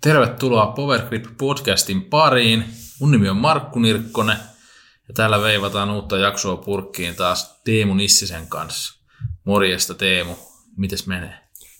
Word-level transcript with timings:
Tervetuloa 0.00 0.66
Powergrip 0.66 1.24
podcastin 1.38 2.02
pariin. 2.02 2.64
Mun 3.00 3.10
nimi 3.10 3.28
on 3.28 3.36
Markku 3.36 3.78
Nirkkonen 3.78 4.36
ja 5.08 5.14
täällä 5.14 5.42
veivataan 5.42 5.90
uutta 5.90 6.16
jaksoa 6.16 6.56
purkkiin 6.56 7.14
taas 7.14 7.60
Teemu 7.64 7.94
Nissisen 7.94 8.46
kanssa. 8.48 9.00
Morjesta 9.44 9.94
Teemu, 9.94 10.34
mites 10.76 11.06
menee? 11.06 11.34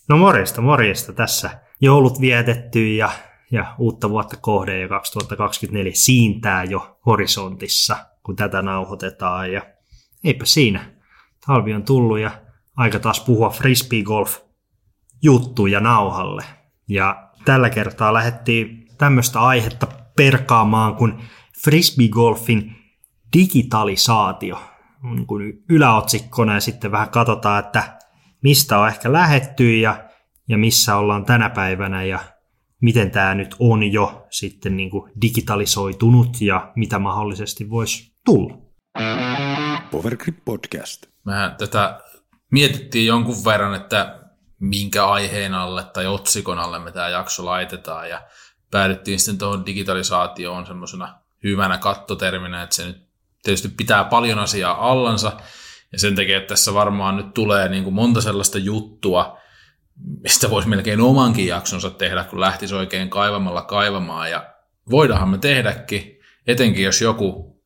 No 0.08 0.16
morjesta, 0.16 0.60
morjesta. 0.60 1.12
Tässä 1.12 1.50
joulut 1.80 2.20
vietetty 2.20 2.94
ja, 2.94 3.10
ja 3.50 3.74
uutta 3.78 4.10
vuotta 4.10 4.36
kohde 4.36 4.80
ja 4.80 4.88
2024 4.88 5.92
siintää 5.94 6.64
jo 6.64 7.00
horisontissa, 7.06 7.96
kun 8.22 8.36
tätä 8.36 8.62
nauhoitetaan. 8.62 9.52
Ja 9.52 9.62
eipä 10.24 10.44
siinä. 10.44 10.90
Talvi 11.46 11.74
on 11.74 11.82
tullut 11.82 12.18
ja 12.18 12.30
aika 12.76 12.98
taas 12.98 13.20
puhua 13.20 13.50
frisbee 13.50 14.02
golf 14.02 14.38
juttuja 15.22 15.80
nauhalle. 15.80 16.44
Ja 16.88 17.29
tällä 17.44 17.70
kertaa 17.70 18.14
lähdettiin 18.14 18.88
tämmöistä 18.98 19.40
aihetta 19.40 19.86
perkaamaan 20.16 20.94
kuin 20.94 21.14
frisbeegolfin 21.64 22.76
digitalisaatio 23.36 24.62
niin 25.02 25.26
kuin 25.26 25.64
yläotsikkona 25.68 26.54
ja 26.54 26.60
sitten 26.60 26.92
vähän 26.92 27.10
katsotaan, 27.10 27.64
että 27.64 27.98
mistä 28.42 28.78
on 28.78 28.88
ehkä 28.88 29.12
lähetty 29.12 29.76
ja, 29.76 30.04
ja 30.48 30.58
missä 30.58 30.96
ollaan 30.96 31.24
tänä 31.24 31.50
päivänä 31.50 32.04
ja 32.04 32.18
miten 32.80 33.10
tämä 33.10 33.34
nyt 33.34 33.56
on 33.58 33.92
jo 33.92 34.26
sitten 34.30 34.76
niin 34.76 34.90
kuin 34.90 35.12
digitalisoitunut 35.22 36.40
ja 36.40 36.72
mitä 36.76 36.98
mahdollisesti 36.98 37.70
voisi 37.70 38.12
tulla. 38.24 38.54
Powergrip 39.90 40.44
Podcast. 40.44 41.06
Mehän 41.26 41.56
tätä 41.58 42.00
mietittiin 42.50 43.06
jonkun 43.06 43.44
verran, 43.44 43.74
että 43.74 44.19
minkä 44.60 45.06
aiheen 45.06 45.54
alle 45.54 45.84
tai 45.84 46.06
otsikon 46.06 46.58
alle 46.58 46.78
me 46.78 46.92
tämä 46.92 47.08
jakso 47.08 47.44
laitetaan. 47.44 48.08
Ja 48.08 48.22
päädyttiin 48.70 49.18
sitten 49.18 49.38
tuohon 49.38 49.66
digitalisaatioon 49.66 50.66
semmoisena 50.66 51.14
hyvänä 51.44 51.78
kattoterminä, 51.78 52.62
että 52.62 52.76
se 52.76 52.86
nyt 52.86 53.06
tietysti 53.42 53.68
pitää 53.68 54.04
paljon 54.04 54.38
asiaa 54.38 54.90
allansa. 54.90 55.32
Ja 55.92 55.98
sen 55.98 56.16
takia, 56.16 56.36
että 56.36 56.48
tässä 56.48 56.74
varmaan 56.74 57.16
nyt 57.16 57.34
tulee 57.34 57.68
niin 57.68 57.84
kuin 57.84 57.94
monta 57.94 58.20
sellaista 58.20 58.58
juttua, 58.58 59.38
mistä 60.22 60.50
voisi 60.50 60.68
melkein 60.68 61.00
omankin 61.00 61.46
jaksonsa 61.46 61.90
tehdä, 61.90 62.24
kun 62.24 62.40
lähtisi 62.40 62.74
oikein 62.74 63.10
kaivamalla 63.10 63.62
kaivamaan. 63.62 64.30
Ja 64.30 64.54
voidaanhan 64.90 65.28
me 65.28 65.38
tehdäkin, 65.38 66.20
etenkin 66.46 66.84
jos 66.84 67.00
joku 67.00 67.60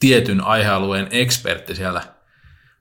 tietyn 0.00 0.40
aihealueen 0.40 1.08
ekspertti 1.10 1.74
siellä 1.74 2.17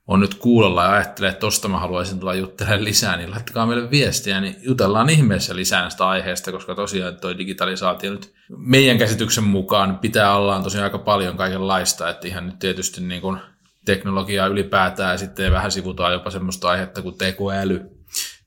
on 0.08 0.19
nyt 0.19 0.33
kuulolla 0.33 0.83
ja 0.83 0.91
ajattelee, 0.91 1.30
että 1.30 1.39
tosta 1.39 1.67
mä 1.67 1.80
haluaisin 1.80 2.19
tulla 2.19 2.33
juttelemaan 2.33 2.83
lisää, 2.83 3.17
niin 3.17 3.31
laittakaa 3.31 3.66
meille 3.66 3.91
viestiä, 3.91 4.41
niin 4.41 4.55
jutellaan 4.61 5.09
ihmeessä 5.09 5.55
lisää 5.55 5.81
näistä 5.81 6.08
aiheesta, 6.08 6.52
koska 6.52 6.75
tosiaan 6.75 7.17
toi 7.17 7.38
digitalisaatio 7.38 8.11
nyt 8.11 8.33
meidän 8.58 8.97
käsityksen 8.97 9.44
mukaan 9.44 10.00
pitää 10.00 10.35
olla 10.35 10.61
tosiaan 10.61 10.83
aika 10.83 10.97
paljon 10.97 11.38
kaikenlaista, 11.38 12.09
että 12.09 12.28
ihan 12.28 12.45
nyt 12.45 12.59
tietysti 12.59 13.02
niin 13.02 13.22
kuin 13.22 13.39
teknologiaa 13.85 14.47
ylipäätään 14.47 15.11
ja 15.11 15.17
sitten 15.17 15.52
vähän 15.52 15.72
sivutaan 15.72 16.13
jopa 16.13 16.31
semmoista 16.31 16.69
aihetta 16.69 17.02
kuin 17.02 17.17
tekoäly, 17.17 17.81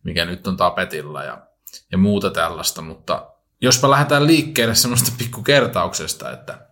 mikä 0.05 0.25
nyt 0.25 0.47
on 0.47 0.57
tapetilla 0.57 1.25
ja, 1.25 1.39
ja 1.93 1.99
muuta 1.99 2.31
tällaista, 2.31 2.83
mutta 2.83 3.27
jospa 3.61 3.91
lähdetään 3.91 4.27
liikkeelle 4.27 4.75
semmoista 4.75 5.13
pikkukertauksesta, 5.19 6.33
että, 6.33 6.67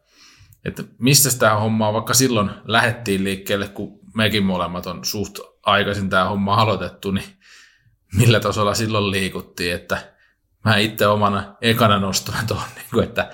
että 0.65 0.83
mistä 0.99 1.39
tämä 1.39 1.55
hommaa 1.55 1.93
vaikka 1.93 2.15
silloin 2.15 2.51
lähettiin 2.65 3.25
liikkeelle, 3.25 3.69
kun 3.69 3.99
mekin 4.15 4.45
molemmat 4.45 4.87
on 4.87 5.05
suht 5.05 5.39
aikaisin 5.63 6.11
tämä 6.11 6.25
homma 6.25 6.55
aloitettu, 6.55 7.11
niin 7.11 7.39
millä 8.15 8.41
tasolla 8.41 8.75
silloin 8.75 9.11
liikuttiin, 9.11 9.75
että 9.75 10.15
mä 10.65 10.77
itse 10.77 11.07
omana 11.07 11.57
ekana 11.61 11.99
nostan 11.99 12.47
tuohon, 12.47 12.69
niin 12.77 13.05
että 13.05 13.31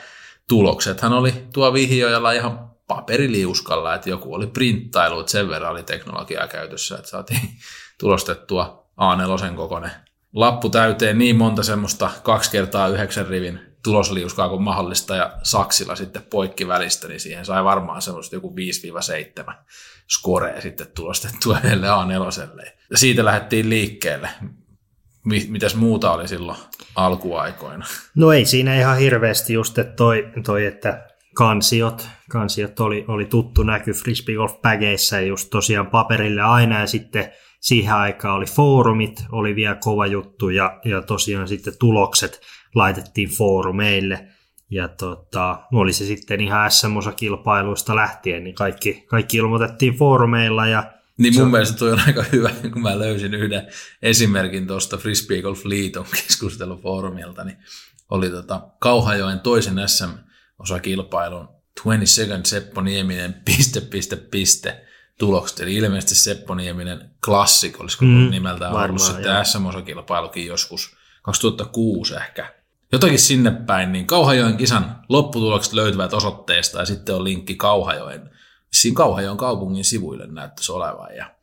tuloksethan 0.48 1.12
oli 1.12 1.32
tuo 1.52 1.72
vihjoajalla 1.72 2.32
ihan 2.32 2.70
paperiliuskalla, 2.86 3.94
että 3.94 4.10
joku 4.10 4.34
oli 4.34 4.46
printtailu, 4.46 5.20
että 5.20 5.32
sen 5.32 5.48
verran 5.48 5.72
oli 5.72 5.82
teknologiaa 5.82 6.48
käytössä, 6.48 6.94
että 6.94 7.10
saatiin 7.10 7.50
tulostettua 8.00 8.88
A4 9.00 9.54
kokoinen 9.56 9.90
lappu 10.32 10.70
täyteen 10.70 11.18
niin 11.18 11.36
monta 11.36 11.62
semmoista 11.62 12.10
kaksi 12.22 12.50
kertaa 12.50 12.88
yhdeksän 12.88 13.26
rivin 13.26 13.60
tulosliuskaa 13.84 14.48
kuin 14.48 14.62
mahdollista 14.62 15.16
ja 15.16 15.38
saksilla 15.42 15.96
sitten 15.96 16.22
poikki 16.22 16.68
välistä, 16.68 17.08
niin 17.08 17.20
siihen 17.20 17.44
sai 17.44 17.64
varmaan 17.64 18.02
semmoista 18.02 18.36
joku 18.36 18.54
5-7 19.48 19.54
scorea 20.10 20.60
sitten 20.60 20.86
tulostettua 20.94 21.58
yhdelle 21.64 21.86
A4. 21.86 22.70
Ja 22.90 22.98
siitä 22.98 23.24
lähdettiin 23.24 23.70
liikkeelle. 23.70 24.28
Mitäs 25.48 25.74
muuta 25.74 26.12
oli 26.12 26.28
silloin 26.28 26.58
alkuaikoina? 26.96 27.86
No 28.14 28.32
ei 28.32 28.44
siinä 28.44 28.80
ihan 28.80 28.98
hirveästi 28.98 29.52
just 29.52 29.78
että 29.78 29.96
toi, 29.96 30.32
toi 30.44 30.66
että 30.66 31.08
kansiot, 31.34 32.08
kansiot 32.30 32.80
oli, 32.80 33.04
oli 33.08 33.26
tuttu 33.26 33.62
näky 33.62 33.92
frisbee 33.92 34.34
golf 34.34 34.62
pägeissä 34.62 35.20
just 35.20 35.50
tosiaan 35.50 35.86
paperille 35.86 36.42
aina 36.42 36.80
ja 36.80 36.86
sitten 36.86 37.32
siihen 37.60 37.94
aikaan 37.94 38.36
oli 38.36 38.46
foorumit, 38.46 39.24
oli 39.32 39.56
vielä 39.56 39.76
kova 39.80 40.06
juttu 40.06 40.48
ja, 40.48 40.80
ja 40.84 41.02
tosiaan 41.02 41.48
sitten 41.48 41.78
tulokset 41.78 42.40
laitettiin 42.74 43.28
foorumeille 43.28 44.28
ja 44.70 44.88
tota, 44.88 45.62
oli 45.72 45.92
se 45.92 46.06
sitten 46.06 46.40
ihan 46.40 46.70
SM-osakilpailuista 46.70 47.96
lähtien, 47.96 48.44
niin 48.44 48.54
kaikki, 48.54 49.04
kaikki 49.06 49.36
ilmoitettiin 49.36 49.94
foorumeilla. 49.94 50.66
Ja 50.66 50.92
niin 51.18 51.34
mun 51.34 51.46
se, 51.46 51.50
mielestä 51.50 51.78
toi 51.78 51.92
on 51.92 52.00
aika 52.06 52.24
hyvä, 52.32 52.50
kun 52.72 52.82
mä 52.82 52.98
löysin 52.98 53.34
yhden 53.34 53.68
esimerkin 54.02 54.66
tuosta 54.66 54.96
Frisbee 54.96 55.42
Golf 55.42 55.64
Liiton 55.64 56.06
keskustelufoorumilta, 56.16 57.44
niin 57.44 57.56
oli 58.10 58.30
tota 58.30 58.60
Kauhajoen 58.78 59.40
toisen 59.40 59.76
SM-osakilpailun 59.86 61.48
20 61.74 62.06
second 62.06 62.46
Seppo 62.46 62.80
Nieminen 62.80 63.34
piste, 63.44 63.80
piste, 63.80 64.16
piste 64.16 64.84
tulokset. 65.18 65.60
Eli 65.60 65.74
ilmeisesti 65.74 66.14
Seppo 66.14 66.54
Nieminen 66.54 67.10
Classic, 67.24 67.80
olisiko 67.80 68.04
mm, 68.04 68.30
nimeltään 68.30 68.72
varmaan, 68.72 68.90
ollut 68.90 69.02
sitten 69.02 69.44
SM-osakilpailukin 69.44 70.46
joskus 70.46 70.96
2006 71.22 72.14
ehkä 72.14 72.54
jotakin 72.94 73.18
sinne 73.18 73.50
päin, 73.50 73.92
niin 73.92 74.06
Kauhajoen 74.06 74.56
kisan 74.56 74.96
lopputulokset 75.08 75.72
löytyvät 75.72 76.12
osoitteesta 76.12 76.78
ja 76.78 76.84
sitten 76.84 77.14
on 77.14 77.24
linkki 77.24 77.54
Kauhajoen, 77.54 78.30
siinä 78.72 78.96
Kauhajoen 78.96 79.36
kaupungin 79.36 79.84
sivuille 79.84 80.26
näyttäisi 80.26 80.72
olevan 80.72 81.16
ja 81.16 81.34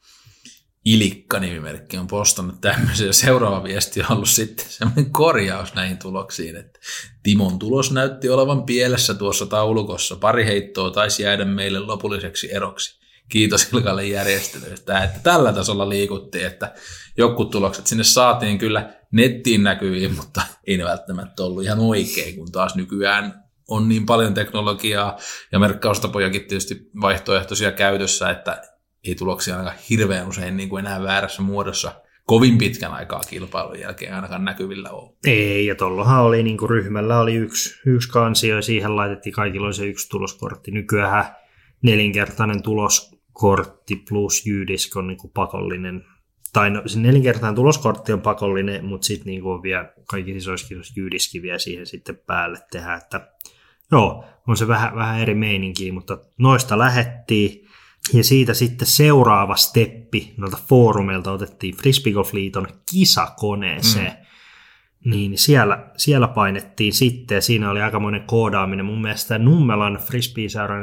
Ilikka-nimimerkki 0.86 1.98
on 1.98 2.08
postannut 2.08 2.62
tämmöisen 2.62 3.08
ja 3.08 3.14
seuraava 3.14 3.64
viesti 3.64 4.02
on 4.02 4.12
ollut 4.12 4.30
sitten 4.30 4.66
semmoinen 4.70 5.12
korjaus 5.12 5.74
näihin 5.74 5.98
tuloksiin, 5.98 6.56
että 6.56 6.80
Timon 7.24 7.60
tulos 7.60 7.92
näytti 7.92 8.30
olevan 8.30 8.64
pielessä 8.64 9.14
tuossa 9.14 9.46
taulukossa. 9.46 10.16
Pari 10.16 10.46
heittoa 10.46 10.92
taisi 10.92 11.24
jäädä 11.24 11.46
meille 11.46 11.80
lopulliseksi 11.80 12.54
eroksi. 12.54 13.01
Kiitos 13.32 13.74
Ilkalle 13.74 14.06
järjestelystä, 14.06 15.04
että 15.04 15.20
tällä 15.24 15.54
tasolla 15.54 15.90
liikuttiin, 15.90 16.46
että 16.46 16.74
joku 17.18 17.46
tulokset 17.46 17.88
sinne 17.88 18.04
saatiin 18.04 18.58
kyllä 18.58 18.94
nettiin 19.12 19.64
näkyviin, 19.64 20.16
mutta 20.20 20.42
ei 20.68 20.78
ne 20.78 20.84
välttämättä 20.84 21.44
ollut 21.44 21.64
ihan 21.64 21.80
oikein, 21.80 22.36
kun 22.36 22.52
taas 22.52 22.76
nykyään 22.76 23.44
on 23.68 23.90
niin 23.90 24.06
paljon 24.06 24.34
teknologiaa 24.34 25.18
ja 25.52 25.60
merkkaustapojakin 25.60 26.42
tietysti 26.42 26.90
vaihtoehtoisia 27.02 27.72
käytössä, 27.72 28.30
että 28.30 28.62
ei 29.08 29.16
tuloksia 29.16 29.58
ainakaan 29.58 29.80
hirveän 29.90 30.28
usein 30.28 30.58
niin 30.58 30.70
kuin 30.70 30.86
enää 30.86 31.04
väärässä 31.04 31.42
muodossa 31.42 31.92
kovin 32.26 32.58
pitkän 32.58 32.94
aikaa 32.94 33.20
kilpailun 33.30 33.80
jälkeen 33.80 34.16
ainakaan 34.16 34.46
näkyvillä 34.46 34.90
ole. 34.90 35.14
Ei, 35.26 35.66
ja 35.66 35.76
tuollahan 35.76 36.24
oli 36.24 36.44
niin 36.44 36.58
kuin 36.58 36.70
ryhmällä 36.70 37.20
oli 37.20 37.36
yksi, 37.36 37.82
yksi 37.86 38.10
kansio 38.10 38.56
ja 38.56 38.62
siihen 38.62 38.96
laitettiin 38.96 39.34
kaikilla 39.34 39.72
se 39.72 39.86
yksi 39.86 40.10
tuloskortti. 40.10 40.72
Nykyään 40.72 41.26
nelinkertainen 41.82 42.64
tuloskortti 43.40 43.96
plus 44.10 44.46
jyydisk 44.46 44.98
on 44.98 45.08
niin 45.08 45.18
kuin 45.18 45.32
pakollinen 45.34 46.06
tai 46.54 46.70
no, 46.70 46.82
se 46.86 47.00
nelinkertainen 47.00 47.56
tuloskortti 47.56 48.14
on 48.14 48.22
pakollinen, 48.22 48.86
mutta 48.86 49.06
sitten 49.06 49.26
niin 49.26 49.44
on 49.44 49.64
vielä 49.64 49.94
kaikki 50.08 50.32
isoiskisoissa 50.32 50.94
jyydiski 50.98 51.42
vielä 51.42 51.60
siihen 51.60 51.86
sitten 51.86 52.18
päälle 52.28 52.60
tehdä, 52.72 52.94
että 52.94 53.28
joo, 53.92 54.26
on 54.48 54.58
se 54.58 54.68
vähän, 54.68 54.96
vähän 54.96 55.20
eri 55.20 55.36
meininkiä, 55.36 55.94
mutta 55.94 56.18
noista 56.38 56.78
lähettiin. 56.78 57.68
Ja 58.14 58.24
siitä 58.24 58.54
sitten 58.54 58.88
seuraava 58.88 59.56
steppi 59.56 60.34
noilta 60.38 60.58
foorumeilta 60.68 61.32
otettiin 61.32 61.76
Frisbeegolf-liiton 61.76 62.68
kisakoneeseen. 62.92 64.12
Mm. 64.12 65.12
Niin 65.12 65.38
siellä, 65.38 65.92
siellä 65.98 66.28
painettiin 66.28 66.94
sitten, 66.94 67.36
ja 67.36 67.42
siinä 67.42 67.72
oli 67.72 67.82
aikamoinen 67.82 68.24
koodaaminen. 68.24 68.86
Mun 68.86 69.02
mielestä 69.02 69.38
Nummelan 69.38 70.00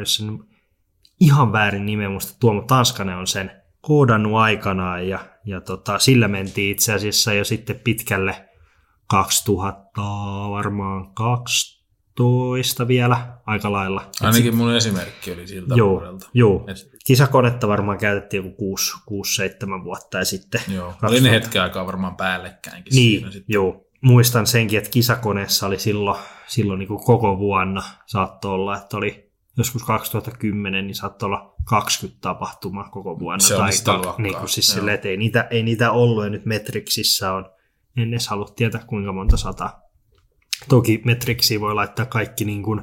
sen 0.04 0.38
ihan 1.20 1.52
väärin 1.52 1.86
nimen, 1.86 2.10
musta 2.10 2.36
Tuomo 2.40 2.62
Tanskanen 2.62 3.16
on 3.16 3.26
sen 3.26 3.50
koodannut 3.80 4.34
aikanaan, 4.34 5.08
ja 5.08 5.18
ja 5.48 5.60
tota, 5.60 5.98
sillä 5.98 6.28
mentiin 6.28 6.72
itse 6.72 6.92
asiassa 6.92 7.32
jo 7.32 7.44
sitten 7.44 7.80
pitkälle 7.84 8.48
2000 9.06 10.02
varmaan 10.50 11.14
12 11.14 12.88
vielä 12.88 13.38
aika 13.46 13.72
lailla. 13.72 14.10
Ainakin 14.22 14.56
mun 14.56 14.74
esimerkki 14.74 15.32
oli 15.32 15.46
siltä 15.46 15.74
joo, 15.74 15.90
vuodelta. 15.90 16.28
Joo, 16.34 16.64
Et... 16.68 16.76
kisakonetta 17.06 17.68
varmaan 17.68 17.98
käytettiin 17.98 18.44
joku 18.44 18.76
6-7 19.80 19.84
vuotta 19.84 20.18
ja 20.18 20.24
sitten... 20.24 20.60
Joo, 20.68 20.86
2000... 20.86 21.06
oli 21.06 21.20
ne 21.20 21.30
hetken 21.30 21.62
aikaa 21.62 21.86
varmaan 21.86 22.16
päällekkäinkin 22.16 22.94
niin, 22.94 23.18
siinä 23.20 23.30
sitten. 23.30 23.54
joo. 23.54 23.84
muistan 24.00 24.46
senkin, 24.46 24.78
että 24.78 24.90
kisakoneessa 24.90 25.66
oli 25.66 25.78
silloin, 25.78 26.18
silloin 26.46 26.78
niin 26.78 26.88
kuin 26.88 27.04
koko 27.04 27.38
vuonna 27.38 27.82
saattoi 28.06 28.50
olla, 28.50 28.76
että 28.76 28.96
oli 28.96 29.27
joskus 29.58 29.84
2010, 29.84 30.86
niin 30.86 30.94
saattoi 30.94 31.26
olla 31.26 31.54
20 31.64 32.20
tapahtumaa 32.20 32.88
koko 32.88 33.18
vuonna. 33.18 33.44
Se 33.44 33.56
tai 33.56 33.72
sitä 33.72 33.92
niin 34.18 34.36
kuin 34.36 34.48
siis 34.48 34.72
sille, 34.72 35.00
ei 35.04 35.16
niitä, 35.16 35.46
ei 35.50 35.62
niitä 35.62 35.92
ollut, 35.92 36.24
ja 36.24 36.30
nyt 36.30 36.46
Metrixissä 36.46 37.32
on, 37.32 37.50
en 37.96 38.08
edes 38.08 38.28
halua 38.28 38.48
tietää 38.56 38.84
kuinka 38.86 39.12
monta 39.12 39.36
sataa. 39.36 39.82
Toki 40.68 41.02
Metrixi 41.04 41.60
voi 41.60 41.74
laittaa 41.74 42.06
kaikki 42.06 42.44
niin 42.44 42.62
kuin 42.62 42.80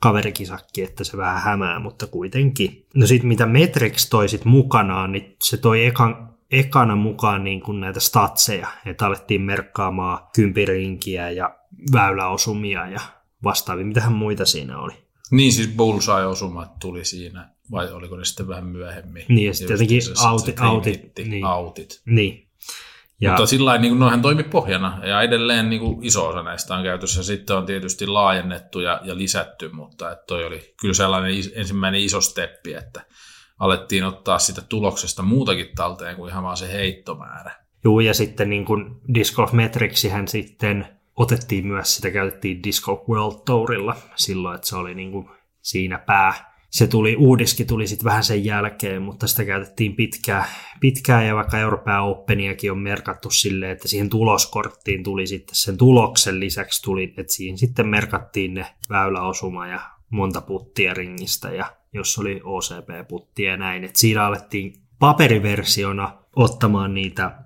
kaverikisakki, 0.00 0.82
että 0.82 1.04
se 1.04 1.16
vähän 1.16 1.42
hämää, 1.42 1.78
mutta 1.78 2.06
kuitenkin. 2.06 2.86
No 2.94 3.06
sitten 3.06 3.28
mitä 3.28 3.46
Metrix 3.46 4.08
toi 4.08 4.28
sit 4.28 4.44
mukanaan, 4.44 5.12
niin 5.12 5.36
se 5.42 5.56
toi 5.56 5.86
ekan, 5.86 6.34
ekana 6.50 6.96
mukaan 6.96 7.44
niin 7.44 7.60
kuin 7.60 7.80
näitä 7.80 8.00
statseja, 8.00 8.68
että 8.86 9.06
alettiin 9.06 9.42
merkkaamaan 9.42 10.18
kympirinkiä 10.34 11.30
ja 11.30 11.56
väyläosumia 11.92 12.88
ja 12.88 13.00
vastaavia. 13.44 13.86
Mitähän 13.86 14.12
muita 14.12 14.44
siinä 14.44 14.78
oli? 14.78 15.05
Niin, 15.30 15.52
siis 15.52 15.68
bullseye-osumat 15.68 16.78
tuli 16.78 17.04
siinä, 17.04 17.48
vai 17.70 17.92
oliko 17.92 18.16
ne 18.16 18.24
sitten 18.24 18.48
vähän 18.48 18.66
myöhemmin? 18.66 19.24
Niin, 19.28 19.46
ja 19.46 19.54
sitten 19.54 19.74
jotenkin 19.74 20.02
autit. 20.24 20.60
autit 20.60 21.00
niin. 21.24 21.44
autit. 21.44 22.02
Niin. 22.06 22.46
Ja... 23.20 23.30
Mutta 23.30 23.46
sillä 23.46 23.78
niin 23.78 23.98
noihän 23.98 24.22
toimi 24.22 24.42
pohjana, 24.42 25.06
ja 25.06 25.22
edelleen 25.22 25.70
niin 25.70 25.80
kuin 25.80 26.04
iso 26.04 26.28
osa 26.28 26.42
näistä 26.42 26.74
on 26.74 26.82
käytössä. 26.82 27.22
Sitten 27.22 27.56
on 27.56 27.66
tietysti 27.66 28.06
laajennettu 28.06 28.80
ja, 28.80 29.00
ja 29.04 29.16
lisätty, 29.16 29.68
mutta 29.68 30.12
että 30.12 30.24
toi 30.26 30.44
oli 30.44 30.74
kyllä 30.80 30.94
sellainen 30.94 31.32
ensimmäinen 31.54 32.00
iso 32.00 32.20
steppi, 32.20 32.74
että 32.74 33.06
alettiin 33.58 34.04
ottaa 34.04 34.38
sitä 34.38 34.62
tuloksesta 34.68 35.22
muutakin 35.22 35.68
talteen 35.76 36.16
kuin 36.16 36.30
ihan 36.30 36.42
vaan 36.42 36.56
se 36.56 36.72
heittomäärä. 36.72 37.66
Joo, 37.84 38.00
ja 38.00 38.14
sitten 38.14 38.50
niin 38.50 38.64
kuin 38.64 39.00
Disc 39.14 39.34
Golf 39.34 39.52
Metricsihän 39.52 40.28
sitten 40.28 40.95
otettiin 41.16 41.66
myös, 41.66 41.96
sitä 41.96 42.10
käytettiin 42.10 42.62
Disc 42.62 42.84
Golf 42.84 43.08
World 43.08 43.40
Tourilla 43.46 43.96
silloin, 44.16 44.54
että 44.54 44.66
se 44.66 44.76
oli 44.76 44.94
niin 44.94 45.12
kuin 45.12 45.28
siinä 45.62 45.98
pää. 45.98 46.56
Se 46.70 46.86
tuli, 46.86 47.16
uudiski 47.16 47.64
tuli 47.64 47.86
sitten 47.86 48.04
vähän 48.04 48.24
sen 48.24 48.44
jälkeen, 48.44 49.02
mutta 49.02 49.26
sitä 49.26 49.44
käytettiin 49.44 49.96
pitkään, 49.96 50.44
pitkään 50.80 51.26
ja 51.26 51.34
vaikka 51.34 51.58
Euroopan 51.58 52.02
Openiakin 52.02 52.72
on 52.72 52.78
merkattu 52.78 53.30
silleen, 53.30 53.72
että 53.72 53.88
siihen 53.88 54.10
tuloskorttiin 54.10 55.04
tuli 55.04 55.26
sitten 55.26 55.54
sen 55.54 55.76
tuloksen 55.76 56.40
lisäksi 56.40 56.82
tuli, 56.82 57.14
että 57.16 57.32
siihen 57.32 57.58
sitten 57.58 57.88
merkattiin 57.88 58.54
ne 58.54 58.66
väyläosuma 58.90 59.66
ja 59.66 59.80
monta 60.10 60.40
puttia 60.40 60.94
ringistä 60.94 61.50
ja 61.50 61.76
jos 61.92 62.18
oli 62.18 62.40
OCP-puttia 62.44 63.50
ja 63.50 63.56
näin. 63.56 63.84
Et 63.84 63.96
siinä 63.96 64.24
alettiin 64.24 64.72
paperiversiona 64.98 66.12
ottamaan 66.36 66.94
niitä 66.94 67.45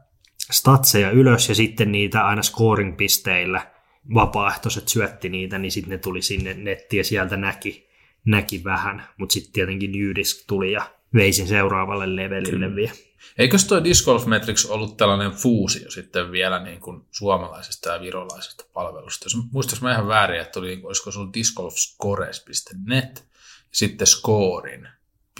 statseja 0.51 1.11
ylös 1.11 1.49
ja 1.49 1.55
sitten 1.55 1.93
niitä 1.93 2.27
aina 2.27 2.43
scoring-pisteillä 2.43 3.67
vapaaehtoiset 4.15 4.89
syötti 4.89 5.29
niitä, 5.29 5.59
niin 5.59 5.73
sitten 5.73 5.91
ne 5.91 5.99
tuli 5.99 6.23
sinne 6.23 6.55
nettiin 6.55 6.99
ja 6.99 7.05
sieltä 7.05 7.37
näki, 7.37 7.89
näki 8.25 8.65
vähän. 8.65 9.09
Mutta 9.17 9.33
sitten 9.33 9.53
tietenkin 9.53 9.95
Jydisk 9.95 10.45
tuli 10.47 10.73
ja 10.73 10.91
veisin 11.15 11.49
seuraavalle 11.49 12.17
levelille 12.17 12.67
Kyllä. 12.67 12.77
vielä. 12.77 12.93
Eikös 13.39 13.65
toi 13.65 13.85
Disc 13.85 14.05
Golf 14.05 14.27
Metrics 14.27 14.67
ollut 14.67 14.97
tällainen 14.97 15.31
fuusio 15.31 15.91
sitten 15.91 16.33
vielä 16.33 16.63
niin 16.65 16.81
kuin 16.81 17.03
suomalaisesta 17.11 17.91
ja 17.91 18.01
virolaisesta 18.01 18.65
palvelusta? 18.73 19.25
Jos 19.25 19.37
muistaisi 19.53 19.83
mä 19.83 19.93
ihan 19.93 20.09
väärin, 20.09 20.41
että 20.41 20.61
oli, 20.61 20.81
olisiko 20.83 21.13
se 21.13 21.19
ollut 21.19 21.35
discgolfscores.net 21.35 23.25
sitten 23.73 24.07
scorin.com 24.07 25.35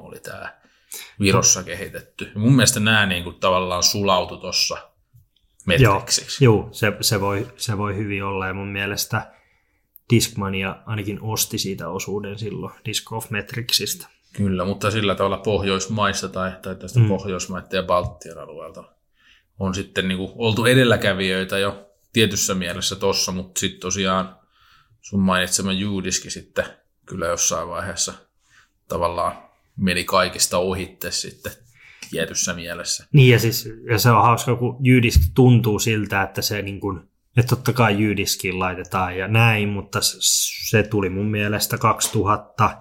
oli 0.00 0.20
tämä 0.20 0.61
Virossa 1.20 1.62
kehitetty. 1.62 2.30
Ja 2.34 2.40
mun 2.40 2.52
mielestä 2.52 2.80
nämä 2.80 3.06
niin 3.06 3.24
kuin 3.24 3.36
tavallaan 3.40 3.82
sulautu 3.82 4.36
tuossa 4.36 4.92
metriksiksi. 5.66 6.44
Joo, 6.44 6.54
joo 6.54 6.68
se, 6.72 6.92
se, 7.00 7.20
voi, 7.20 7.48
se 7.56 7.78
voi 7.78 7.96
hyvin 7.96 8.24
olla 8.24 8.46
ja 8.46 8.54
mun 8.54 8.68
mielestä 8.68 9.32
Discmania 10.10 10.76
ainakin 10.86 11.18
osti 11.22 11.58
siitä 11.58 11.88
osuuden 11.88 12.38
silloin 12.38 12.72
Disc 12.84 13.12
of 13.12 13.30
Metricsistä. 13.30 14.06
Kyllä, 14.32 14.64
mutta 14.64 14.90
sillä 14.90 15.14
tavalla 15.14 15.38
Pohjoismaissa 15.38 16.28
tai, 16.28 16.52
tai 16.62 16.74
tästä 16.74 17.00
mm. 17.00 17.08
Pohjoismaiden 17.08 17.76
ja 17.76 17.82
Baltian 17.82 18.38
alueelta 18.38 18.84
on 19.58 19.74
sitten 19.74 20.08
niin 20.08 20.18
kuin 20.18 20.32
oltu 20.34 20.64
edelläkävijöitä 20.64 21.58
jo 21.58 21.90
tietyssä 22.12 22.54
mielessä 22.54 22.96
tossa, 22.96 23.32
mutta 23.32 23.60
sitten 23.60 23.80
tosiaan 23.80 24.36
sun 25.00 25.20
mainitsema 25.20 25.72
Juudiski 25.72 26.30
sitten 26.30 26.64
kyllä 27.06 27.26
jossain 27.26 27.68
vaiheessa 27.68 28.12
tavallaan 28.88 29.51
meni 29.76 30.04
kaikista 30.04 30.58
ohitte 30.58 31.10
sitten 31.10 31.52
tietyssä 32.10 32.54
mielessä. 32.54 33.06
Niin 33.12 33.32
ja, 33.32 33.38
siis, 33.38 33.68
ja 33.90 33.98
se 33.98 34.10
on 34.10 34.22
hauska, 34.22 34.56
kun 34.56 34.76
jyydisk 34.80 35.20
tuntuu 35.34 35.78
siltä, 35.78 36.22
että 36.22 36.42
se 36.42 36.62
niin 36.62 36.80
kuin, 36.80 37.00
että 37.36 37.56
totta 37.56 37.72
kai 37.72 37.98
jyydiskiin 37.98 38.58
laitetaan 38.58 39.16
ja 39.16 39.28
näin, 39.28 39.68
mutta 39.68 39.98
se 40.70 40.82
tuli 40.82 41.08
mun 41.08 41.30
mielestä 41.30 41.78
2000, 41.78 42.78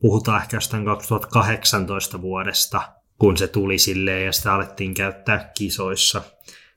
puhutaan 0.00 0.42
ehkä 0.42 0.56
jostain 0.56 0.84
2018 0.84 2.22
vuodesta, 2.22 2.82
kun 3.18 3.36
se 3.36 3.48
tuli 3.48 3.78
silleen 3.78 4.26
ja 4.26 4.32
sitä 4.32 4.54
alettiin 4.54 4.94
käyttää 4.94 5.50
kisoissa. 5.58 6.22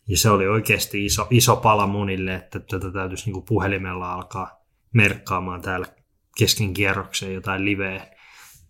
Ja 0.07 0.17
se 0.17 0.29
oli 0.29 0.47
oikeasti 0.47 1.05
iso, 1.05 1.27
iso 1.29 1.55
pala 1.55 1.87
monille, 1.87 2.35
että 2.35 2.59
tätä 2.59 2.91
täytyisi 2.91 3.25
niin 3.25 3.33
kuin 3.33 3.45
puhelimella 3.45 4.13
alkaa 4.13 4.65
merkkaamaan 4.93 5.61
täällä 5.61 5.87
kesken 6.37 6.73
kierrokseen 6.73 7.33
jotain 7.33 7.65
liveä, 7.65 8.14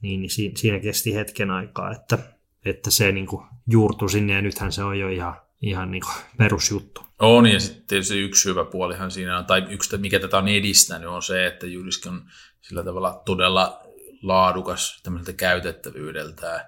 niin, 0.06 0.22
niin 0.22 0.58
siinä, 0.58 0.80
kesti 0.80 1.16
hetken 1.16 1.52
aikaa, 1.52 1.92
että, 1.92 2.18
että 2.66 2.92
se 2.92 3.12
niin 3.12 3.28
kuin 3.28 3.46
juurtui 3.68 4.10
sinne 4.10 4.34
ja 4.34 4.42
nythän 4.42 4.72
se 4.72 4.84
on 4.84 5.00
jo 5.00 5.10
ihan, 5.10 5.42
ihan 5.62 5.92
niin 5.92 6.04
kuin 6.04 6.16
perusjuttu. 6.38 7.02
On 7.20 7.48
ja 7.48 7.60
sitten 7.60 7.88
tietysti 7.88 8.20
yksi 8.20 8.50
hyvä 8.50 8.66
puolihan 8.66 9.12
siinä 9.12 9.38
on, 9.38 9.46
tai 9.46 9.66
yksi 9.70 9.98
mikä 9.98 10.20
tätä 10.20 10.38
on 10.38 10.48
edistänyt 10.48 11.10
on 11.10 11.24
se, 11.24 11.46
että 11.46 11.68
Jyliski 11.68 12.10
on 12.10 12.30
sillä 12.62 12.84
tavalla 12.84 13.22
todella 13.26 13.82
laadukas 14.22 15.02
tämmöiseltä 15.04 15.34
käytettävyydeltään. 15.34 16.62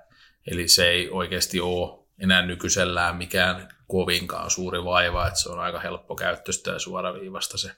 Eli 0.52 0.68
se 0.68 0.88
ei 0.88 1.10
oikeasti 1.10 1.60
ole 1.60 2.08
enää 2.20 2.46
nykyisellään 2.46 3.16
mikään 3.16 3.68
kovinkaan 3.88 4.52
suuri 4.52 4.84
vaiva, 4.84 5.28
että 5.28 5.40
se 5.40 5.50
on 5.50 5.60
aika 5.60 5.80
helppo 5.80 6.16
käyttöistä 6.16 6.72
ja 6.72 6.80
suoraviivasta 6.80 7.58
se 7.58 7.72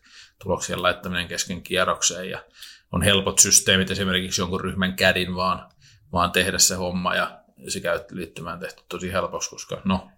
tuloksien 0.43 0.81
laittaminen 0.81 1.27
kesken 1.27 1.61
kierrokseen. 1.61 2.29
Ja 2.29 2.43
on 2.91 3.01
helpot 3.01 3.39
systeemit, 3.39 3.91
esimerkiksi 3.91 4.41
jonkun 4.41 4.61
ryhmän 4.61 4.95
kädin 4.95 5.35
vaan, 5.35 5.69
vaan 6.11 6.31
tehdä 6.31 6.57
se 6.57 6.75
homma 6.75 7.15
ja 7.15 7.39
se 7.67 7.79
käyttöliittymään 7.79 8.59
tehty 8.59 8.83
tosi 8.89 9.11
helpoksi, 9.11 9.49
koska 9.49 9.81
no, 9.85 10.09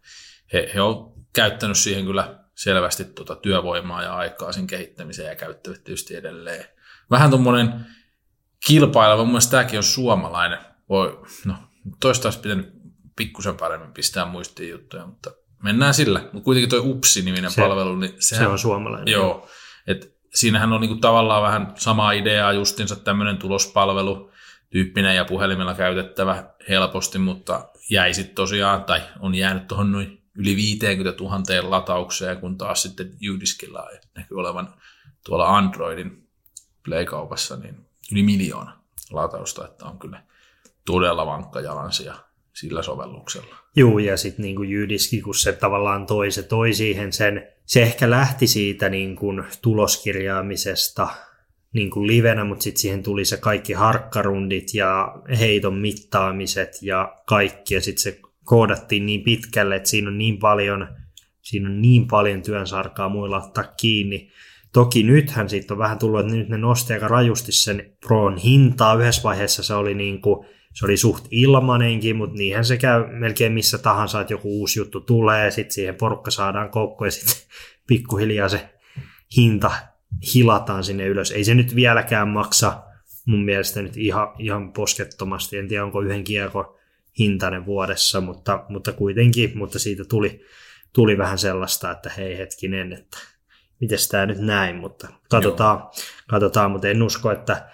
he, 0.54 0.72
he 0.74 0.82
on 0.82 1.14
käyttänyt 1.34 1.78
siihen 1.78 2.06
kyllä 2.06 2.40
selvästi 2.56 3.06
tuota 3.06 3.36
työvoimaa 3.36 4.04
ja 4.04 4.16
aikaa 4.16 4.52
sen 4.52 4.68
kehittämiseen 4.68 5.30
ja 5.30 5.36
käyttävät 5.36 5.84
tietysti 5.84 6.16
edelleen. 6.16 6.66
Vähän 7.12 7.30
tuommoinen 7.30 7.86
kilpaileva, 8.68 9.24
mun 9.24 9.28
mielestä 9.28 9.52
tämäkin 9.52 9.80
on 9.80 9.84
suomalainen. 9.84 10.60
Voi, 10.90 11.22
no, 11.46 11.56
toista 12.00 12.28
olisi 12.28 12.40
pitänyt 12.40 12.74
pikkusen 13.16 13.58
paremmin 13.58 13.94
pistää 13.94 14.26
muistiin 14.26 14.70
juttuja, 14.70 15.06
mutta 15.06 15.32
mennään 15.64 15.94
sillä. 15.94 16.20
Mutta 16.20 16.46
kuitenkin 16.46 16.70
tuo 16.70 16.80
UPSI-niminen 16.84 17.52
se, 17.52 17.62
palvelu, 17.62 17.96
niin 17.96 18.16
sehän, 18.20 18.46
se 18.46 18.48
on 18.48 18.60
suomalainen. 18.60 19.12
Joo, 19.12 19.50
että 19.88 20.08
siinähän 20.34 20.74
on 20.74 20.82
niinku 20.82 20.96
tavallaan 20.96 21.44
vähän 21.44 21.74
sama 21.76 22.12
idea 22.12 22.52
justinsa 22.52 22.96
tämmöinen 22.96 23.38
tulospalvelu 23.38 24.32
tyyppinen 24.70 25.16
ja 25.16 25.26
puhelimella 25.26 25.74
käytettävä 25.74 26.44
helposti, 26.70 27.20
mutta 27.20 27.70
jäi 27.90 28.14
sitten 28.14 28.36
tosiaan, 28.36 28.84
tai 28.84 29.02
on 29.20 29.36
jäänyt 29.36 29.68
tuohon 29.68 29.92
noin 29.92 30.22
yli 30.36 30.56
50 30.56 31.24
000 31.24 31.70
lataukseen, 31.72 32.38
kun 32.38 32.58
taas 32.58 32.82
sitten 32.82 33.18
Udiskilla 33.34 33.90
näkyy 34.16 34.40
olevan 34.40 34.74
tuolla 35.26 35.58
Androidin 35.58 36.28
Play-kaupassa 36.84 37.58
niin 37.58 37.86
yli 38.12 38.24
miljoona 38.24 38.80
latausta, 39.12 39.66
että 39.66 39.86
on 39.86 40.00
kyllä 40.00 40.24
todella 40.86 41.26
vankka 41.26 41.62
jalansija 41.62 42.16
sillä 42.54 42.84
sovelluksella. 42.84 43.61
Joo, 43.76 44.00
ja 44.00 44.18
sitten 44.18 44.44
niin 44.44 44.70
Jydiski, 44.70 45.22
kun 45.22 45.36
se 45.36 45.54
tavallaan 45.54 46.06
toi, 46.06 46.32
se 46.32 46.44
toi 46.44 46.74
siihen 46.74 47.14
sen, 47.14 47.48
se 47.66 47.82
ehkä 47.82 48.10
lähti 48.10 48.48
siitä 48.48 48.90
niin 48.90 49.16
kuin 49.16 49.44
tuloskirjaamisesta 49.62 51.08
niin 51.74 51.90
kuin 51.90 52.08
livenä, 52.08 52.44
mutta 52.44 52.64
sitten 52.64 52.82
siihen 52.82 53.04
tuli 53.04 53.26
se 53.26 53.38
kaikki 53.38 53.74
harkkarundit 53.74 54.74
ja 54.74 55.16
heiton 55.40 55.78
mittaamiset 55.78 56.72
ja 56.82 57.16
kaikki, 57.26 57.74
ja 57.74 57.82
sitten 57.82 58.04
se 58.04 58.20
koodattiin 58.44 59.06
niin 59.06 59.24
pitkälle, 59.24 59.76
että 59.76 59.90
siinä 59.90 60.08
on 60.08 60.18
niin 60.18 60.38
paljon, 60.38 60.88
siinä 61.42 61.70
on 61.70 61.82
niin 61.82 62.08
paljon 62.08 62.42
työnsarkaa 62.42 63.10
muilla 63.10 63.44
ottaa 63.44 63.64
kiinni. 63.64 64.32
Toki 64.74 65.04
nythän 65.04 65.50
siitä 65.50 65.74
on 65.74 65.78
vähän 65.78 66.00
tullut, 66.00 66.20
että 66.20 66.34
nyt 66.34 66.50
ne 66.50 66.58
nosti 66.58 66.94
aika 66.94 67.08
rajusti 67.08 67.52
sen 67.52 67.94
Proon 68.08 68.38
hintaa. 68.38 68.96
Yhdessä 68.96 69.24
vaiheessa 69.24 69.64
se 69.64 69.74
oli 69.74 69.94
niin 69.94 70.22
kuin 70.22 70.48
se 70.74 70.86
oli 70.86 70.98
suht 70.98 71.28
ilmanenkin, 71.32 72.16
mutta 72.16 72.38
niinhän 72.38 72.66
se 72.66 72.78
käy 72.78 73.06
melkein 73.08 73.54
missä 73.54 73.78
tahansa, 73.78 74.22
että 74.22 74.34
joku 74.34 74.60
uusi 74.60 74.80
juttu 74.80 75.02
tulee, 75.02 75.52
sitten 75.52 75.74
siihen 75.74 75.96
porukka 75.96 76.32
saadaan 76.32 76.70
koukko 76.70 77.06
ja 77.06 77.12
sitten 77.12 77.36
pikkuhiljaa 77.88 78.50
se 78.50 78.70
hinta 79.38 79.72
hilataan 80.34 80.84
sinne 80.84 81.08
ylös. 81.08 81.32
Ei 81.32 81.44
se 81.44 81.56
nyt 81.56 81.76
vieläkään 81.76 82.28
maksa 82.28 82.84
mun 83.26 83.46
mielestä 83.46 83.82
nyt 83.82 83.98
ihan, 83.98 84.28
ihan 84.40 84.74
poskettomasti, 84.74 85.58
en 85.58 85.68
tiedä 85.68 85.86
onko 85.86 86.02
yhden 86.02 86.24
kiekon 86.24 86.76
hintainen 87.20 87.66
vuodessa, 87.66 88.22
mutta, 88.22 88.66
mutta 88.70 88.92
kuitenkin, 88.92 89.58
mutta 89.58 89.80
siitä 89.80 90.06
tuli, 90.06 90.46
tuli 90.94 91.18
vähän 91.18 91.38
sellaista, 91.38 91.92
että 91.92 92.12
hei 92.18 92.38
hetkinen, 92.38 92.94
että 92.94 93.18
miten 93.80 93.98
tämä 94.12 94.26
nyt 94.26 94.40
näin, 94.40 94.76
mutta 94.76 95.08
katsotaan, 95.30 95.90
katsotaan, 96.28 96.72
mutta 96.72 96.88
en 96.88 97.04
usko, 97.04 97.32
että 97.32 97.70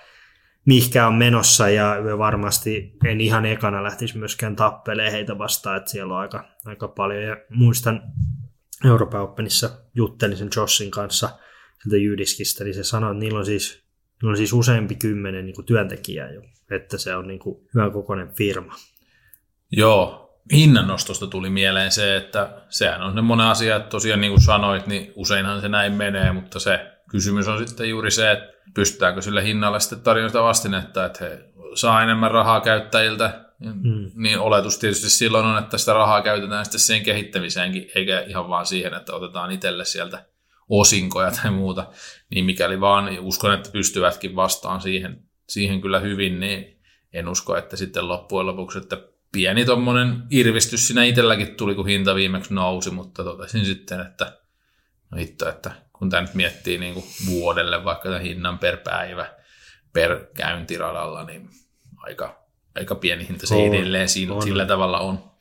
mihkä 0.67 1.07
on 1.07 1.13
menossa 1.13 1.69
ja 1.69 1.95
varmasti 2.17 2.97
en 3.05 3.21
ihan 3.21 3.45
ekana 3.45 3.83
lähtisi 3.83 4.17
myöskään 4.17 4.55
tappeleen 4.55 5.11
heitä 5.11 5.37
vastaan, 5.37 5.77
että 5.77 5.91
siellä 5.91 6.13
on 6.13 6.19
aika, 6.19 6.49
aika 6.65 6.87
paljon 6.87 7.23
ja 7.23 7.37
muistan 7.49 8.01
Euroopan 8.85 9.21
Openissa 9.21 9.69
juttelin 9.95 10.37
sen 10.37 10.49
Jossin 10.55 10.91
kanssa 10.91 11.29
sieltä 11.83 11.97
Jydiskistä, 11.97 12.63
niin 12.63 12.73
se 12.73 12.83
sanoi, 12.83 13.11
että 13.11 13.19
niillä 13.19 13.39
on 13.39 13.45
siis, 13.45 13.83
niillä 14.21 14.31
on 14.31 14.37
siis 14.37 14.53
useampi 14.53 14.95
kymmenen 14.95 15.45
niin 15.45 15.65
työntekijää 15.65 16.31
jo, 16.31 16.41
että 16.71 16.97
se 16.97 17.15
on 17.15 17.27
niin 17.27 17.39
kuin 17.39 17.67
hyvän 17.73 17.91
kokoinen 17.91 18.35
firma. 18.35 18.75
Joo, 19.71 20.33
hinnannostosta 20.53 21.27
tuli 21.27 21.49
mieleen 21.49 21.91
se, 21.91 22.17
että 22.17 22.61
sehän 22.69 23.01
on 23.01 23.13
semmoinen 23.13 23.45
asia, 23.45 23.75
että 23.75 23.89
tosiaan 23.89 24.21
niin 24.21 24.31
kuin 24.31 24.41
sanoit, 24.41 24.87
niin 24.87 25.11
useinhan 25.15 25.61
se 25.61 25.69
näin 25.69 25.93
menee, 25.93 26.31
mutta 26.31 26.59
se 26.59 26.91
kysymys 27.11 27.47
on 27.47 27.67
sitten 27.67 27.89
juuri 27.89 28.11
se, 28.11 28.31
että 28.31 28.56
pystytäänkö 28.73 29.21
sille 29.21 29.43
hinnalle 29.43 29.79
sitten 29.79 30.01
tarjota 30.01 30.43
vastinetta, 30.43 31.05
että 31.05 31.25
he 31.25 31.49
saa 31.75 32.03
enemmän 32.03 32.31
rahaa 32.31 32.61
käyttäjiltä, 32.61 33.45
mm. 33.59 34.11
niin 34.15 34.39
oletus 34.39 34.77
tietysti 34.77 35.09
silloin 35.09 35.45
on, 35.45 35.57
että 35.57 35.77
sitä 35.77 35.93
rahaa 35.93 36.21
käytetään 36.21 36.65
sitten 36.65 36.79
sen 36.79 37.03
kehittämiseenkin, 37.03 37.87
eikä 37.95 38.19
ihan 38.19 38.49
vaan 38.49 38.65
siihen, 38.65 38.93
että 38.93 39.13
otetaan 39.13 39.51
itselle 39.51 39.85
sieltä 39.85 40.25
osinkoja 40.69 41.31
tai 41.31 41.51
muuta, 41.51 41.87
niin 42.31 42.45
mikäli 42.45 42.81
vaan 42.81 43.05
niin 43.05 43.19
uskon, 43.19 43.53
että 43.53 43.71
pystyvätkin 43.71 44.35
vastaan 44.35 44.81
siihen, 44.81 45.23
siihen 45.49 45.81
kyllä 45.81 45.99
hyvin, 45.99 46.39
niin 46.39 46.81
en 47.13 47.27
usko, 47.27 47.57
että 47.57 47.75
sitten 47.75 48.07
loppujen 48.07 48.47
lopuksi, 48.47 48.77
että 48.77 48.97
pieni 49.31 49.65
tuommoinen 49.65 50.23
irvistys 50.29 50.87
siinä 50.87 51.03
itselläkin 51.03 51.55
tuli, 51.55 51.75
kun 51.75 51.87
hinta 51.87 52.15
viimeksi 52.15 52.53
nousi, 52.53 52.91
mutta 52.91 53.23
totesin 53.23 53.65
sitten, 53.65 53.99
että 53.99 54.37
no 55.11 55.17
hitto, 55.17 55.49
että 55.49 55.71
kun 55.99 56.09
tämä 56.09 56.21
nyt 56.21 56.33
miettii 56.33 56.77
niin 56.77 56.93
kuin 56.93 57.05
vuodelle 57.25 57.83
vaikka 57.83 58.09
tämän 58.09 58.21
hinnan 58.21 58.59
per 58.59 58.77
päivä 58.77 59.37
per 59.93 60.25
käyntiradalla, 60.35 61.23
niin 61.23 61.49
aika, 61.97 62.45
aika 62.75 62.95
pieni 62.95 63.27
hinta 63.27 63.47
se 63.47 63.55
on, 63.55 63.67
edelleen 63.67 64.09
siinä, 64.09 64.33
on. 64.33 64.41
sillä 64.41 64.65
tavalla 64.65 64.99
on. 64.99 65.31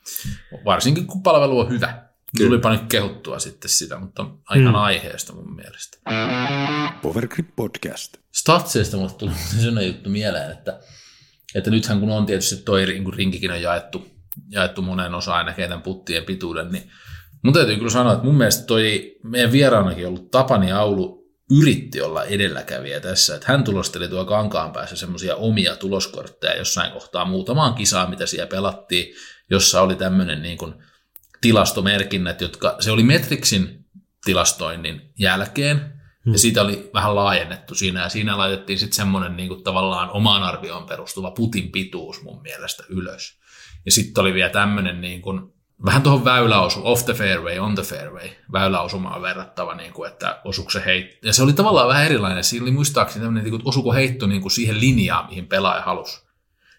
Varsinkin 0.65 1.07
kun 1.07 1.23
palvelu 1.23 1.59
on 1.59 1.69
hyvä. 1.69 2.07
Kyllä. 2.37 2.49
Tulipa 2.49 2.71
nyt 2.71 2.81
kehuttua 2.89 3.39
sitten 3.39 3.69
sitä, 3.69 3.99
mutta 3.99 4.25
ihan 4.55 4.73
hmm. 4.73 4.75
aiheesta 4.75 5.33
mun 5.33 5.55
mielestä. 5.55 5.97
Powergrip 7.01 7.55
Podcast. 7.55 8.17
Statseista 8.31 8.97
mulle 8.97 9.11
tuli 9.17 9.31
sellainen 9.61 9.87
juttu 9.87 10.09
mieleen, 10.09 10.51
että 10.51 10.79
että 11.55 11.69
nythän 11.69 11.99
kun 11.99 12.11
on 12.11 12.25
tietysti 12.25 12.63
toi 12.63 12.85
niin 12.85 13.13
rinkikin 13.13 13.51
on 13.51 13.61
jaettu, 13.61 14.07
jaettu 14.49 14.81
moneen 14.81 15.13
osaan 15.13 15.37
aina 15.37 15.53
keitän 15.53 15.81
puttien 15.81 16.23
pituuden, 16.23 16.71
niin 16.71 16.91
mun 17.47 17.53
täytyy 17.53 17.75
kyllä 17.75 17.89
sanoa, 17.89 18.13
että 18.13 18.25
mun 18.25 18.37
mielestä 18.37 18.65
toi 18.65 19.15
meidän 19.23 19.51
vieraanakin 19.51 20.07
ollut 20.07 20.31
Tapani 20.31 20.71
Aulu 20.71 21.27
yritti 21.61 22.01
olla 22.01 22.23
edelläkävijä 22.23 22.99
tässä, 22.99 23.35
että 23.35 23.51
hän 23.51 23.63
tulosteli 23.63 24.07
tuo 24.07 24.25
kankaan 24.25 24.71
päässä 24.71 24.95
semmoisia 24.95 25.35
omia 25.35 25.75
tuloskortteja 25.75 26.57
jossain 26.57 26.91
kohtaa 26.91 27.25
muutamaan 27.25 27.73
kisaan, 27.73 28.09
mitä 28.09 28.25
siellä 28.25 28.47
pelattiin, 28.47 29.15
jossa 29.49 29.81
oli 29.81 29.95
tämmöinen 29.95 30.41
niin 30.41 30.57
kuin 30.57 30.73
tilastomerkinnät, 31.41 32.41
jotka, 32.41 32.75
se 32.79 32.91
oli 32.91 33.03
Metrixin 33.03 33.85
tilastoinnin 34.25 35.01
jälkeen, 35.19 35.97
Hmm. 36.25 36.33
Ja 36.33 36.39
siitä 36.39 36.61
oli 36.61 36.89
vähän 36.93 37.15
laajennettu 37.15 37.75
siinä, 37.75 38.01
ja 38.01 38.09
siinä 38.09 38.37
laitettiin 38.37 38.79
sitten 38.79 38.95
semmoinen 38.95 39.37
niin 39.37 39.49
kuin 39.49 39.63
tavallaan 39.63 40.09
omaan 40.09 40.43
arvioon 40.43 40.85
perustuva 40.85 41.31
putin 41.31 41.71
pituus 41.71 42.23
mun 42.23 42.41
mielestä 42.41 42.83
ylös. 42.89 43.39
Ja 43.85 43.91
sitten 43.91 44.21
oli 44.21 44.33
vielä 44.33 44.49
tämmöinen 44.49 45.01
niin 45.01 45.21
kuin, 45.21 45.53
vähän 45.85 46.01
tuohon 46.01 46.25
väyläosu, 46.25 46.81
off 46.83 47.05
the 47.05 47.13
fairway, 47.13 47.59
on 47.59 47.75
the 47.75 47.83
fairway, 47.83 48.29
väyläosumaan 48.51 49.21
verrattava, 49.21 49.75
niin 49.75 49.93
kuin, 49.93 50.11
että 50.11 50.41
osuuko 50.45 50.71
se 50.71 50.81
heitto. 50.85 51.27
Ja 51.27 51.33
se 51.33 51.43
oli 51.43 51.53
tavallaan 51.53 51.87
vähän 51.87 52.05
erilainen, 52.05 52.43
siinä 52.43 52.63
oli 52.63 52.71
muistaakseni 52.71 53.25
tämmöinen, 53.25 53.43
niin 53.43 53.59
kuin, 53.59 53.69
osuko 53.69 53.93
heitto 53.93 54.27
niin 54.27 54.41
kuin 54.41 54.51
siihen 54.51 54.79
linjaan, 54.79 55.29
mihin 55.29 55.47
pelaaja 55.47 55.81
halusi. 55.81 56.27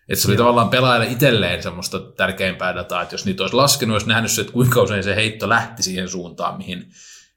Että 0.09 0.23
se 0.23 0.29
oli 0.29 0.37
Joo. 0.37 0.43
tavallaan 0.43 0.69
pelaajalle 0.69 1.07
itselleen 1.07 1.63
semmoista 1.63 2.01
tärkeimpää 2.01 2.75
dataa, 2.75 3.03
että 3.03 3.15
jos 3.15 3.25
niitä 3.25 3.43
olisi 3.43 3.57
laskenut, 3.57 3.95
olisi 3.95 4.09
nähnyt 4.09 4.31
se, 4.31 4.41
että 4.41 4.53
kuinka 4.53 4.83
usein 4.83 5.05
se 5.05 5.15
heitto 5.15 5.49
lähti 5.49 5.83
siihen 5.83 6.09
suuntaan, 6.09 6.59
mihin, 6.59 6.91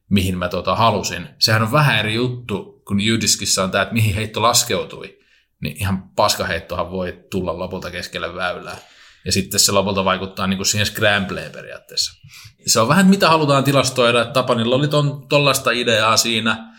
mihin 0.10 0.38
mä 0.38 0.50
tota 0.50 0.76
halusin. 0.76 1.28
Sehän 1.40 1.62
on 1.62 1.72
vähän 1.72 2.00
eri 2.00 2.14
juttu, 2.14 2.82
kun 2.88 3.02
Jydiskissä 3.02 3.64
on 3.64 3.72
tämä, 3.72 3.82
että 3.82 3.94
mihin 3.94 4.16
heitto 4.16 4.42
laskeutui. 4.42 5.20
Niin 5.62 5.78
ihan 5.78 6.04
paskaheittohan 6.16 6.92
voi 6.92 7.20
tulla 7.32 7.60
lopulta 7.60 7.92
keskelle 7.92 8.36
väylää. 8.36 8.78
Ja 9.26 9.32
sitten 9.32 9.60
se 9.60 9.72
lopulta 9.72 10.06
vaikuttaa 10.06 10.48
niin 10.48 10.58
kuin 10.58 10.68
siihen 10.68 10.86
scrambleen 10.86 11.52
periaatteessa. 11.52 12.12
Se 12.66 12.80
on 12.80 12.88
vähän, 12.88 13.08
mitä 13.08 13.30
halutaan 13.30 13.64
tilastoida, 13.64 14.22
että 14.22 14.34
Tapanilla 14.34 14.76
oli 14.76 14.88
ton, 14.88 15.28
tollaista 15.28 15.72
ideaa 15.72 16.18
siinä, 16.18 16.74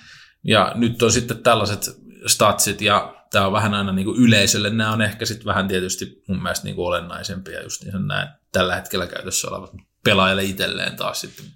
ja 0.44 0.72
nyt 0.74 1.02
on 1.02 1.12
sitten 1.12 1.42
tällaiset 1.42 1.90
statsit, 2.26 2.80
ja 2.80 3.14
tämä 3.30 3.46
on 3.46 3.52
vähän 3.52 3.74
aina 3.74 3.92
niin 3.92 4.04
kuin 4.04 4.20
yleisölle, 4.20 4.70
nämä 4.70 4.92
on 4.92 5.02
ehkä 5.02 5.26
sitten 5.26 5.46
vähän 5.46 5.68
tietysti 5.68 6.22
mun 6.28 6.42
mielestä 6.42 6.64
niin 6.64 6.76
kuin 6.76 6.86
olennaisempia, 6.86 7.62
just 7.62 7.84
niin 7.84 8.06
nämä 8.06 8.36
tällä 8.52 8.74
hetkellä 8.74 9.06
käytössä 9.06 9.48
olevat. 9.48 9.70
Pelaajalle 10.04 10.44
itselleen 10.44 10.96
taas 10.96 11.20
sitten 11.20 11.46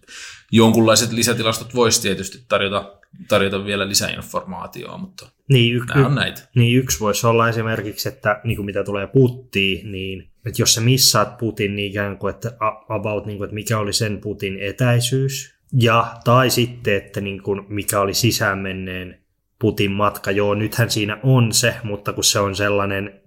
jonkunlaiset 0.52 1.12
lisätilastot 1.12 1.74
voisi 1.74 2.02
tietysti 2.02 2.44
tarjota, 2.48 2.95
tarjota 3.28 3.64
vielä 3.64 3.88
lisäinformaatiota, 3.88 4.99
mutta 4.99 5.28
niin, 5.49 5.75
y- 5.75 5.85
nämä 5.94 6.06
on 6.06 6.14
näitä. 6.14 6.49
Niin 6.54 6.78
yksi 6.78 7.00
voisi 7.00 7.26
olla 7.26 7.49
esimerkiksi, 7.49 8.08
että 8.08 8.40
niin 8.44 8.56
kuin 8.56 8.66
mitä 8.66 8.85
tulee 8.85 9.06
puttiin, 9.06 9.92
niin 9.92 10.30
että 10.46 10.62
jos 10.62 10.75
sä 10.75 10.80
missaat 10.80 11.38
putin, 11.38 11.76
niin 11.76 11.90
ikään 11.90 12.18
kuin, 12.18 12.35
että 12.35 12.52
about, 12.88 13.26
niin 13.26 13.38
kuin, 13.38 13.46
että 13.46 13.54
mikä 13.54 13.78
oli 13.78 13.92
sen 13.92 14.20
putin 14.20 14.58
etäisyys, 14.61 15.56
ja 15.73 16.16
tai 16.25 16.50
sitten, 16.50 16.94
että 16.96 17.20
niin 17.20 17.42
kuin, 17.42 17.62
mikä 17.68 18.00
oli 18.00 18.14
sisäänmenneen 18.14 19.18
putin 19.58 19.92
matka. 19.92 20.30
Joo, 20.30 20.54
nythän 20.54 20.90
siinä 20.90 21.18
on 21.23 21.52
se, 21.52 21.75
mutta 21.82 22.12
kun 22.12 22.25
se 22.25 22.38
on 22.38 22.56
sellainen 22.56 23.20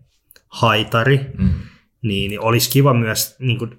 haitari, 0.48 1.20
mm. 1.38 1.50
niin 2.02 2.40
olisi 2.40 2.70
kiva 2.70 2.94
myös 2.94 3.36
niin 3.40 3.58
kuin, 3.58 3.72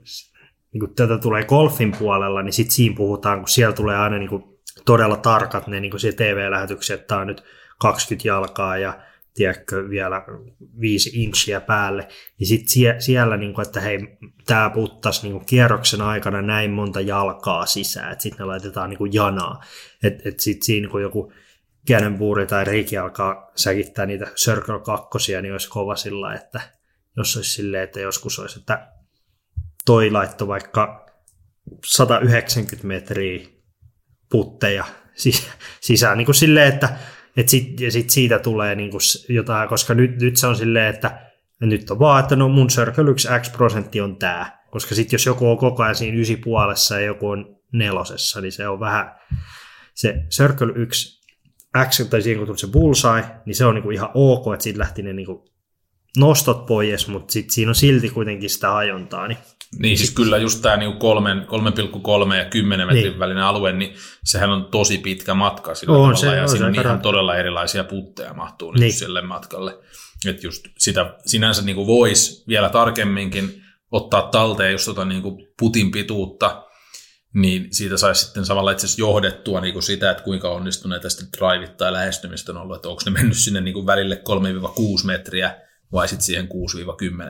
niin 0.72 0.80
kun 0.80 0.94
tätä 0.94 1.18
tulee 1.18 1.44
golfin 1.44 1.92
puolella, 1.98 2.42
niin 2.42 2.52
sitten 2.52 2.74
siinä 2.74 2.96
puhutaan, 2.96 3.38
kun 3.38 3.48
siellä 3.48 3.76
tulee 3.76 3.96
aina 3.96 4.18
niin 4.18 4.28
kuin 4.28 4.44
todella 4.84 5.16
tarkat 5.16 5.66
ne 5.66 5.80
niin 5.80 5.92
TV-lähetykset, 6.16 7.06
tämä 7.06 7.20
on 7.20 7.26
nyt 7.26 7.44
20 7.78 8.28
jalkaa 8.28 8.78
ja 8.78 9.00
tiedätkö, 9.34 9.88
vielä 9.88 10.24
viisi 10.80 11.22
inchiä 11.22 11.60
päälle, 11.60 12.08
niin 12.38 12.46
sitten 12.46 12.68
sie, 12.68 12.96
siellä, 12.98 13.36
niin 13.36 13.54
kuin, 13.54 13.66
että 13.66 13.80
hei, 13.80 13.98
tämä 14.46 14.70
puttaisi 14.70 15.22
niin 15.22 15.32
kuin 15.32 15.46
kierroksen 15.46 16.00
aikana 16.00 16.42
näin 16.42 16.70
monta 16.70 17.00
jalkaa 17.00 17.66
sisään, 17.66 18.12
että 18.12 18.22
sitten 18.22 18.38
ne 18.38 18.44
laitetaan 18.44 18.90
niin 18.90 18.98
kuin 18.98 19.14
janaa. 19.14 19.64
Että 20.02 20.28
et 20.28 20.40
sitten 20.40 20.66
siinä 20.66 20.88
kun 20.88 21.02
joku 21.02 21.32
Cannonbury 21.88 22.46
tai 22.46 22.64
Riki 22.64 22.98
alkaa 22.98 23.50
säkittää 23.56 24.06
niitä 24.06 24.26
Circle 24.36 24.80
2, 24.80 25.32
niin 25.42 25.52
olisi 25.52 25.68
kova 25.68 25.96
sillä, 25.96 26.34
että 26.34 26.60
jos 27.16 27.36
olisi 27.36 27.50
silleen, 27.50 27.82
että 27.84 28.00
joskus 28.00 28.38
olisi, 28.38 28.58
että 28.58 28.92
toi 29.84 30.10
laitto 30.10 30.48
vaikka 30.48 31.06
190 31.84 32.86
metriä 32.86 33.59
putteja 34.30 34.84
sisään. 35.80 36.18
Niin 36.18 36.26
kuin 36.26 36.34
silleen, 36.34 36.68
että 36.68 36.88
et 37.36 37.48
sit, 37.48 37.80
ja 37.80 37.90
sit 37.90 38.10
siitä 38.10 38.38
tulee 38.38 38.74
niin 38.74 38.90
kuin 38.90 39.00
jotain, 39.28 39.68
koska 39.68 39.94
nyt, 39.94 40.20
nyt 40.20 40.36
se 40.36 40.46
on 40.46 40.56
silleen, 40.56 40.94
että 40.94 41.30
nyt 41.60 41.90
on 41.90 41.98
vaan, 41.98 42.22
että 42.22 42.36
no 42.36 42.48
mun 42.48 42.68
Circle 42.68 43.10
1 43.10 43.28
X 43.40 43.52
prosentti 43.52 44.00
on 44.00 44.16
tämä, 44.16 44.58
koska 44.70 44.94
sitten 44.94 45.14
jos 45.14 45.26
joku 45.26 45.50
on 45.50 45.58
koko 45.58 45.82
ajan 45.82 45.94
siinä 45.94 46.20
ysi 46.20 46.36
puolessa 46.36 47.00
ja 47.00 47.06
joku 47.06 47.28
on 47.28 47.56
nelosessa, 47.72 48.40
niin 48.40 48.52
se 48.52 48.68
on 48.68 48.80
vähän, 48.80 49.14
se 49.94 50.14
Circle 50.30 50.72
1 50.76 51.20
X, 51.88 52.08
tai 52.08 52.22
siinä 52.22 52.38
kun 52.38 52.46
tuli 52.46 52.58
se 52.58 52.66
bullseye, 52.66 53.24
niin 53.46 53.54
se 53.54 53.64
on 53.64 53.74
niinku 53.74 53.90
ihan 53.90 54.10
ok, 54.14 54.54
että 54.54 54.62
siitä 54.62 54.78
lähti 54.78 55.02
ne 55.02 55.12
niinku 55.12 55.50
nostot 56.16 56.66
pois, 56.66 57.08
mutta 57.08 57.32
sit 57.32 57.50
siinä 57.50 57.70
on 57.70 57.74
silti 57.74 58.10
kuitenkin 58.10 58.50
sitä 58.50 58.70
hajontaa, 58.70 59.28
niin 59.28 59.38
niin 59.78 59.98
siis 59.98 60.10
kyllä 60.10 60.38
just 60.38 60.62
tämä 60.62 60.76
niinku 60.76 61.14
3,3 62.28 62.34
ja 62.34 62.44
10 62.44 62.86
metrin 62.86 63.04
niin. 63.04 63.18
välinen 63.18 63.44
alue, 63.44 63.72
niin 63.72 63.94
sehän 64.24 64.50
on 64.50 64.64
tosi 64.64 64.98
pitkä 64.98 65.34
matka 65.34 65.74
sillä 65.74 65.94
on, 65.94 65.98
tavalla, 65.98 66.16
se, 66.16 66.36
ja 66.36 66.42
on 66.42 66.48
siinä 66.48 66.66
on 66.66 66.74
ihan 66.74 66.84
rat... 66.84 67.02
todella 67.02 67.36
erilaisia 67.36 67.84
putteja 67.84 68.34
mahtuu 68.34 68.72
niin. 68.72 68.92
sille 68.92 69.22
matkalle. 69.22 69.78
Että 70.26 70.46
just 70.46 70.64
sitä 70.78 71.14
sinänsä 71.26 71.62
niinku 71.62 71.86
voisi 71.86 72.44
vielä 72.48 72.68
tarkemminkin 72.68 73.62
ottaa 73.90 74.22
talteen 74.22 74.72
just 74.72 74.84
tota 74.84 75.04
niinku 75.04 75.46
putin 75.58 75.90
pituutta, 75.90 76.62
niin 77.34 77.74
siitä 77.74 77.96
saisi 77.96 78.24
sitten 78.24 78.44
samalla 78.44 78.70
itse 78.70 78.86
asiassa 78.86 79.02
johdettua 79.02 79.60
niin 79.60 79.72
kuin 79.72 79.82
sitä, 79.82 80.10
että 80.10 80.22
kuinka 80.22 80.50
onnistuneet 80.50 81.02
tästä 81.02 81.24
drivit 81.38 81.76
tai 81.76 81.92
lähestymistä 81.92 82.52
on 82.52 82.58
ollut, 82.58 82.76
että 82.76 82.88
onko 82.88 83.02
ne 83.04 83.10
mennyt 83.10 83.36
sinne 83.36 83.60
niin 83.60 83.74
kuin 83.74 83.86
välille 83.86 84.22
3-6 85.02 85.06
metriä 85.06 85.56
vai 85.92 86.08
sitten 86.08 86.24
siihen 86.24 86.48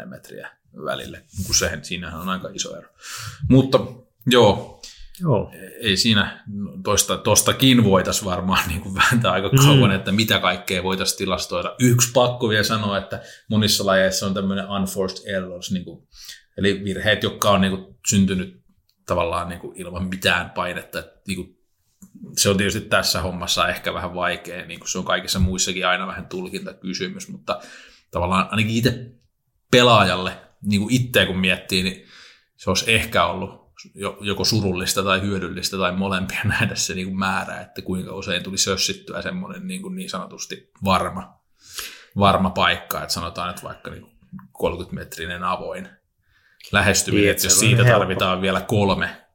6-10 0.05 0.07
metriä 0.07 0.60
välille, 0.85 1.25
kun 1.47 1.55
se, 1.55 1.79
siinähän 1.83 2.21
on 2.21 2.29
aika 2.29 2.49
iso 2.53 2.77
ero. 2.77 2.89
Mutta 3.49 3.79
joo, 4.27 4.81
Joo. 5.21 5.53
ei 5.81 5.97
siinä, 5.97 6.45
tosta, 6.85 7.17
tostakin 7.17 7.85
voitaisiin 7.85 8.25
varmaan 8.25 8.69
niin 8.69 8.81
kuin 8.81 8.95
vääntää 8.95 9.33
aika 9.33 9.51
kauan, 9.51 9.91
mm. 9.91 9.97
että 9.97 10.13
mitä 10.13 10.39
kaikkea 10.39 10.83
voitaisiin 10.83 11.19
tilastoida. 11.19 11.75
Yksi 11.79 12.11
pakko 12.13 12.49
vielä 12.49 12.65
sanoa, 12.65 12.99
että 12.99 13.23
monissa 13.49 13.87
lajeissa 13.87 14.27
on 14.27 14.35
tämmöinen 14.35 14.71
unforced 14.71 15.37
errors, 15.37 15.71
niin 15.71 15.85
kuin, 15.85 16.09
eli 16.57 16.85
virheet, 16.85 17.23
jotka 17.23 17.51
on 17.51 17.61
niin 17.61 17.77
kuin, 17.77 17.97
syntynyt 18.09 18.63
tavallaan 19.07 19.49
niin 19.49 19.61
kuin, 19.61 19.81
ilman 19.81 20.09
mitään 20.09 20.51
painetta. 20.51 20.99
Että, 20.99 21.21
niin 21.27 21.37
kuin, 21.37 21.59
se 22.37 22.49
on 22.49 22.57
tietysti 22.57 22.81
tässä 22.81 23.21
hommassa 23.21 23.69
ehkä 23.69 23.95
vähän 23.95 24.15
vaikea, 24.15 24.67
niin 24.67 24.81
kuin 24.81 24.89
se 24.89 24.99
on 24.99 25.05
kaikissa 25.05 25.39
muissakin 25.39 25.87
aina 25.87 26.07
vähän 26.07 26.27
tulkintakysymys, 26.27 27.29
mutta 27.29 27.61
tavallaan 28.11 28.49
ainakin 28.51 28.77
itse 28.77 29.13
pelaajalle, 29.71 30.33
niin 30.63 30.81
kuin 30.81 30.95
itseä 30.95 31.27
kun 31.27 31.39
miettii, 31.39 31.83
niin 31.83 32.07
se 32.57 32.71
olisi 32.71 32.93
ehkä 32.93 33.25
ollut 33.25 33.61
joko 34.21 34.45
surullista 34.45 35.03
tai 35.03 35.23
hyödyllistä 35.23 35.77
tai 35.77 35.93
molempia 35.93 36.41
nähdä 36.61 36.75
se 36.75 36.95
niin 36.95 37.07
kuin 37.07 37.19
määrä, 37.19 37.61
että 37.61 37.83
kuinka 37.83 38.15
usein 38.15 38.43
tuli 38.43 38.59
sössittyä 38.59 39.23
semmoinen 39.23 39.67
niin, 39.67 39.83
kuin 39.83 39.95
niin 39.95 40.11
sanotusti 40.11 40.71
varma, 40.85 41.41
varma 42.19 42.51
paikka, 42.51 43.03
että 43.03 43.15
sanotaan, 43.15 43.51
että 43.51 43.63
vaikka 43.63 43.91
niin 43.91 44.07
30-metrinen 44.63 45.43
avoin 45.45 45.89
lähestyminen, 46.73 47.23
niin, 47.23 47.31
että 47.31 47.47
jos 47.47 47.61
siitä 47.61 47.85
helppo. 47.85 47.99
tarvitaan 47.99 48.43
vielä 48.43 48.61
kolme, 48.61 49.27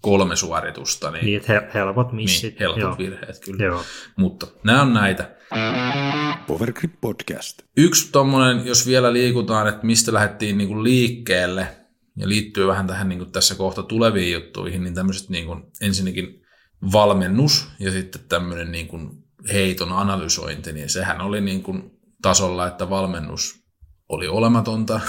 kolme 0.00 0.36
suoritusta, 0.36 1.10
niin, 1.10 1.24
niin 1.24 1.36
että 1.36 1.70
helpot 1.74 2.12
missit. 2.12 2.50
Niin, 2.50 2.60
helpot 2.60 2.80
Joo. 2.80 2.98
virheet 2.98 3.38
kyllä. 3.44 3.64
Joo. 3.64 3.84
Mutta 4.16 4.46
nämä 4.64 4.82
on 4.82 4.94
näitä. 4.94 5.37
Powergrip 6.46 6.92
Podcast. 7.00 7.62
Yksi 7.76 8.12
tuommoinen, 8.12 8.66
jos 8.66 8.86
vielä 8.86 9.12
liikutaan, 9.12 9.68
että 9.68 9.86
mistä 9.86 10.12
lähdettiin 10.12 10.58
niin 10.58 10.68
kuin 10.68 10.84
liikkeelle, 10.84 11.76
ja 12.16 12.28
liittyy 12.28 12.66
vähän 12.66 12.86
tähän 12.86 13.08
niin 13.08 13.32
tässä 13.32 13.54
kohta 13.54 13.82
tuleviin 13.82 14.32
juttuihin, 14.32 14.84
niin 14.84 14.94
tämmöiset 14.94 15.28
niin 15.28 15.46
ensinnäkin 15.80 16.42
valmennus 16.92 17.68
ja 17.78 17.90
sitten 17.90 18.20
tämmöinen 18.28 18.72
niin 18.72 18.88
kuin 18.88 19.10
heiton 19.52 19.92
analysointi, 19.92 20.72
niin 20.72 20.88
sehän 20.88 21.20
oli 21.20 21.40
niin 21.40 21.62
kuin 21.62 21.90
tasolla, 22.22 22.66
että 22.66 22.90
valmennus 22.90 23.64
oli 24.08 24.28
olematonta 24.28 25.00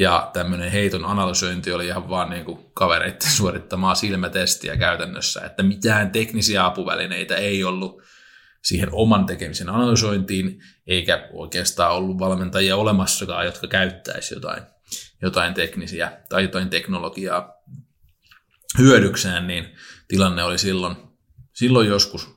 ja 0.00 0.30
tämmöinen 0.32 0.70
heiton 0.70 1.04
analysointi 1.04 1.72
oli 1.72 1.86
ihan 1.86 2.08
vaan 2.08 2.30
niin 2.30 2.44
kavereiden 2.74 3.30
suorittamaa 3.30 3.94
silmätestiä 3.94 4.76
käytännössä, 4.76 5.40
että 5.40 5.62
mitään 5.62 6.10
teknisiä 6.10 6.66
apuvälineitä 6.66 7.36
ei 7.36 7.64
ollut 7.64 8.02
siihen 8.62 8.88
oman 8.92 9.26
tekemisen 9.26 9.68
analysointiin, 9.68 10.60
eikä 10.86 11.28
oikeastaan 11.32 11.94
ollut 11.94 12.18
valmentajia 12.18 12.76
olemassakaan, 12.76 13.46
jotka 13.46 13.66
käyttäisi 13.66 14.34
jotain 14.34 14.62
jotain 15.22 15.54
teknisiä 15.54 16.12
tai 16.28 16.42
jotain 16.42 16.70
teknologiaa 16.70 17.52
hyödykseen, 18.78 19.46
niin 19.46 19.64
tilanne 20.08 20.44
oli 20.44 20.58
silloin, 20.58 20.96
silloin 21.54 21.88
joskus 21.88 22.28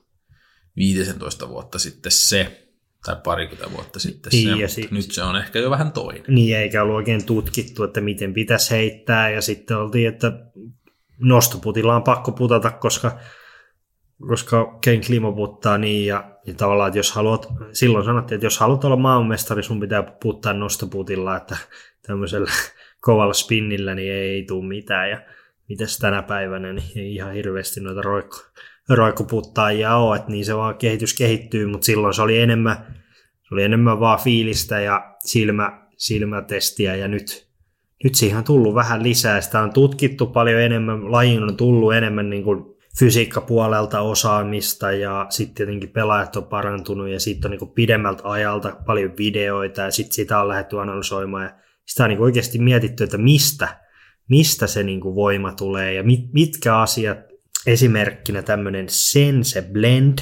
15 0.76 1.48
vuotta 1.48 1.78
sitten 1.78 2.12
se, 2.12 2.68
tai 3.04 3.16
parikymmentä 3.24 3.72
vuotta 3.72 3.98
sitten 3.98 4.30
niin, 4.32 4.48
se, 4.48 4.54
mutta 4.54 4.68
sit, 4.68 4.90
nyt 4.90 5.12
se 5.12 5.22
on 5.22 5.36
ehkä 5.36 5.58
jo 5.58 5.70
vähän 5.70 5.92
toinen. 5.92 6.24
Niin, 6.28 6.56
eikä 6.56 6.82
ollut 6.82 6.96
oikein 6.96 7.26
tutkittu, 7.26 7.82
että 7.84 8.00
miten 8.00 8.34
pitäisi 8.34 8.70
heittää, 8.70 9.30
ja 9.30 9.40
sitten 9.40 9.76
oltiin, 9.76 10.08
että 10.08 10.32
nostoputilla 11.18 11.96
on 11.96 12.02
pakko 12.02 12.32
putata, 12.32 12.70
koska, 12.70 13.18
koska 14.28 14.78
Ken 14.80 15.00
Klimo 15.06 15.32
puttaa 15.32 15.78
niin, 15.78 16.06
ja, 16.06 16.30
ja 16.46 16.54
tavallaan, 16.54 16.88
että 16.88 16.98
jos 16.98 17.12
haluat, 17.12 17.48
silloin 17.72 18.04
sanottiin, 18.04 18.36
että 18.36 18.46
jos 18.46 18.58
haluat 18.58 18.84
olla 18.84 18.96
maailmanmestari, 18.96 19.62
sun 19.62 19.80
pitää 19.80 20.02
puttaa 20.02 20.52
nostoputilla, 20.52 21.36
että 21.36 21.56
tämmöisellä 22.06 22.50
kovalla 23.06 23.34
spinnillä 23.34 23.94
niin 23.94 24.12
ei 24.12 24.44
tule 24.48 24.66
mitään. 24.66 25.10
Ja 25.10 25.20
mitäs 25.68 25.98
tänä 25.98 26.22
päivänä, 26.22 26.72
niin 26.72 26.88
ei 26.96 27.14
ihan 27.14 27.32
hirveästi 27.32 27.80
noita 27.80 28.02
roikko, 28.02 28.36
roikkoputtaajia 28.88 29.96
ole, 29.96 30.16
että 30.16 30.30
niin 30.30 30.44
se 30.44 30.56
vaan 30.56 30.76
kehitys 30.76 31.14
kehittyy, 31.14 31.66
mutta 31.66 31.84
silloin 31.84 32.14
se 32.14 32.22
oli 32.22 32.38
enemmän, 32.38 32.76
se 33.48 33.54
oli 33.54 33.62
enemmän 33.62 34.00
vaan 34.00 34.18
fiilistä 34.18 34.80
ja 34.80 35.16
silmä, 35.24 35.86
silmätestiä 35.96 36.96
ja 36.96 37.08
nyt, 37.08 37.48
nyt 38.04 38.14
siihen 38.14 38.38
on 38.38 38.44
tullut 38.44 38.74
vähän 38.74 39.02
lisää. 39.02 39.40
Sitä 39.40 39.60
on 39.60 39.72
tutkittu 39.72 40.26
paljon 40.26 40.60
enemmän, 40.60 41.12
lajin 41.12 41.42
on 41.42 41.56
tullut 41.56 41.94
enemmän 41.94 42.30
niin 42.30 42.44
kuin 42.44 42.79
fysiikkapuolelta 42.98 44.00
osaamista 44.00 44.92
ja 44.92 45.26
sitten 45.28 45.54
tietenkin 45.54 45.90
pelaajat 45.90 46.36
on 46.36 46.44
parantunut 46.44 47.08
ja 47.08 47.20
sitten 47.20 47.52
on 47.52 47.58
niin 47.58 47.74
pidemmältä 47.74 48.22
ajalta 48.24 48.76
paljon 48.86 49.12
videoita 49.18 49.80
ja 49.80 49.90
sitten 49.90 50.14
sitä 50.14 50.40
on 50.40 50.48
lähdetty 50.48 50.80
analysoimaan 50.80 51.44
ja 51.44 51.54
sitä 51.86 52.04
on 52.04 52.10
niin 52.10 52.20
oikeasti 52.20 52.58
mietitty, 52.58 53.04
että 53.04 53.18
mistä, 53.18 53.80
mistä 54.28 54.66
se 54.66 54.82
niin 54.82 55.00
voima 55.04 55.52
tulee 55.52 55.94
ja 55.94 56.02
mit, 56.02 56.32
mitkä 56.32 56.78
asiat, 56.78 57.18
esimerkkinä 57.66 58.42
tämmöinen 58.42 58.86
Sense 58.88 59.62
Blend, 59.62 60.18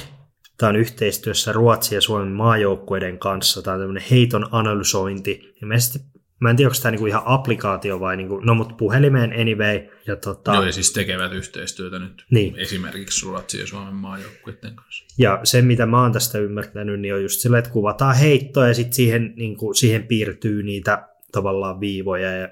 Tämä 0.59 0.69
on 0.69 0.75
yhteistyössä 0.75 1.51
Ruotsin 1.51 1.95
ja 1.95 2.01
Suomen 2.01 2.31
maajoukkueiden 2.31 3.19
kanssa. 3.19 3.61
Tämä 3.61 3.73
on 3.73 3.81
tämmöinen 3.81 4.03
heiton 4.11 4.47
analysointi. 4.51 5.55
Ilmeisesti 5.61 5.99
Mä 6.39 6.49
en 6.49 6.55
tiedä, 6.55 6.69
onko 6.69 6.79
tämä 6.81 6.91
niinku 6.91 7.05
ihan 7.05 7.21
applikaatio 7.25 7.99
vai, 7.99 8.17
niinku, 8.17 8.39
no 8.39 8.53
mutta 8.55 8.75
puhelimeen 8.75 9.33
anyway. 9.41 9.89
Ja 10.07 10.15
tota, 10.15 10.53
Joo, 10.53 10.63
ja 10.63 10.71
siis 10.71 10.93
tekevät 10.93 11.33
yhteistyötä 11.33 11.99
nyt 11.99 12.25
niin. 12.31 12.55
esimerkiksi 12.55 13.25
Ruotsin 13.25 13.59
ja 13.59 13.67
Suomen 13.67 13.93
maajoukkueiden 13.93 14.75
kanssa. 14.75 15.05
Ja 15.17 15.39
se, 15.43 15.61
mitä 15.61 15.85
mä 15.85 16.01
oon 16.01 16.11
tästä 16.11 16.37
ymmärtänyt, 16.37 16.99
niin 16.99 17.13
on 17.13 17.23
just 17.23 17.39
sillä, 17.39 17.57
että 17.57 17.71
kuvataan 17.71 18.15
heittoa 18.15 18.67
ja 18.67 18.73
sitten 18.73 18.93
siihen, 18.93 19.33
niinku, 19.35 19.73
siihen 19.73 20.03
piirtyy 20.03 20.63
niitä 20.63 21.07
tavallaan 21.31 21.79
viivoja, 21.79 22.31
ja 22.31 22.49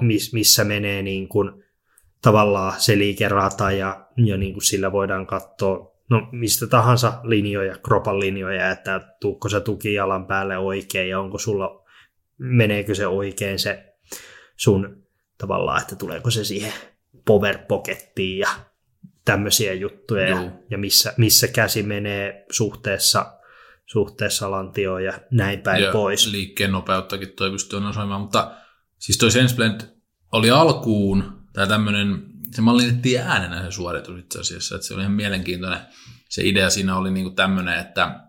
miss, 0.00 0.32
missä 0.32 0.64
menee 0.64 1.02
niin 1.02 1.28
kuin, 1.28 1.64
tavallaan 2.22 2.80
se 2.80 2.98
liikerata 2.98 3.72
ja, 3.72 4.06
ja 4.16 4.36
niin 4.36 4.52
kuin 4.52 4.64
sillä 4.64 4.92
voidaan 4.92 5.26
katsoa 5.26 5.98
no, 6.10 6.28
mistä 6.32 6.66
tahansa 6.66 7.20
linjoja, 7.22 7.78
kropan 7.78 8.20
linjoja, 8.20 8.70
että 8.70 9.00
tuukko 9.20 9.48
se 9.48 9.60
tuki 9.60 9.94
jalan 9.94 10.26
päälle 10.26 10.58
oikein 10.58 11.08
ja 11.08 11.20
onko 11.20 11.38
sulla, 11.38 11.77
meneekö 12.38 12.94
se 12.94 13.06
oikein 13.06 13.58
se 13.58 13.94
sun 14.56 15.06
tavallaan, 15.38 15.82
että 15.82 15.96
tuleeko 15.96 16.30
se 16.30 16.44
siihen 16.44 16.72
power 17.26 17.58
pockettiin 17.58 18.38
ja 18.38 18.48
tämmöisiä 19.24 19.74
juttuja 19.74 20.28
ja, 20.28 20.50
ja 20.70 20.78
missä, 20.78 21.14
missä 21.16 21.48
käsi 21.48 21.82
menee 21.82 22.46
suhteessa 22.52 23.38
suhteessa 23.86 24.50
lantioon 24.50 25.04
ja 25.04 25.20
näin 25.30 25.60
päin 25.60 25.82
ja 25.82 25.92
pois. 25.92 26.32
liikkeen 26.32 26.72
nopeuttakin 26.72 27.32
toi 27.36 27.50
pystyy 27.50 27.88
osoimaan, 27.88 28.20
mutta 28.20 28.54
siis 28.98 29.18
toi 29.18 29.30
SenseBlend 29.30 29.80
oli 30.32 30.50
alkuun, 30.50 31.42
tämä 31.52 31.66
tämmöinen, 31.66 32.22
se 32.54 32.62
mallinnettiin 32.62 33.20
äänenä 33.20 33.64
se 33.64 33.70
suoritus 33.70 34.18
itse 34.18 34.40
asiassa, 34.40 34.74
että 34.74 34.86
se 34.86 34.94
oli 34.94 35.02
ihan 35.02 35.12
mielenkiintoinen. 35.12 35.80
Se 36.28 36.42
idea 36.44 36.70
siinä 36.70 36.96
oli 36.96 37.10
niinku 37.10 37.30
tämmöinen, 37.30 37.78
että, 37.78 38.20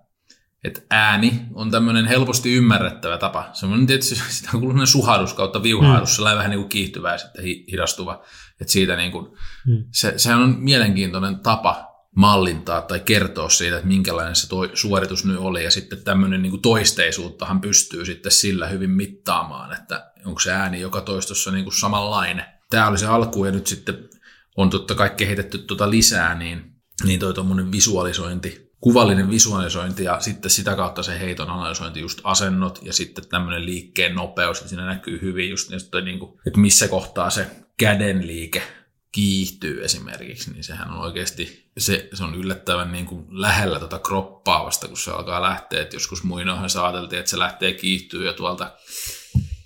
että 0.63 0.81
ääni 0.89 1.41
on 1.53 1.71
tämmöinen 1.71 2.05
helposti 2.05 2.53
ymmärrettävä 2.53 3.17
tapa. 3.17 3.49
Semmoinen 3.53 3.87
tietysti 3.87 4.15
sitä 4.29 4.49
on 4.53 4.59
kuullut 4.59 4.89
suhadus 4.89 5.33
kautta 5.33 5.63
viuhaadus, 5.63 6.09
mm. 6.09 6.15
sellainen 6.15 6.37
vähän 6.37 6.51
niin 6.51 6.59
kuin 6.59 6.69
kiihtyvä 6.69 7.11
ja 7.11 7.17
sitten 7.17 7.43
hidastuva. 7.71 8.23
Että 8.61 8.71
siitä 8.73 8.95
niin 8.95 9.11
kuin, 9.11 9.25
mm. 9.67 9.83
se, 9.91 10.13
se 10.17 10.35
on 10.35 10.55
mielenkiintoinen 10.59 11.39
tapa 11.39 11.89
mallintaa 12.15 12.81
tai 12.81 12.99
kertoa 12.99 13.49
siitä, 13.49 13.75
että 13.75 13.87
minkälainen 13.87 14.35
se 14.35 14.49
toi, 14.49 14.71
suoritus 14.73 15.25
nyt 15.25 15.37
oli. 15.37 15.63
Ja 15.63 15.71
sitten 15.71 16.03
tämmöinen 16.03 16.41
niin 16.41 16.51
kuin 16.51 16.61
toisteisuuttahan 16.61 17.61
pystyy 17.61 18.05
sitten 18.05 18.31
sillä 18.31 18.67
hyvin 18.67 18.89
mittaamaan, 18.89 19.73
että 19.73 20.11
onko 20.25 20.39
se 20.39 20.51
ääni 20.51 20.81
joka 20.81 21.01
toistossa 21.01 21.51
niin 21.51 21.63
kuin 21.63 21.75
samanlainen. 21.75 22.45
Tämä 22.69 22.87
oli 22.87 22.97
se 22.97 23.05
alku 23.05 23.45
ja 23.45 23.51
nyt 23.51 23.67
sitten 23.67 24.09
on 24.57 24.69
totta 24.69 24.95
kai 24.95 25.09
kehitetty 25.09 25.57
tuota 25.57 25.89
lisää, 25.89 26.35
niin, 26.35 26.75
niin 27.03 27.19
toi 27.19 27.33
tuommoinen 27.33 27.71
visualisointi, 27.71 28.68
kuvallinen 28.81 29.29
visualisointi 29.29 30.03
ja 30.03 30.19
sitten 30.19 30.51
sitä 30.51 30.75
kautta 30.75 31.03
se 31.03 31.19
heiton 31.19 31.49
analysointi, 31.49 31.99
just 31.99 32.21
asennot 32.23 32.79
ja 32.81 32.93
sitten 32.93 33.29
tämmöinen 33.29 33.65
liikkeen 33.65 34.15
nopeus, 34.15 34.57
että 34.57 34.69
siinä 34.69 34.85
näkyy 34.85 35.21
hyvin 35.21 35.49
just, 35.49 35.71
niin 36.03 36.19
kuin, 36.19 36.39
että 36.47 36.59
missä 36.59 36.87
kohtaa 36.87 37.29
se 37.29 37.47
käden 37.77 38.27
liike 38.27 38.63
kiihtyy 39.11 39.83
esimerkiksi, 39.83 40.51
niin 40.51 40.63
sehän 40.63 40.91
on 40.91 40.99
oikeasti, 40.99 41.71
se, 41.77 42.09
se 42.13 42.23
on 42.23 42.35
yllättävän 42.35 42.91
niin 42.91 43.05
kuin 43.05 43.25
lähellä 43.29 43.79
tuota 43.79 43.99
kroppaa 43.99 44.65
vasta, 44.65 44.87
kun 44.87 44.97
se 44.97 45.11
alkaa 45.11 45.41
lähteä. 45.41 45.81
Et 45.81 45.93
joskus 45.93 46.23
muinoinhan 46.23 46.69
saateltiin, 46.69 47.19
että 47.19 47.31
se 47.31 47.39
lähtee 47.39 47.73
kiihtyy 47.73 48.25
ja 48.25 48.33
tuolta 48.33 48.71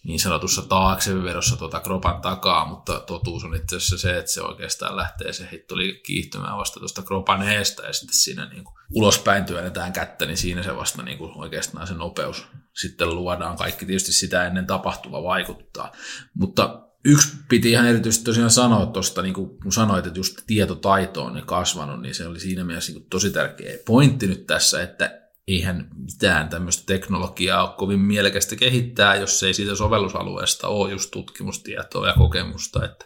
niin 0.03 0.19
sanotussa 0.19 0.61
taakseverossa 0.61 1.57
tuota 1.57 1.79
kropan 1.79 2.21
takaa, 2.21 2.65
mutta 2.65 2.99
totuus 2.99 3.43
on 3.43 3.55
itse 3.55 3.75
asiassa 3.75 3.97
se, 3.97 4.17
että 4.17 4.31
se 4.31 4.41
oikeastaan 4.41 4.95
lähtee 4.95 5.33
se 5.33 5.49
hittoli 5.51 6.01
kiihtymään 6.05 6.57
vasta 6.57 6.79
tuosta 6.79 7.01
kropan 7.01 7.49
eestä 7.49 7.83
ja 7.83 7.93
sitten 7.93 8.15
siinä 8.15 8.45
niin 8.45 8.63
kuin 8.63 8.75
ulospäin 8.95 9.45
työnnetään 9.45 9.93
kättä, 9.93 10.25
niin 10.25 10.37
siinä 10.37 10.63
se 10.63 10.75
vasta 10.75 11.03
niin 11.03 11.17
kuin 11.17 11.31
oikeastaan 11.37 11.87
se 11.87 11.93
nopeus 11.93 12.47
sitten 12.73 13.15
luodaan. 13.15 13.57
Kaikki 13.57 13.85
tietysti 13.85 14.13
sitä 14.13 14.45
ennen 14.47 14.67
tapahtuva 14.67 15.23
vaikuttaa, 15.23 15.91
mutta 16.33 16.79
Yksi 17.05 17.37
piti 17.49 17.71
ihan 17.71 17.85
erityisesti 17.85 18.25
tosiaan 18.25 18.51
sanoa 18.51 18.85
tuosta, 18.85 19.21
niin 19.21 19.33
kuin 19.33 19.49
sanoit, 19.69 20.05
että 20.05 20.19
just 20.19 20.37
tietotaito 20.47 21.23
on 21.23 21.43
kasvanut, 21.45 22.01
niin 22.01 22.15
se 22.15 22.27
oli 22.27 22.39
siinä 22.39 22.63
mielessä 22.63 22.91
niin 22.91 23.05
tosi 23.09 23.31
tärkeä 23.31 23.77
pointti 23.85 24.27
nyt 24.27 24.47
tässä, 24.47 24.83
että 24.83 25.22
eihän 25.47 25.89
mitään 25.95 26.49
tämmöistä 26.49 26.83
teknologiaa 26.85 27.67
ole 27.67 27.75
kovin 27.77 27.99
mielekästä 27.99 28.55
kehittää, 28.55 29.15
jos 29.15 29.43
ei 29.43 29.53
siitä 29.53 29.75
sovellusalueesta 29.75 30.67
ole 30.67 30.91
just 30.91 31.11
tutkimustietoa 31.11 32.07
ja 32.07 32.13
kokemusta, 32.13 32.85
että, 32.85 33.05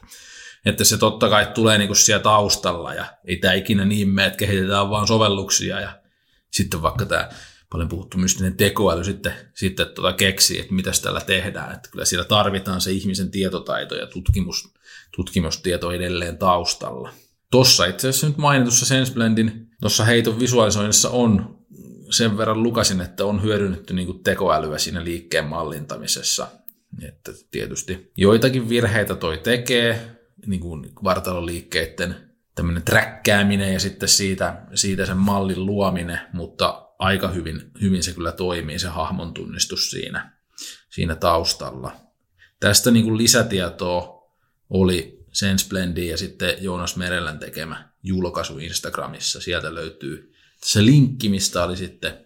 että 0.65 0.83
se 0.83 0.97
totta 0.97 1.29
kai 1.29 1.45
tulee 1.45 1.77
niin 1.77 1.87
kuin 1.87 1.97
siellä 1.97 2.23
taustalla 2.23 2.93
ja 2.93 3.05
ei 3.25 3.37
tämä 3.37 3.53
ikinä 3.53 3.85
niin 3.85 4.09
mene, 4.09 4.27
että 4.27 4.37
kehitetään 4.37 4.89
vaan 4.89 5.07
sovelluksia 5.07 5.79
ja 5.79 5.99
sitten 6.51 6.81
vaikka 6.81 7.05
tämä 7.05 7.29
paljon 7.69 7.89
puhuttu 7.89 8.17
mystinen 8.17 8.57
tekoäly 8.57 9.03
sitten, 9.03 9.33
sitten 9.53 9.87
tuota 9.87 10.13
keksii, 10.13 10.59
että 10.59 10.73
mitä 10.73 10.91
tällä 11.03 11.21
tehdään. 11.21 11.75
Että 11.75 11.89
kyllä 11.91 12.05
siellä 12.05 12.25
tarvitaan 12.25 12.81
se 12.81 12.91
ihmisen 12.91 13.31
tietotaito 13.31 13.95
ja 13.95 14.07
tutkimus, 14.07 14.73
tutkimustieto 15.15 15.91
edelleen 15.91 16.37
taustalla. 16.37 17.09
Tossa 17.51 17.85
itse 17.85 18.09
asiassa 18.09 18.27
nyt 18.27 18.37
mainitussa 18.37 18.85
SenseBlendin 18.85 19.67
tuossa 19.81 20.05
heiton 20.05 20.39
visualisoinnissa 20.39 21.09
on 21.09 21.56
sen 22.09 22.37
verran 22.37 22.63
lukasin, 22.63 23.01
että 23.01 23.25
on 23.25 23.43
hyödynnetty 23.43 23.93
niin 23.93 24.05
kuin 24.05 24.23
tekoälyä 24.23 24.77
siinä 24.77 25.03
liikkeen 25.03 25.45
mallintamisessa. 25.45 26.47
Että 27.07 27.31
tietysti 27.51 28.11
joitakin 28.17 28.69
virheitä 28.69 29.15
toi 29.15 29.37
tekee, 29.37 30.17
niin 30.45 30.61
kuin 30.61 30.89
vartaloliikkeiden 31.03 32.15
tämmöinen 32.55 32.83
träkkääminen 32.83 33.73
ja 33.73 33.79
sitten 33.79 34.09
siitä, 34.09 34.61
siitä 34.73 35.05
sen 35.05 35.17
mallin 35.17 35.65
luominen, 35.65 36.19
mutta 36.33 36.87
aika 36.99 37.27
hyvin, 37.27 37.71
hyvin 37.81 38.03
se 38.03 38.13
kyllä 38.13 38.31
toimii, 38.31 38.79
se 38.79 38.87
hahmon 38.87 39.33
tunnistus 39.33 39.91
siinä, 39.91 40.31
siinä 40.89 41.15
taustalla. 41.15 41.95
Tästä 42.59 42.91
niin 42.91 43.05
kuin 43.05 43.17
lisätietoa 43.17 44.31
oli 44.69 45.25
SenseBlendin 45.31 46.09
ja 46.09 46.17
sitten 46.17 46.55
Joonas 46.59 46.97
Merellän 46.97 47.39
tekemä 47.39 47.89
julkaisu 48.03 48.57
Instagramissa. 48.57 49.41
Sieltä 49.41 49.75
löytyy 49.75 50.33
se 50.67 50.85
linkki, 50.85 51.29
mistä 51.29 51.63
oli 51.63 51.77
sitten 51.77 52.17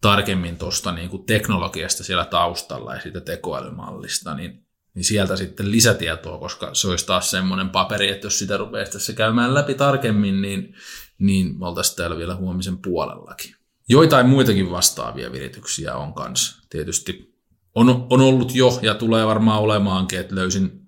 tarkemmin 0.00 0.56
tuosta 0.56 0.92
niin 0.92 1.10
kuin 1.10 1.24
teknologiasta 1.24 2.04
siellä 2.04 2.24
taustalla 2.24 2.94
ja 2.94 3.00
siitä 3.00 3.20
tekoälymallista, 3.20 4.34
niin, 4.34 4.66
niin 4.94 5.04
sieltä 5.04 5.36
sitten 5.36 5.70
lisätietoa, 5.70 6.38
koska 6.38 6.74
se 6.74 6.88
olisi 6.88 7.06
taas 7.06 7.30
semmoinen 7.30 7.70
paperi, 7.70 8.10
että 8.10 8.26
jos 8.26 8.38
sitä 8.38 8.56
rupeaisi 8.56 8.92
tässä 8.92 9.12
käymään 9.12 9.54
läpi 9.54 9.74
tarkemmin, 9.74 10.42
niin, 10.42 10.74
niin 11.18 11.58
me 11.58 11.66
oltaisiin 11.66 11.96
täällä 11.96 12.16
vielä 12.16 12.36
huomisen 12.36 12.78
puolellakin. 12.78 13.56
Joitain 13.88 14.26
muitakin 14.26 14.70
vastaavia 14.70 15.32
virityksiä 15.32 15.96
on 15.96 16.14
kanssa. 16.14 16.62
Tietysti 16.70 17.34
on, 17.74 18.06
on 18.10 18.20
ollut 18.20 18.54
jo 18.54 18.78
ja 18.82 18.94
tulee 18.94 19.26
varmaan 19.26 19.60
olemaankin, 19.60 20.20
että 20.20 20.34
löysin 20.34 20.82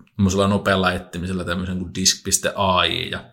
nopealla 0.49 0.93
etsimisellä 0.93 1.45
tämmöisen 1.45 1.79
kuin 1.79 1.95
disk.ai 1.95 3.11
ja 3.11 3.25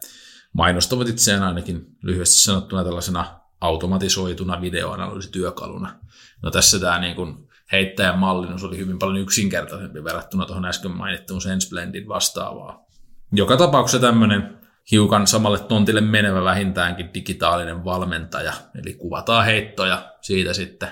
mainostavat 0.53 1.09
itseään 1.09 1.43
ainakin 1.43 1.85
lyhyesti 2.01 2.35
sanottuna 2.35 2.83
tällaisena 2.83 3.39
automatisoituna 3.61 4.61
videoanalyysityökaluna. 4.61 5.99
No 6.41 6.51
tässä 6.51 6.79
tämä 6.79 6.99
niin 6.99 7.15
kuin 7.15 7.47
heittäjän 7.71 8.19
mallinnus 8.19 8.63
oli 8.63 8.77
hyvin 8.77 8.99
paljon 8.99 9.23
yksinkertaisempi 9.23 10.03
verrattuna 10.03 10.45
tuohon 10.45 10.65
äsken 10.65 10.91
mainittuun 10.91 11.41
SenseBlendin 11.41 12.07
vastaavaa. 12.07 12.85
Joka 13.31 13.57
tapauksessa 13.57 14.07
tämmöinen 14.07 14.57
hiukan 14.91 15.27
samalle 15.27 15.59
tontille 15.59 16.01
menevä 16.01 16.43
vähintäänkin 16.43 17.13
digitaalinen 17.13 17.85
valmentaja, 17.85 18.53
eli 18.75 18.93
kuvataan 18.93 19.45
heittoja, 19.45 20.13
siitä 20.21 20.53
sitten 20.53 20.89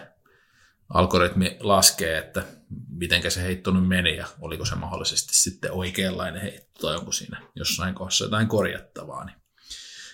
algoritmi 0.90 1.58
laskee, 1.60 2.18
että 2.18 2.44
miten 2.90 3.32
se 3.32 3.44
heitto 3.44 3.72
nyt 3.72 3.88
meni 3.88 4.18
ja 4.18 4.28
oliko 4.42 4.66
se 4.66 4.76
mahdollisesti 4.76 5.34
sitten 5.34 5.72
oikeanlainen 5.72 6.42
heitto 6.42 6.88
tai 6.88 6.96
onko 6.96 7.12
siinä 7.12 7.42
jossain 7.56 7.96
kohdassa 7.96 8.26
jotain 8.26 8.48
korjattavaa. 8.48 9.26
Niin 9.26 9.39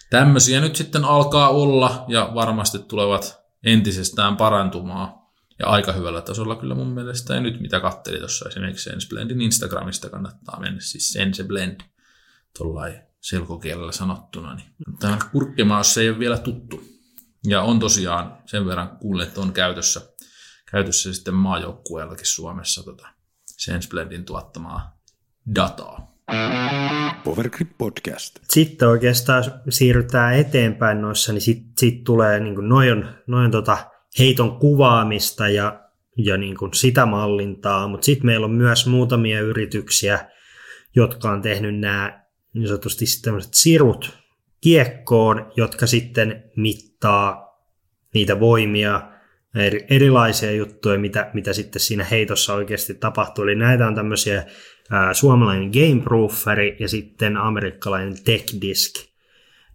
tämmöisiä 0.10 0.62
nyt 0.62 0.76
sitten 0.76 1.06
alkaa 1.06 1.50
olla 1.50 2.06
ja 2.08 2.32
varmasti 2.34 2.80
tulevat 2.80 3.40
entisestään 3.64 4.38
parantumaan 4.38 5.14
ja 5.60 5.68
aika 5.68 5.92
hyvällä 5.92 6.22
tasolla 6.22 6.56
kyllä 6.56 6.76
mun 6.76 6.88
mielestä. 6.88 7.34
Ja 7.34 7.42
nyt 7.42 7.60
mitä 7.62 7.80
katselin 7.80 8.20
tuossa 8.20 8.50
esimerkiksi 8.50 8.90
SenseBlendin 8.90 9.42
Instagramista 9.42 10.10
kannattaa 10.10 10.60
mennä, 10.60 10.80
siis 10.80 11.14
SenseBlend 11.14 11.82
tuollain 12.58 13.02
selkokielellä 13.22 13.92
sanottuna. 13.92 14.56
Niin 14.56 14.70
tämä 15.00 15.18
kurkkimaus 15.32 15.98
ei 15.98 16.10
ole 16.10 16.20
vielä 16.20 16.38
tuttu. 16.38 16.84
Ja 17.48 17.62
on 17.62 17.80
tosiaan 17.80 18.38
sen 18.46 18.66
verran 18.66 18.98
kuullut, 18.98 19.28
että 19.28 19.42
on 19.42 19.54
käytössä, 19.54 20.02
käytössä 20.72 21.14
sitten 21.14 21.34
maajoukkueellakin 21.34 22.26
Suomessa 22.26 22.84
tota 22.84 23.08
SenseBlendin 23.46 24.26
tuottamaa 24.26 25.00
dataa. 25.56 26.15
Powergrip 27.24 27.70
Podcast. 27.78 28.40
Sitten 28.50 28.88
oikeastaan 28.88 29.44
siirrytään 29.70 30.36
eteenpäin 30.36 31.02
noissa, 31.02 31.34
niin 31.34 31.42
sitten 31.42 31.74
sit 31.78 32.04
tulee 32.04 32.40
niin 32.40 32.56
kuin 32.56 32.70
noin, 32.70 33.06
noin 33.28 33.52
tota 33.52 33.78
heiton 34.20 34.60
kuvaamista 34.60 35.50
ja, 35.50 35.80
ja 36.18 36.38
niin 36.38 36.58
kuin 36.58 36.74
sitä 36.74 37.06
mallintaa, 37.06 37.88
mutta 37.88 38.06
sitten 38.06 38.26
meillä 38.26 38.46
on 38.46 38.52
myös 38.52 38.88
muutamia 38.88 39.42
yrityksiä, 39.42 40.30
jotka 40.96 41.32
on 41.32 41.42
tehnyt 41.42 41.80
nämä 41.80 42.26
niin 42.54 42.68
sanotusti 42.68 43.06
tämmöiset 43.22 43.54
sirut 43.54 44.18
kiekkoon, 44.62 45.52
jotka 45.58 45.88
sitten 45.88 46.44
mittaa 46.56 47.46
niitä 48.14 48.40
voimia, 48.40 49.02
erilaisia 49.90 50.52
juttuja, 50.52 51.00
mitä, 51.00 51.32
mitä 51.34 51.54
sitten 51.54 51.80
siinä 51.80 52.04
heitossa 52.04 52.54
oikeasti 52.54 52.94
tapahtuu. 52.94 53.44
Eli 53.44 53.56
näitä 53.56 53.88
on 53.88 53.96
tämmöisiä 53.96 54.46
ää, 54.92 55.14
suomalainen 55.14 55.72
Gameprooferi 55.74 56.78
ja 56.80 56.88
sitten 56.88 57.38
amerikkalainen 57.38 58.24
TechDisk. 58.24 58.94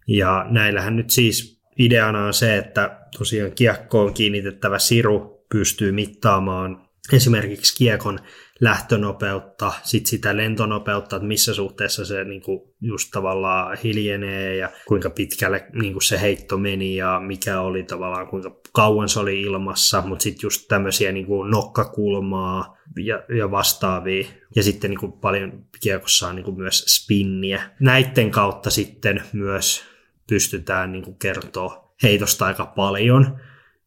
Ja 0.07 0.45
näillähän 0.49 0.95
nyt 0.95 1.09
siis 1.09 1.61
ideana 1.79 2.25
on 2.25 2.33
se, 2.33 2.57
että 2.57 2.99
tosiaan 3.17 3.51
kiekkoon 3.51 4.13
kiinnitettävä 4.13 4.79
siru 4.79 5.45
pystyy 5.49 5.91
mittaamaan 5.91 6.81
esimerkiksi 7.13 7.77
kiekon 7.77 8.19
lähtönopeutta, 8.61 9.73
sit 9.83 10.05
sitä 10.05 10.37
lentonopeutta, 10.37 11.15
että 11.15 11.27
missä 11.27 11.53
suhteessa 11.53 12.05
se 12.05 12.23
niinku 12.23 12.75
just 12.81 13.11
tavallaan 13.11 13.77
hiljenee 13.83 14.55
ja 14.55 14.69
kuinka 14.87 15.09
pitkälle 15.09 15.67
niinku 15.73 15.99
se 15.99 16.21
heitto 16.21 16.57
meni 16.57 16.95
ja 16.95 17.19
mikä 17.19 17.61
oli 17.61 17.83
tavallaan, 17.83 18.27
kuinka 18.27 18.55
kauan 18.73 19.09
se 19.09 19.19
oli 19.19 19.41
ilmassa, 19.41 20.01
mutta 20.01 20.23
sitten 20.23 20.43
just 20.43 20.67
tämmöisiä 20.67 21.11
niinku 21.11 21.43
nokkakulmaa 21.43 22.77
ja, 22.97 23.23
ja 23.37 23.51
vastaavia. 23.51 24.27
Ja 24.55 24.63
sitten 24.63 24.89
niinku 24.89 25.07
paljon 25.07 25.65
kiekossa 25.79 26.27
on 26.27 26.35
niinku 26.35 26.51
myös 26.51 26.85
spinniä. 26.87 27.61
Näiden 27.79 28.31
kautta 28.31 28.69
sitten 28.69 29.23
myös 29.33 29.83
pystytään 30.29 30.91
niinku 30.91 31.13
kertoa 31.13 31.93
heitosta 32.03 32.45
aika 32.45 32.65
paljon 32.65 33.39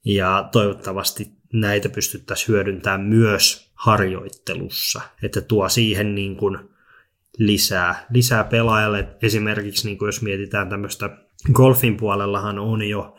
ja 0.04 0.48
toivottavasti 0.52 1.32
näitä 1.52 1.88
pystyttäisiin 1.88 2.48
hyödyntämään 2.48 3.00
myös 3.00 3.73
harjoittelussa, 3.84 5.00
että 5.22 5.40
tuo 5.40 5.68
siihen 5.68 6.14
niin 6.14 6.36
kuin 6.36 6.58
lisää, 7.38 8.06
lisää 8.10 8.44
pelaajalle. 8.44 9.08
Esimerkiksi 9.22 9.86
niin 9.86 9.98
kuin 9.98 10.06
jos 10.06 10.22
mietitään 10.22 10.68
tämmöistä 10.68 11.18
golfin 11.52 11.96
puolellahan 11.96 12.58
on 12.58 12.82
jo 12.82 13.16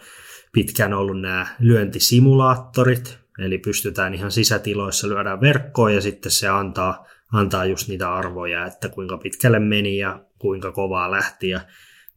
pitkään 0.52 0.94
ollut 0.94 1.22
nämä 1.22 1.48
lyöntisimulaattorit, 1.60 3.20
eli 3.40 3.58
pystytään 3.58 4.14
ihan 4.14 4.32
sisätiloissa 4.32 5.10
lyödään 5.10 5.42
verkkoon 5.42 5.94
ja 5.94 6.02
sitten 6.02 6.32
se 6.32 6.48
antaa, 6.48 7.08
antaa 7.34 7.66
just 7.66 7.88
niitä 7.88 8.14
arvoja, 8.14 8.66
että 8.66 8.90
kuinka 8.90 9.18
pitkälle 9.18 9.60
meni 9.60 9.98
ja 9.98 10.20
kuinka 10.40 10.72
kovaa 10.72 11.12
lähti 11.12 11.50
ja 11.50 11.62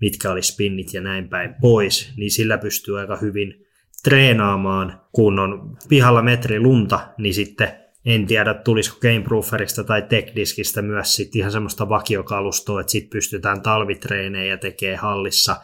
mitkä 0.01 0.31
oli 0.31 0.43
spinnit 0.43 0.95
ja 0.95 1.01
näin 1.01 1.29
päin 1.29 1.55
pois, 1.61 2.13
niin 2.17 2.31
sillä 2.31 2.59
pystyy 2.59 2.99
aika 2.99 3.17
hyvin 3.17 3.67
treenaamaan, 4.05 5.01
kun 5.13 5.39
on 5.39 5.77
pihalla 5.89 6.23
metri 6.23 6.61
lunta, 6.61 7.09
niin 7.19 7.35
sitten 7.35 7.88
en 8.09 8.27
tiedä, 8.27 8.55
tulisiko 8.55 8.97
Gameprooferista 9.01 9.85
tai 9.85 10.03
TechDiskistä 10.03 10.83
myös 10.83 11.17
sit 11.17 11.37
ihan 11.37 11.53
semmoista 11.53 11.89
vakiokalustoa, 11.89 12.81
että 12.81 12.91
sitten 12.91 13.11
pystytään 13.11 13.63
talvitreenejä 13.63 14.57
tekee 14.57 14.97
hallissa 14.97 15.57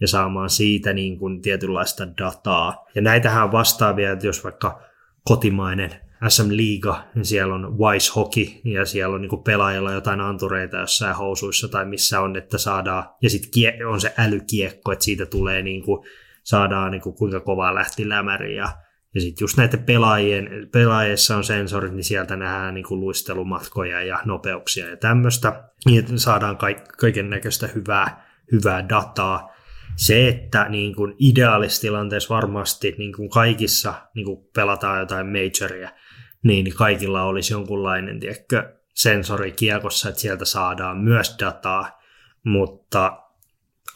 ja 0.00 0.08
saamaan 0.08 0.50
siitä 0.50 0.92
niin 0.92 1.18
kuin 1.18 1.42
tietynlaista 1.42 2.08
dataa. 2.18 2.86
Ja 2.94 3.02
näitähän 3.02 3.52
vastaavia, 3.52 4.12
että 4.12 4.26
jos 4.26 4.44
vaikka 4.44 4.82
kotimainen 5.24 5.90
SM 6.28 6.48
Liiga, 6.48 7.04
niin 7.14 7.24
siellä 7.24 7.54
on 7.54 7.78
Wise 7.78 8.12
Hockey 8.16 8.46
ja 8.64 8.86
siellä 8.86 9.14
on 9.14 9.20
niin 9.20 9.30
kuin 9.30 9.42
pelaajalla 9.42 9.92
jotain 9.92 10.20
antureita 10.20 10.76
jossain 10.76 11.16
housuissa 11.16 11.68
tai 11.68 11.84
missä 11.84 12.20
on, 12.20 12.36
että 12.36 12.58
saadaan, 12.58 13.04
ja 13.22 13.30
sitten 13.30 13.86
on 13.86 14.00
se 14.00 14.14
älykiekko, 14.18 14.92
että 14.92 15.04
siitä 15.04 15.26
tulee 15.26 15.62
niin 15.62 15.82
kuin 15.82 16.06
saadaan 16.42 16.90
niin 16.90 17.02
kuin 17.02 17.16
kuinka 17.16 17.40
kovaa 17.40 17.74
lähti 17.74 18.08
lämäri 18.08 18.56
ja 18.56 18.68
ja 19.14 19.20
sitten 19.20 19.44
just 19.44 19.56
näiden 19.56 19.82
pelaajien, 19.82 20.68
pelaajissa 20.72 21.36
on 21.36 21.44
sensorit, 21.44 21.92
niin 21.92 22.04
sieltä 22.04 22.36
nähdään 22.36 22.74
niin 22.74 22.84
kuin 22.84 23.00
luistelumatkoja 23.00 24.02
ja 24.02 24.20
nopeuksia 24.24 24.88
ja 24.90 24.96
tämmöistä. 24.96 25.64
Niin 25.86 25.98
että 25.98 26.12
saadaan 26.16 26.58
kaiken 26.98 27.30
näköistä 27.30 27.66
hyvää, 27.66 28.26
hyvää 28.52 28.88
dataa. 28.88 29.52
Se, 29.96 30.28
että 30.28 30.68
niin 30.68 30.94
kuin 30.94 31.14
ideaalistilanteessa 31.18 32.34
varmasti 32.34 32.94
niin 32.98 33.12
kuin 33.12 33.30
kaikissa 33.30 33.94
niin 34.14 34.26
kuin 34.26 34.38
pelataan 34.54 35.00
jotain 35.00 35.26
majoria, 35.26 35.90
niin 36.42 36.74
kaikilla 36.74 37.22
olisi 37.22 37.52
jonkunlainen 37.52 38.20
tiedätkö, 38.20 38.76
sensori 38.94 39.52
kiekossa, 39.52 40.08
että 40.08 40.20
sieltä 40.20 40.44
saadaan 40.44 40.98
myös 40.98 41.36
dataa, 41.40 42.02
mutta 42.44 43.22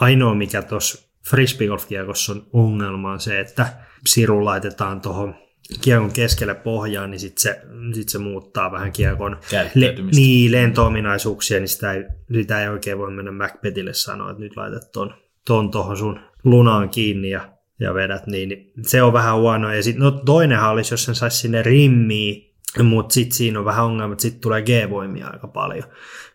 ainoa 0.00 0.34
mikä 0.34 0.62
tuossa 0.62 1.08
frisbeegolf-kiekossa 1.30 2.32
on 2.32 2.46
ongelma 2.52 3.12
on 3.12 3.20
se, 3.20 3.40
että 3.40 3.85
siru 4.06 4.44
laitetaan 4.44 5.00
tuohon 5.00 5.34
kiekon 5.80 6.12
keskelle 6.12 6.54
pohjaan, 6.54 7.10
niin 7.10 7.20
sitten 7.20 7.42
se, 7.42 7.60
sit 7.92 8.08
se 8.08 8.18
muuttaa 8.18 8.72
vähän 8.72 8.92
kiekon 8.92 9.36
le- 9.74 9.94
niin, 10.14 10.52
lento-ominaisuuksia, 10.52 11.58
niin 11.60 11.68
sitä 11.68 11.92
ei, 11.92 12.04
sitä 12.32 12.62
ei 12.62 12.68
oikein 12.68 12.98
voi 12.98 13.10
mennä 13.10 13.32
Macbethille 13.32 13.94
sanoa, 13.94 14.30
että 14.30 14.42
nyt 14.42 14.56
laitat 14.56 14.92
ton, 14.92 15.14
ton 15.46 15.70
tuohon 15.70 15.96
sun 15.96 16.20
lunaan 16.44 16.88
kiinni 16.88 17.30
ja, 17.30 17.52
ja 17.80 17.94
vedät, 17.94 18.26
niin, 18.26 18.48
niin 18.48 18.72
se 18.82 19.02
on 19.02 19.12
vähän 19.12 19.36
huono. 19.36 19.74
Ja 19.74 19.82
sitten 19.82 20.02
no, 20.02 20.10
toinenhan 20.10 20.70
olisi, 20.70 20.94
jos 20.94 21.04
sen 21.04 21.14
saisi 21.14 21.38
sinne 21.38 21.62
rimmiin, 21.62 22.45
mutta 22.82 23.12
sitten 23.12 23.36
siinä 23.36 23.58
on 23.58 23.64
vähän 23.64 23.84
ongelma, 23.84 24.12
että 24.12 24.22
sitten 24.22 24.40
tulee 24.40 24.62
G-voimia 24.62 25.26
aika 25.26 25.48
paljon. 25.48 25.84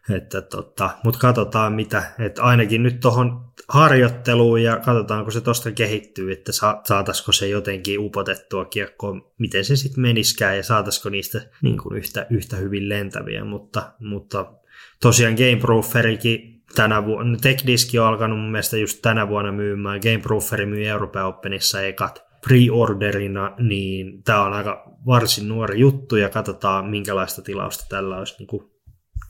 Että 0.10 0.42
tota, 0.42 0.90
mutta 1.04 1.20
katsotaan 1.20 1.74
mitä, 1.74 2.04
että 2.20 2.44
ainakin 2.44 2.84
nyt 2.84 3.00
tuohon 3.00 3.52
harjoitteluun 3.70 4.64
ja 4.64 4.78
katsotaan, 4.78 5.24
kun 5.24 5.34
se 5.34 5.42
tuosta 5.42 5.72
kehittyy, 5.72 6.32
että 6.32 6.52
sa- 6.52 6.82
saataisiko 6.84 7.32
se 7.32 7.48
jotenkin 7.48 8.00
upotettua 8.00 8.66
kiekkoon, 8.66 9.32
miten 9.38 9.66
se 9.66 9.76
sitten 9.76 10.02
meniskään 10.02 10.58
ja 10.58 10.64
saataisiko 10.64 11.10
niistä 11.10 11.42
niin 11.62 11.78
kuin 11.78 11.98
yhtä, 11.98 12.28
yhtä 12.30 12.56
hyvin 12.56 12.90
lentäviä, 12.90 13.46
mutta, 13.46 13.92
mutta 14.00 14.54
tosiaan 15.02 15.36
Gameprooferikin 15.36 16.64
tänä 16.76 17.06
vuonna, 17.06 17.38
TechDisk 17.42 17.90
on 18.00 18.06
alkanut 18.06 18.40
mun 18.40 18.52
mielestä 18.52 18.78
just 18.78 19.00
tänä 19.02 19.28
vuonna 19.28 19.52
myymään, 19.52 20.00
Gameprooferi 20.04 20.66
myy 20.66 20.88
Euroopan 20.88 21.26
Openissa 21.26 21.82
ekat 21.82 22.31
pre-orderina, 22.48 23.56
niin 23.60 24.24
tämä 24.24 24.44
on 24.44 24.54
aika 24.54 24.84
varsin 25.06 25.48
nuori 25.48 25.80
juttu 25.80 26.16
ja 26.16 26.30
katsotaan 26.30 26.86
minkälaista 26.86 27.42
tilausta 27.42 27.86
tällä 27.90 28.18
olisi 28.18 28.36
niin 28.40 28.48
kuin 28.48 28.72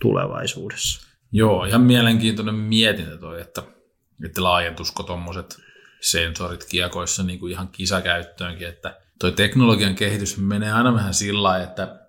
tulevaisuudessa. 0.01 1.07
Joo, 1.31 1.65
ihan 1.65 1.81
mielenkiintoinen 1.81 2.55
mietintä 2.55 3.17
toi, 3.17 3.41
että, 3.41 3.63
että 4.25 4.43
laajentusko 4.43 5.03
tuommoiset 5.03 5.61
sensorit 6.01 6.65
kiekoissa 6.65 7.23
niin 7.23 7.39
kuin 7.39 7.51
ihan 7.51 7.67
kisakäyttöönkin, 7.67 8.67
että 8.67 8.97
toi 9.19 9.31
teknologian 9.31 9.95
kehitys 9.95 10.37
menee 10.37 10.71
aina 10.71 10.93
vähän 10.93 11.13
sillä 11.13 11.63
että 11.63 12.01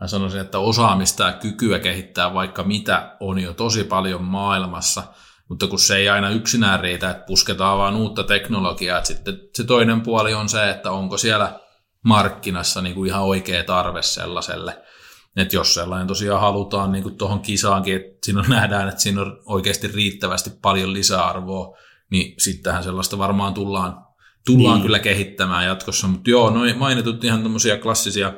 mä 0.00 0.06
sanoisin, 0.06 0.40
että 0.40 0.58
osaamista 0.58 1.24
ja 1.24 1.32
kykyä 1.32 1.78
kehittää 1.78 2.34
vaikka 2.34 2.62
mitä 2.62 3.16
on 3.20 3.38
jo 3.38 3.52
tosi 3.54 3.84
paljon 3.84 4.24
maailmassa, 4.24 5.02
mutta 5.48 5.66
kun 5.66 5.78
se 5.78 5.96
ei 5.96 6.08
aina 6.08 6.30
yksinään 6.30 6.80
riitä, 6.80 7.10
että 7.10 7.26
pusketaan 7.26 7.78
vaan 7.78 7.96
uutta 7.96 8.24
teknologiaa, 8.24 8.98
että 8.98 9.08
sitten 9.08 9.40
se 9.54 9.64
toinen 9.64 10.00
puoli 10.00 10.34
on 10.34 10.48
se, 10.48 10.70
että 10.70 10.90
onko 10.90 11.18
siellä 11.18 11.60
markkinassa 12.04 12.82
niin 12.82 12.94
kuin 12.94 13.08
ihan 13.08 13.22
oikea 13.22 13.64
tarve 13.64 14.02
sellaiselle, 14.02 14.82
että 15.36 15.56
jos 15.56 15.74
sellainen 15.74 16.06
tosiaan 16.06 16.40
halutaan 16.40 16.92
niin 16.92 17.16
tuohon 17.16 17.40
kisaankin, 17.40 17.96
että 17.96 18.18
siinä 18.24 18.42
nähdään, 18.48 18.88
että 18.88 19.00
siinä 19.00 19.20
on 19.22 19.42
oikeasti 19.44 19.88
riittävästi 19.88 20.50
paljon 20.62 20.92
lisäarvoa, 20.92 21.76
niin 22.10 22.34
sittenhän 22.38 22.82
sellaista 22.82 23.18
varmaan 23.18 23.54
tullaan, 23.54 24.06
tullaan 24.46 24.74
niin. 24.74 24.82
kyllä 24.82 24.98
kehittämään 24.98 25.66
jatkossa. 25.66 26.08
Mutta 26.08 26.30
joo, 26.30 26.50
noin 26.50 26.78
mainitut 26.78 27.24
ihan 27.24 27.42
tämmöisiä 27.42 27.78
klassisia, 27.78 28.32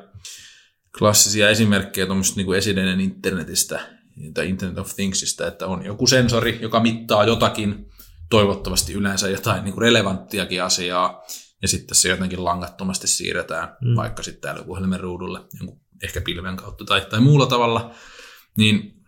klassisia 0.98 1.48
esimerkkejä 1.48 2.06
tuommoisesta 2.06 2.40
niin 2.40 2.54
esineiden 2.54 3.00
internetistä 3.00 3.97
tai 4.34 4.48
Internet 4.48 4.78
of 4.78 4.94
Thingsista, 4.94 5.46
että 5.46 5.66
on 5.66 5.84
joku 5.84 6.06
sensori, 6.06 6.58
joka 6.62 6.80
mittaa 6.80 7.24
jotakin, 7.24 7.90
toivottavasti 8.30 8.92
yleensä 8.92 9.28
jotain 9.28 9.64
niin 9.64 9.74
kuin 9.74 9.82
relevanttiakin 9.82 10.62
asiaa, 10.62 11.22
ja 11.62 11.68
sitten 11.68 11.94
se 11.94 12.08
jotenkin 12.08 12.44
langattomasti 12.44 13.06
siirretään 13.06 13.76
mm. 13.80 13.96
vaikka 13.96 14.22
sitten 14.22 14.50
älypuhelimen 14.50 15.00
ruudulle 15.00 15.40
jonkun 15.58 15.80
ehkä 16.02 16.20
pilven 16.20 16.56
kautta 16.56 16.84
tai, 16.84 17.00
tai 17.00 17.20
muulla 17.20 17.46
tavalla, 17.46 17.90
niin 18.56 19.02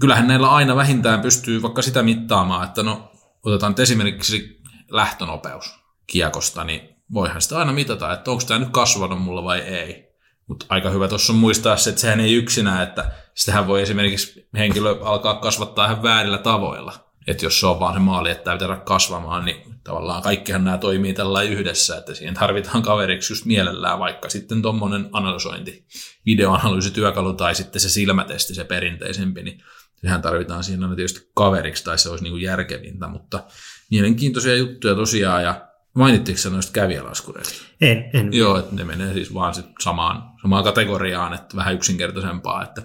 kyllähän 0.00 0.28
näillä 0.28 0.50
aina 0.50 0.76
vähintään 0.76 1.20
pystyy 1.20 1.62
vaikka 1.62 1.82
sitä 1.82 2.02
mittaamaan, 2.02 2.68
että 2.68 2.82
no 2.82 3.12
otetaan 3.42 3.74
esimerkiksi 3.78 4.60
lähtönopeus 4.90 5.74
kiekosta, 6.06 6.64
niin 6.64 6.80
voihan 7.14 7.42
sitä 7.42 7.58
aina 7.58 7.72
mitata, 7.72 8.12
että 8.12 8.30
onko 8.30 8.44
tämä 8.46 8.60
nyt 8.60 8.70
kasvanut 8.70 9.22
mulla 9.22 9.44
vai 9.44 9.60
ei. 9.60 10.09
Mutta 10.50 10.66
aika 10.68 10.90
hyvä 10.90 11.08
tuossa 11.08 11.32
muistaa 11.32 11.76
se, 11.76 11.90
että 11.90 12.00
sehän 12.00 12.20
ei 12.20 12.34
yksinään, 12.34 12.82
että 12.82 13.12
sitähän 13.34 13.66
voi 13.66 13.82
esimerkiksi 13.82 14.48
henkilö 14.58 14.96
alkaa 15.02 15.34
kasvattaa 15.34 15.84
ihan 15.84 16.02
väärillä 16.02 16.38
tavoilla. 16.38 16.92
Että 17.26 17.46
jos 17.46 17.60
se 17.60 17.66
on 17.66 17.80
vaan 17.80 17.94
se 17.94 18.00
maali, 18.00 18.30
että 18.30 18.44
täytyy 18.44 18.68
kasvamaan, 18.84 19.44
niin 19.44 19.74
tavallaan 19.84 20.22
kaikkihan 20.22 20.64
nämä 20.64 20.78
toimii 20.78 21.14
tällä 21.14 21.42
yhdessä, 21.42 21.96
että 21.96 22.14
siihen 22.14 22.34
tarvitaan 22.34 22.82
kaveriksi 22.82 23.32
just 23.32 23.44
mielellään 23.44 23.98
vaikka 23.98 24.28
sitten 24.28 24.62
tuommoinen 24.62 25.08
analysointi, 25.12 25.86
videoanalyysityökalu 26.26 27.32
tai 27.32 27.54
sitten 27.54 27.80
se 27.80 27.88
silmätesti, 27.88 28.54
se 28.54 28.64
perinteisempi, 28.64 29.42
niin 29.42 29.62
sehän 30.02 30.22
tarvitaan 30.22 30.64
siinä 30.64 30.88
tietysti 30.88 31.30
kaveriksi 31.34 31.84
tai 31.84 31.98
se 31.98 32.08
olisi 32.08 32.24
niin 32.24 32.32
kuin 32.32 32.42
järkevintä, 32.42 33.08
mutta 33.08 33.44
mielenkiintoisia 33.90 34.56
juttuja 34.56 34.94
tosiaan 34.94 35.42
ja 35.42 35.69
Mainittiinko 35.94 36.40
sä 36.40 36.50
noista 36.50 36.72
kävijälaskureista? 36.72 37.64
En, 37.80 38.10
en. 38.12 38.32
Joo, 38.32 38.58
että 38.58 38.74
ne 38.74 38.84
menee 38.84 39.12
siis 39.12 39.34
vaan 39.34 39.54
sit 39.54 39.66
samaan, 39.80 40.22
samaan 40.42 40.64
kategoriaan, 40.64 41.34
että 41.34 41.56
vähän 41.56 41.74
yksinkertaisempaa, 41.74 42.62
että 42.62 42.82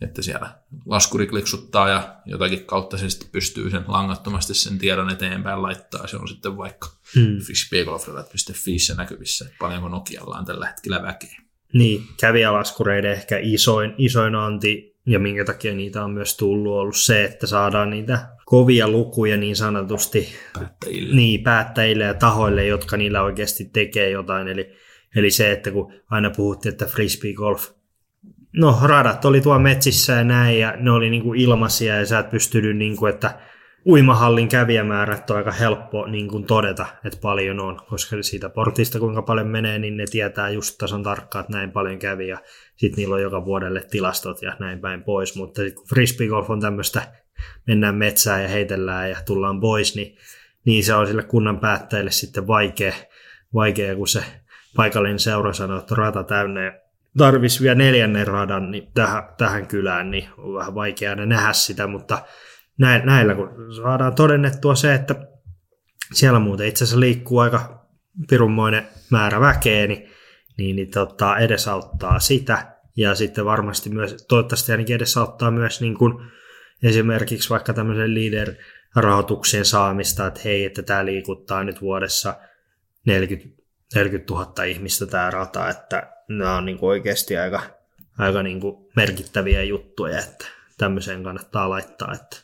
että 0.00 0.22
siellä 0.22 0.58
laskuri 0.86 1.26
kliksuttaa 1.26 1.88
ja 1.88 2.16
jotakin 2.26 2.64
kautta 2.64 2.98
se 2.98 3.10
sitten 3.10 3.28
pystyy 3.32 3.70
sen 3.70 3.84
langattomasti 3.86 4.54
sen 4.54 4.78
tiedon 4.78 5.10
eteenpäin 5.10 5.62
laittaa. 5.62 6.06
Se 6.06 6.16
on 6.16 6.28
sitten 6.28 6.56
vaikka 6.56 6.88
hmm. 7.14 7.38
fishbagolfrelat.fi 7.40 8.76
näkyvissä, 8.96 9.44
että 9.44 9.56
paljonko 9.58 9.88
Nokialla 9.88 10.38
on 10.38 10.44
tällä 10.44 10.66
hetkellä 10.66 11.02
väkeä. 11.02 11.40
Niin, 11.72 12.04
kävijälaskureiden 12.20 13.12
ehkä 13.12 13.38
isoin, 13.42 13.94
isoin 13.98 14.34
anti 14.34 14.93
ja 15.06 15.18
minkä 15.18 15.44
takia 15.44 15.74
niitä 15.74 16.04
on 16.04 16.10
myös 16.10 16.36
tullut 16.36 16.72
ollut 16.72 16.96
se, 16.96 17.24
että 17.24 17.46
saadaan 17.46 17.90
niitä 17.90 18.28
kovia 18.44 18.88
lukuja 18.88 19.36
niin 19.36 19.56
sanotusti 19.56 20.28
päättäjille, 20.54 21.16
niin, 21.16 21.42
päättäjille 21.42 22.04
ja 22.04 22.14
tahoille, 22.14 22.66
jotka 22.66 22.96
niillä 22.96 23.22
oikeasti 23.22 23.64
tekee 23.64 24.10
jotain. 24.10 24.48
Eli, 24.48 24.72
eli 25.16 25.30
se, 25.30 25.52
että 25.52 25.70
kun 25.70 25.92
aina 26.10 26.30
puhuttiin, 26.30 26.72
että 26.72 26.86
frisbee 26.86 27.32
golf 27.32 27.70
no 28.56 28.78
radat 28.82 29.24
oli 29.24 29.40
tuo 29.40 29.58
metsissä 29.58 30.12
ja 30.12 30.24
näin, 30.24 30.58
ja 30.58 30.74
ne 30.76 30.90
oli 30.90 31.10
niinku 31.10 31.34
ilmaisia, 31.34 31.96
ja 31.96 32.06
sä 32.06 32.18
et 32.18 32.30
pystynyt, 32.30 32.76
niinku, 32.76 33.06
että 33.06 33.38
uimahallin 33.86 34.48
kävijämäärät 34.48 35.30
on 35.30 35.36
aika 35.36 35.52
helppo 35.52 36.06
niin 36.06 36.28
kuin 36.28 36.44
todeta, 36.44 36.86
että 37.04 37.18
paljon 37.22 37.60
on, 37.60 37.80
koska 37.88 38.16
siitä 38.20 38.48
portista 38.48 38.98
kuinka 38.98 39.22
paljon 39.22 39.46
menee, 39.46 39.78
niin 39.78 39.96
ne 39.96 40.04
tietää 40.10 40.50
just 40.50 40.78
tason 40.78 41.02
tarkkaan, 41.02 41.40
että 41.40 41.58
näin 41.58 41.72
paljon 41.72 41.98
kävi, 41.98 42.28
ja 42.28 42.38
sitten 42.76 42.96
niillä 42.96 43.14
on 43.14 43.22
joka 43.22 43.44
vuodelle 43.44 43.86
tilastot 43.90 44.42
ja 44.42 44.56
näin 44.58 44.80
päin 44.80 45.02
pois, 45.02 45.36
mutta 45.36 45.62
kun 45.74 45.88
frisbeegolf 45.88 46.50
on 46.50 46.60
tämmöistä, 46.60 47.02
mennään 47.66 47.94
metsään 47.94 48.42
ja 48.42 48.48
heitellään 48.48 49.10
ja 49.10 49.16
tullaan 49.26 49.60
pois, 49.60 49.96
niin, 49.96 50.16
niin 50.64 50.84
se 50.84 50.94
on 50.94 51.06
sille 51.06 51.22
kunnan 51.22 51.60
päättäjille 51.60 52.10
sitten 52.10 52.46
vaikea, 52.46 52.92
vaikea 53.54 53.96
kun 53.96 54.08
se 54.08 54.24
paikallinen 54.76 55.18
seura 55.18 55.52
sanoo, 55.52 55.78
että 55.78 55.94
rata 55.94 56.24
täynnä 56.24 56.72
tarvisi 57.18 57.62
vielä 57.62 57.74
neljännen 57.74 58.26
radan 58.26 58.70
niin 58.70 58.88
tähän, 58.94 59.22
tähän 59.38 59.66
kylään, 59.66 60.10
niin 60.10 60.28
on 60.38 60.54
vähän 60.54 60.74
vaikea 60.74 61.14
nähdä 61.14 61.52
sitä, 61.52 61.86
mutta 61.86 62.18
näillä 62.78 63.34
kun 63.34 63.74
saadaan 63.76 64.14
todennettua 64.14 64.74
se, 64.74 64.94
että 64.94 65.14
siellä 66.12 66.38
muuten 66.38 66.66
itse 66.66 66.84
asiassa 66.84 67.00
liikkuu 67.00 67.38
aika 67.38 67.86
pirunmoinen 68.28 68.88
määrä 69.10 69.40
väkeä, 69.40 69.86
niin, 69.86 70.10
niin, 70.58 70.76
niin 70.76 70.90
tota, 70.90 71.38
edesauttaa 71.38 72.20
sitä. 72.20 72.74
Ja 72.96 73.14
sitten 73.14 73.44
varmasti 73.44 73.90
myös, 73.90 74.24
toivottavasti 74.28 74.72
ainakin 74.72 74.96
edesauttaa 74.96 75.50
myös 75.50 75.80
niin 75.80 75.98
kuin 75.98 76.14
esimerkiksi 76.82 77.50
vaikka 77.50 77.72
tämmöisen 77.72 78.14
leader-rahoituksien 78.14 79.64
saamista, 79.64 80.26
että 80.26 80.40
hei, 80.44 80.64
että 80.64 80.82
tämä 80.82 81.04
liikuttaa 81.04 81.64
nyt 81.64 81.80
vuodessa 81.80 82.34
40, 83.06 83.62
40 83.94 84.34
000 84.34 84.64
ihmistä 84.64 85.06
tämä 85.06 85.30
rata, 85.30 85.68
että 85.68 86.12
nämä 86.28 86.56
on 86.56 86.64
niin 86.64 86.78
kuin 86.78 86.90
oikeasti 86.90 87.36
aika, 87.36 87.62
aika 88.18 88.42
niin 88.42 88.60
kuin 88.60 88.86
merkittäviä 88.96 89.62
juttuja, 89.62 90.18
että 90.18 90.46
tämmöiseen 90.78 91.22
kannattaa 91.22 91.70
laittaa, 91.70 92.12
että, 92.12 92.36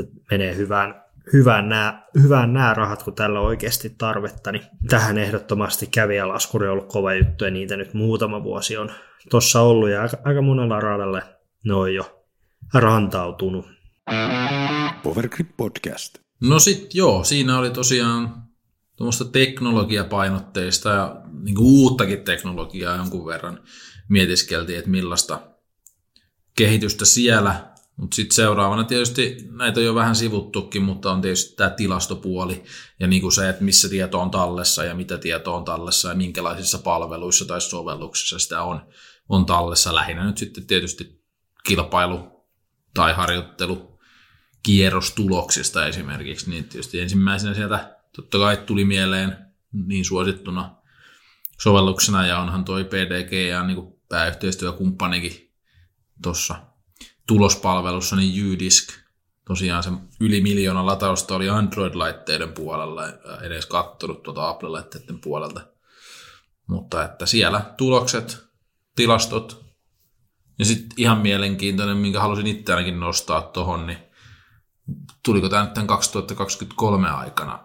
että 0.00 0.20
menee 0.30 0.56
hyvään, 0.56 1.02
hyvään, 1.32 1.68
nämä, 1.68 2.02
hyvään 2.22 2.52
nämä 2.52 2.74
rahat, 2.74 3.02
kun 3.02 3.14
tällä 3.14 3.40
on 3.40 3.46
oikeasti 3.46 3.90
tarvetta, 3.90 4.52
niin 4.52 4.62
tähän 4.88 5.18
ehdottomasti 5.18 5.86
kävijälaskuri 5.86 6.66
on 6.66 6.72
ollut 6.72 6.92
kova 6.92 7.14
juttu 7.14 7.44
ja 7.44 7.50
niitä 7.50 7.76
nyt 7.76 7.94
muutama 7.94 8.42
vuosi 8.42 8.76
on 8.76 8.90
tuossa 9.30 9.60
ollut 9.60 9.88
ja 9.88 10.02
aika, 10.02 10.16
aika 10.24 10.42
monella 10.42 10.80
radalle 10.80 11.22
ne 11.64 11.74
on 11.74 11.94
jo 11.94 12.24
rantautunut. 12.74 13.66
Powergrip 15.02 15.48
Podcast. 15.56 16.18
No 16.40 16.58
sit 16.58 16.94
joo, 16.94 17.24
siinä 17.24 17.58
oli 17.58 17.70
tosiaan 17.70 18.42
tuommoista 18.96 19.24
teknologiapainotteista 19.24 20.88
ja 20.88 21.22
niin 21.42 21.54
kuin 21.54 21.66
uuttakin 21.66 22.24
teknologiaa 22.24 22.96
jonkun 22.96 23.26
verran 23.26 23.60
mietiskeltiin, 24.08 24.78
että 24.78 24.90
millaista 24.90 25.40
kehitystä 26.56 27.04
siellä, 27.04 27.75
mutta 27.96 28.14
sitten 28.14 28.34
seuraavana 28.34 28.84
tietysti 28.84 29.36
näitä 29.50 29.80
on 29.80 29.86
jo 29.86 29.94
vähän 29.94 30.16
sivuttukin, 30.16 30.82
mutta 30.82 31.12
on 31.12 31.20
tietysti 31.20 31.56
tämä 31.56 31.70
tilastopuoli 31.70 32.64
ja 33.00 33.06
niin 33.06 33.22
kuin 33.22 33.32
se, 33.32 33.48
että 33.48 33.64
missä 33.64 33.88
tieto 33.88 34.20
on 34.20 34.30
tallessa 34.30 34.84
ja 34.84 34.94
mitä 34.94 35.18
tieto 35.18 35.54
on 35.56 35.64
tallessa 35.64 36.08
ja 36.08 36.14
minkälaisissa 36.14 36.78
palveluissa 36.78 37.44
tai 37.44 37.60
sovelluksissa 37.60 38.38
sitä 38.38 38.62
on, 38.62 38.80
on 39.28 39.46
tallessa. 39.46 39.94
Lähinnä 39.94 40.24
nyt 40.24 40.38
sitten 40.38 40.66
tietysti 40.66 41.22
kilpailu 41.66 42.46
tai 42.94 43.12
harjoittelu 43.12 43.98
kierrostuloksista 44.62 45.86
esimerkiksi, 45.86 46.50
niin 46.50 46.64
tietysti 46.64 47.00
ensimmäisenä 47.00 47.54
sieltä 47.54 47.96
totta 48.16 48.38
kai 48.38 48.56
tuli 48.56 48.84
mieleen 48.84 49.36
niin 49.86 50.04
suosittuna 50.04 50.76
sovelluksena 51.62 52.26
ja 52.26 52.38
onhan 52.38 52.64
toi 52.64 52.84
PDG 52.84 53.32
ja 53.32 53.62
niin 53.62 53.76
kuin 53.76 54.00
pääyhteistyökumppanikin 54.08 55.52
tuossa 56.22 56.65
tulospalvelussa, 57.26 58.16
niin 58.16 58.36
Jydisk, 58.36 58.92
tosiaan 59.46 59.82
se 59.82 59.90
yli 60.20 60.40
miljoona 60.40 60.86
latausta 60.86 61.36
oli 61.36 61.48
Android-laitteiden 61.48 62.52
puolella, 62.52 63.02
edes 63.42 63.66
kattonut 63.66 64.22
tuota 64.22 64.48
Apple-laitteiden 64.48 65.18
puolelta. 65.20 65.60
Mutta 66.66 67.04
että 67.04 67.26
siellä 67.26 67.60
tulokset, 67.76 68.44
tilastot 68.96 69.66
Ja 70.58 70.64
sitten 70.64 70.88
ihan 70.96 71.18
mielenkiintoinen, 71.18 71.96
minkä 71.96 72.20
halusin 72.20 72.46
itse 72.46 72.72
ainakin 72.72 73.00
nostaa 73.00 73.42
tuohon, 73.42 73.86
niin 73.86 73.98
tuliko 75.24 75.48
tämä 75.48 75.64
nyt 75.64 75.74
tämän 75.74 75.86
2023 75.86 77.08
aikana 77.08 77.64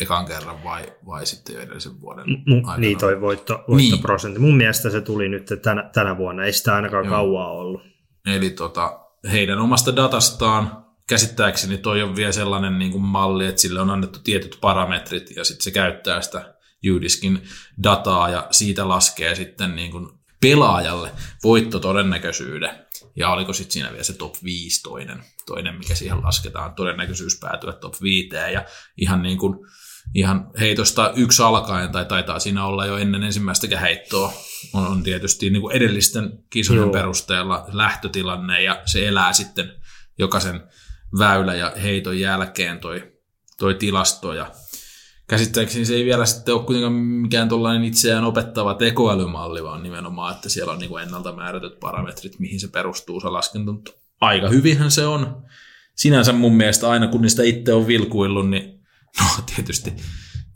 ekan 0.00 0.26
kerran 0.26 0.64
vai, 0.64 0.92
vai 1.06 1.26
sitten 1.26 1.54
jo 1.54 1.60
edellisen 1.60 2.00
vuoden 2.00 2.24
M- 2.28 2.54
aikana? 2.56 2.76
Niin 2.76 2.98
toi 2.98 3.20
voitto, 3.20 3.64
voittoprosentti. 3.68 4.40
Niin. 4.40 4.48
Mun 4.48 4.56
mielestä 4.56 4.90
se 4.90 5.00
tuli 5.00 5.28
nyt 5.28 5.46
tänä, 5.62 5.90
tänä 5.94 6.16
vuonna, 6.16 6.44
ei 6.44 6.52
sitä 6.52 6.74
ainakaan 6.74 7.04
Joo. 7.04 7.14
kauaa 7.14 7.50
ollut. 7.50 7.82
Eli 8.26 8.50
tota, 8.50 8.99
heidän 9.32 9.58
omasta 9.58 9.96
datastaan 9.96 10.86
käsittääkseni 11.08 11.78
toi 11.78 12.02
on 12.02 12.16
vielä 12.16 12.32
sellainen 12.32 12.78
niin 12.78 12.92
kuin 12.92 13.02
malli, 13.02 13.46
että 13.46 13.60
sille 13.60 13.80
on 13.80 13.90
annettu 13.90 14.18
tietyt 14.18 14.58
parametrit 14.60 15.36
ja 15.36 15.44
sitten 15.44 15.64
se 15.64 15.70
käyttää 15.70 16.20
sitä 16.20 16.54
Judiskin 16.82 17.42
dataa 17.82 18.28
ja 18.28 18.46
siitä 18.50 18.88
laskee 18.88 19.34
sitten 19.34 19.76
niin 19.76 19.90
kuin 19.90 20.08
pelaajalle 20.40 21.10
voittotodennäköisyyden. 21.44 22.70
Ja 23.16 23.30
oliko 23.30 23.52
sitten 23.52 23.72
siinä 23.72 23.90
vielä 23.90 24.02
se 24.02 24.12
top 24.12 24.34
5 24.44 24.82
toinen, 24.82 25.24
toinen, 25.46 25.78
mikä 25.78 25.94
siihen 25.94 26.22
lasketaan, 26.22 26.74
todennäköisyys 26.74 27.38
päätyä 27.40 27.72
top 27.72 27.94
5. 28.02 28.28
Ja 28.52 28.64
ihan 28.96 29.22
niin 29.22 29.38
kuin 29.38 29.58
ihan 30.14 30.50
heitosta 30.60 31.12
yksi 31.16 31.42
alkaen, 31.42 31.92
tai 31.92 32.04
taitaa 32.04 32.38
siinä 32.38 32.66
olla 32.66 32.86
jo 32.86 32.96
ennen 32.96 33.22
ensimmäistäkään 33.22 33.82
heittoa, 33.82 34.32
on, 34.72 34.86
on 34.86 35.02
tietysti 35.02 35.50
niin 35.50 35.60
kuin 35.60 35.76
edellisten 35.76 36.44
kisojen 36.50 36.80
Joo. 36.80 36.92
perusteella 36.92 37.66
lähtötilanne, 37.72 38.62
ja 38.62 38.82
se 38.86 39.08
elää 39.08 39.32
sitten 39.32 39.72
jokaisen 40.18 40.60
väylä 41.18 41.54
ja 41.54 41.72
heiton 41.82 42.20
jälkeen 42.20 42.78
toi, 42.78 43.12
toi 43.58 43.74
tilasto, 43.74 44.32
ja 44.32 44.52
käsittääkseni 45.26 45.84
se 45.84 45.94
ei 45.94 46.04
vielä 46.04 46.26
sitten 46.26 46.54
ole 46.54 46.64
kuitenkaan 46.64 46.92
mikään 46.92 47.48
tuollainen 47.48 47.84
itseään 47.84 48.24
opettava 48.24 48.74
tekoälymalli, 48.74 49.64
vaan 49.64 49.82
nimenomaan, 49.82 50.34
että 50.34 50.48
siellä 50.48 50.72
on 50.72 50.78
niin 50.78 50.88
kuin 50.88 51.02
ennalta 51.02 51.32
määrätyt 51.32 51.80
parametrit, 51.80 52.38
mihin 52.38 52.60
se 52.60 52.68
perustuu 52.68 53.20
se 53.20 53.28
laskenta, 53.28 53.72
mutta 53.72 53.92
aika 54.20 54.48
hyvinhän 54.48 54.90
se 54.90 55.06
on. 55.06 55.42
Sinänsä 55.96 56.32
mun 56.32 56.54
mielestä 56.54 56.90
aina 56.90 57.06
kun 57.06 57.22
niistä 57.22 57.42
itse 57.42 57.72
on 57.72 57.86
vilkuillut, 57.86 58.50
niin 58.50 58.79
no 59.20 59.26
tietysti 59.56 59.96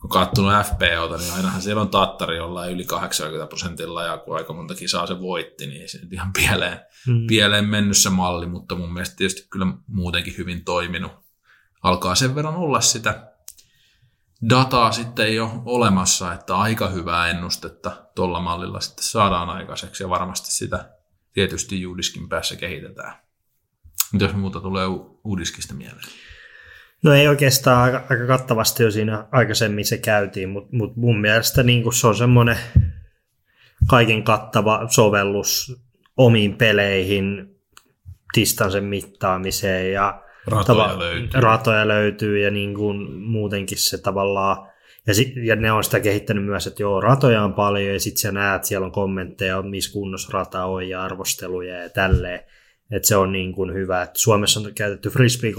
kun 0.05 0.11
katsonut 0.11 0.53
FPOta, 0.67 1.17
niin 1.17 1.33
ainahan 1.33 1.63
siellä 1.63 1.83
on 1.83 1.89
Tattari 1.89 2.37
jollain 2.37 2.73
yli 2.73 2.85
80 2.85 3.47
prosentilla 3.47 4.05
ja 4.05 4.19
kun 4.19 4.37
aika 4.37 4.53
monta 4.53 4.75
kisaa 4.75 5.07
se 5.07 5.21
voitti, 5.21 5.67
niin 5.67 5.89
se 5.89 5.99
nyt 5.99 6.13
ihan 6.13 6.33
pieleen, 6.33 6.81
hmm. 7.07 7.27
pieleen 7.27 7.65
mennyt 7.65 7.97
se 7.97 8.11
malli, 8.11 8.47
mutta 8.47 8.75
mun 8.75 8.93
mielestä 8.93 9.17
tietysti 9.17 9.47
kyllä 9.51 9.67
muutenkin 9.87 10.35
hyvin 10.39 10.65
toiminut. 10.65 11.13
Alkaa 11.83 12.15
sen 12.15 12.35
verran 12.35 12.57
olla 12.57 12.81
sitä 12.81 13.33
dataa 14.51 14.93
sitten 14.93 15.27
ei 15.27 15.41
ole 15.41 15.51
olemassa, 15.65 16.33
että 16.33 16.57
aika 16.57 16.89
hyvää 16.89 17.31
ennustetta 17.31 18.07
tuolla 18.15 18.41
mallilla 18.41 18.81
sitten 18.81 19.05
saadaan 19.05 19.51
aikaiseksi 19.51 20.03
ja 20.03 20.09
varmasti 20.09 20.53
sitä 20.53 20.91
tietysti 21.33 21.81
Juudiskin 21.81 22.29
päässä 22.29 22.57
kehitetään. 22.57 23.15
Mitäs 24.13 24.35
muuta 24.35 24.61
tulee 24.61 24.87
Uudiskista 25.25 25.75
mieleen? 25.75 26.09
No 27.05 27.13
ei 27.13 27.29
oikeastaan 27.29 27.83
aika, 27.83 28.07
aika 28.11 28.27
kattavasti 28.27 28.83
jo 28.83 28.91
siinä 28.91 29.27
aikaisemmin 29.33 29.85
se 29.85 29.99
käytiin, 29.99 30.49
mutta 30.49 30.77
mut 30.77 30.97
mun 30.97 31.21
mielestä 31.21 31.63
niin 31.63 31.93
se 31.93 32.07
on 32.07 32.17
semmoinen 32.17 32.57
kaiken 33.91 34.23
kattava 34.23 34.87
sovellus 34.91 35.83
omiin 36.17 36.57
peleihin, 36.57 37.57
distansen 38.37 38.85
mittaamiseen 38.85 39.93
ja 39.93 40.23
ratoja, 40.47 40.85
tava- 40.85 40.99
löytyy. 40.99 41.41
ratoja 41.41 41.89
löytyy 41.89 42.39
ja 42.39 42.51
niin 42.51 42.75
kuin 42.75 43.13
muutenkin 43.21 43.79
se 43.79 43.99
tavallaan, 43.99 44.69
ja, 45.07 45.15
si- 45.15 45.35
ja 45.47 45.57
ne 45.57 45.73
on 45.73 45.85
sitä 45.85 46.01
kehittänyt 46.01 46.45
myös, 46.45 46.67
että 46.67 46.83
joo, 46.83 47.01
ratoja 47.01 47.43
on 47.45 47.55
paljon 47.55 47.93
ja 47.93 48.01
sitten 48.01 48.21
sä 48.21 48.33
näet, 48.33 48.65
siellä 48.65 48.85
on 48.85 48.93
kommentteja, 48.93 49.63
missä 49.63 49.93
kunnossa 49.93 50.39
rata 50.39 50.65
on 50.65 50.89
ja 50.89 51.03
arvosteluja 51.03 51.83
ja 51.83 51.91
tälleen. 51.91 52.41
Että 52.91 53.09
se 53.09 53.17
on 53.17 53.33
niin 53.33 53.53
kuin 53.53 53.75
hyvä. 53.75 54.03
Et 54.03 54.17
Suomessa 54.17 54.61
on 54.61 54.75
käytetty 54.75 55.11
frisbee 55.11 55.53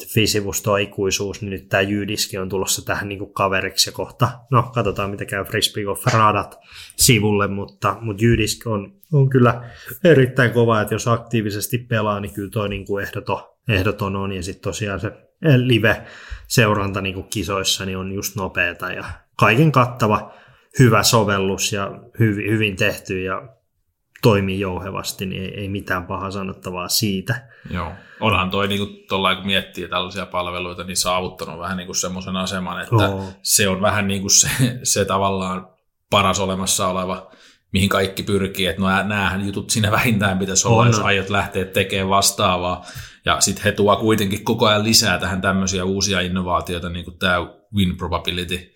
radat, 0.00 0.14
fi-sivusto 0.14 0.76
ikuisuus, 0.76 1.42
niin 1.42 1.50
nyt 1.50 1.68
tämä 1.68 1.80
Jydiski 1.80 2.38
on 2.38 2.48
tulossa 2.48 2.84
tähän 2.84 3.08
niin 3.08 3.18
kuin 3.18 3.32
kaveriksi 3.32 3.90
ja 3.90 3.92
kohta, 3.92 4.28
no 4.50 4.70
katsotaan 4.74 5.10
mitä 5.10 5.24
käy 5.24 5.44
Frisbee 5.44 5.84
Golf 5.84 6.06
radat 6.06 6.58
sivulle, 6.96 7.48
mutta, 7.48 7.96
mutta 8.00 8.24
Jydisk 8.24 8.66
on, 8.66 8.92
on 9.12 9.30
kyllä 9.30 9.70
erittäin 10.04 10.52
kova, 10.52 10.80
että 10.80 10.94
jos 10.94 11.08
aktiivisesti 11.08 11.78
pelaa, 11.78 12.20
niin 12.20 12.34
kyllä 12.34 12.50
toi 12.50 12.68
niin 12.68 12.86
kuin 12.86 13.04
ehdoton, 13.04 13.42
ehdoton 13.68 14.16
on, 14.16 14.32
ja 14.32 14.42
sitten 14.42 14.62
tosiaan 14.62 15.00
se 15.00 15.12
live-seuranta 15.56 17.00
niin 17.00 17.14
kuin 17.14 17.26
kisoissa 17.30 17.84
niin 17.84 17.98
on 17.98 18.12
just 18.12 18.36
nopeata 18.36 18.92
ja 18.92 19.04
kaiken 19.36 19.72
kattava 19.72 20.34
hyvä 20.78 21.02
sovellus 21.02 21.72
ja 21.72 22.00
hyvin, 22.18 22.50
hyvin 22.50 22.76
tehty 22.76 23.22
ja 23.22 23.48
toimii 24.22 24.60
jouhevasti, 24.60 25.26
niin 25.26 25.42
ei, 25.42 25.60
ei 25.60 25.68
mitään 25.68 26.06
pahaa 26.06 26.30
sanottavaa 26.30 26.88
siitä. 26.88 27.48
Joo. 27.70 27.92
Onhan 28.20 28.50
toi, 28.50 28.68
niin 28.68 28.78
kuin, 28.78 29.04
tollain, 29.08 29.36
kun 29.36 29.46
miettii 29.46 29.88
tällaisia 29.88 30.26
palveluita, 30.26 30.84
niin 30.84 30.96
saavuttanut 30.96 31.58
vähän 31.58 31.76
niin 31.76 31.86
kuin 31.86 31.96
semmoisen 31.96 32.36
aseman, 32.36 32.82
että 32.82 33.08
oh. 33.08 33.24
se 33.42 33.68
on 33.68 33.80
vähän 33.80 34.08
niin 34.08 34.20
kuin 34.20 34.30
se, 34.30 34.48
se 34.82 35.04
tavallaan 35.04 35.68
paras 36.10 36.40
olemassa 36.40 36.88
oleva, 36.88 37.30
mihin 37.72 37.88
kaikki 37.88 38.22
pyrkii, 38.22 38.66
että 38.66 38.82
no 38.82 39.02
näähän 39.02 39.46
jutut 39.46 39.70
siinä 39.70 39.90
vähintään 39.90 40.38
pitäisi 40.38 40.68
olla, 40.68 40.80
on. 40.82 40.86
jos 40.86 40.98
aiot 40.98 41.30
lähteä 41.30 41.64
tekemään 41.64 42.08
vastaavaa. 42.08 42.84
Ja 43.24 43.40
sitten 43.40 43.64
he 43.64 43.72
tuovat 43.72 43.98
kuitenkin 43.98 44.44
koko 44.44 44.66
ajan 44.66 44.84
lisää 44.84 45.18
tähän 45.18 45.40
tämmöisiä 45.40 45.84
uusia 45.84 46.20
innovaatioita, 46.20 46.88
niin 46.88 47.04
kuin 47.04 47.18
tämä 47.18 47.36
win 47.74 47.96
probability, 47.96 48.71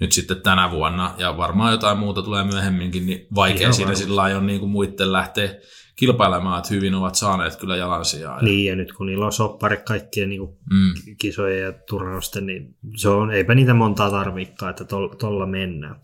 nyt 0.00 0.12
sitten 0.12 0.40
tänä 0.40 0.70
vuonna, 0.70 1.14
ja 1.18 1.36
varmaan 1.36 1.72
jotain 1.72 1.98
muuta 1.98 2.22
tulee 2.22 2.44
myöhemminkin, 2.44 3.06
niin 3.06 3.26
vaikea 3.34 3.60
Ihan 3.60 3.74
siinä 3.74 3.94
sillä 3.94 4.22
on 4.22 4.46
niin 4.46 4.60
kuin 4.60 4.70
muiden 4.70 5.12
lähteä 5.12 5.54
kilpailemaan, 5.96 6.58
että 6.58 6.74
hyvin 6.74 6.94
ovat 6.94 7.14
saaneet 7.14 7.56
kyllä 7.56 7.76
jalansijaa. 7.76 8.42
Niin, 8.42 8.64
ja 8.64 8.76
nyt 8.76 8.92
kun 8.92 9.06
niillä 9.06 9.26
on 9.26 9.32
soppari 9.32 9.76
kaikkien 9.76 10.28
niin 10.28 10.40
mm. 10.42 11.16
kisojen 11.18 11.62
ja 11.62 11.72
turnausten, 11.72 12.46
niin 12.46 12.74
se 12.96 13.08
on, 13.08 13.30
eipä 13.30 13.54
niitä 13.54 13.74
montaa 13.74 14.10
tarvikkaa, 14.10 14.70
että 14.70 14.84
tuolla 15.18 15.46
mennään. 15.46 16.00